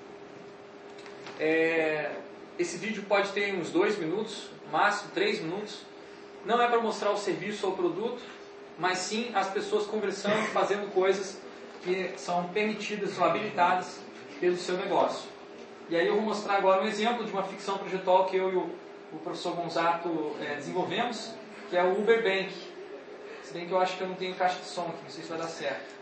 É, 1.39 2.11
esse 2.57 2.77
vídeo 2.77 3.03
pode 3.03 3.31
ter 3.33 3.53
uns 3.53 3.69
dois 3.69 3.99
minutos, 3.99 4.49
máximo 4.71 5.11
três 5.13 5.39
minutos. 5.39 5.81
Não 6.43 6.59
é 6.59 6.67
para 6.67 6.79
mostrar 6.79 7.11
o 7.11 7.17
serviço 7.17 7.67
ou 7.67 7.73
o 7.73 7.75
produto, 7.75 8.21
mas 8.79 8.97
sim 8.97 9.31
as 9.35 9.49
pessoas 9.49 9.85
conversando, 9.85 10.43
fazendo 10.51 10.91
coisas 10.91 11.39
que 11.83 12.13
são 12.17 12.47
permitidas 12.47 13.19
ou 13.19 13.25
habilitadas 13.25 13.99
pelo 14.39 14.57
seu 14.57 14.75
negócio. 14.77 15.29
E 15.87 15.95
aí 15.95 16.07
eu 16.07 16.15
vou 16.15 16.23
mostrar 16.23 16.55
agora 16.55 16.81
um 16.81 16.87
exemplo 16.87 17.23
de 17.23 17.31
uma 17.31 17.43
ficção 17.43 17.77
projetual 17.77 18.25
que 18.25 18.35
eu 18.35 18.51
e 18.51 18.55
o 18.55 18.84
o 19.15 19.19
professor 19.19 19.55
Gonzato 19.55 20.35
é, 20.41 20.55
desenvolvemos, 20.55 21.33
que 21.69 21.77
é 21.77 21.83
o 21.83 21.99
Uber 21.99 22.21
Bank. 22.21 22.53
Se 23.43 23.53
bem 23.53 23.65
que 23.65 23.71
eu 23.71 23.79
acho 23.79 23.97
que 23.97 24.01
eu 24.01 24.07
não 24.07 24.15
tenho 24.15 24.35
caixa 24.35 24.59
de 24.59 24.65
som 24.65 24.89
aqui, 24.89 25.03
não 25.03 25.09
sei 25.09 25.23
se 25.23 25.29
vai 25.29 25.37
dar 25.37 25.47
certo. 25.47 25.95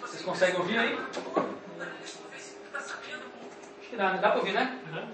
Vocês 0.00 0.22
conseguem 0.22 0.60
ouvir 0.60 0.78
aí? 0.78 0.94
Acho 0.94 1.20
que 3.90 3.96
dá, 3.96 4.12
né? 4.12 4.18
dá 4.20 4.30
pra 4.30 4.38
ouvir, 4.38 4.52
né? 4.52 4.80
Uhum. 4.86 5.08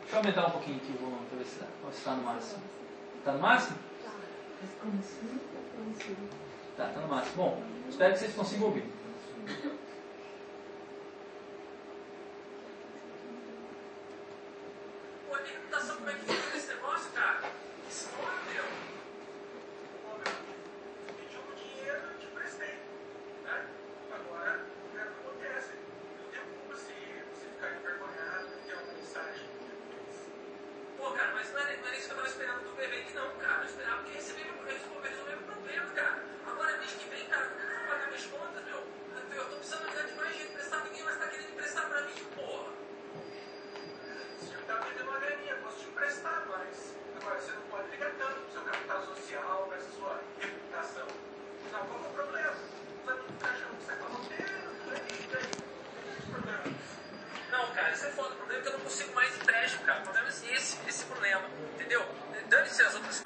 Deixa 0.00 0.12
eu 0.12 0.18
aumentar 0.18 0.46
um 0.46 0.50
pouquinho 0.50 0.76
aqui 0.76 0.92
o 0.92 0.98
volume 0.98 1.26
pra 1.28 1.38
ver 1.38 1.44
se 1.44 1.60
dá. 1.60 1.66
Se 1.92 2.04
tá 2.04 2.10
no 2.12 2.22
máximo. 2.22 2.62
Tá 3.24 3.32
no 3.32 3.38
máximo? 3.38 3.78
Tá. 6.76 6.84
tá, 6.84 6.92
tá 6.92 7.00
no 7.00 7.08
máximo. 7.08 7.36
Bom, 7.36 7.62
espero 7.88 8.12
que 8.12 8.18
vocês 8.18 8.34
consigam 8.34 8.66
ouvir. 8.66 8.84
doesn't 15.70 16.06
make 16.06 16.26
sense. 16.26 16.43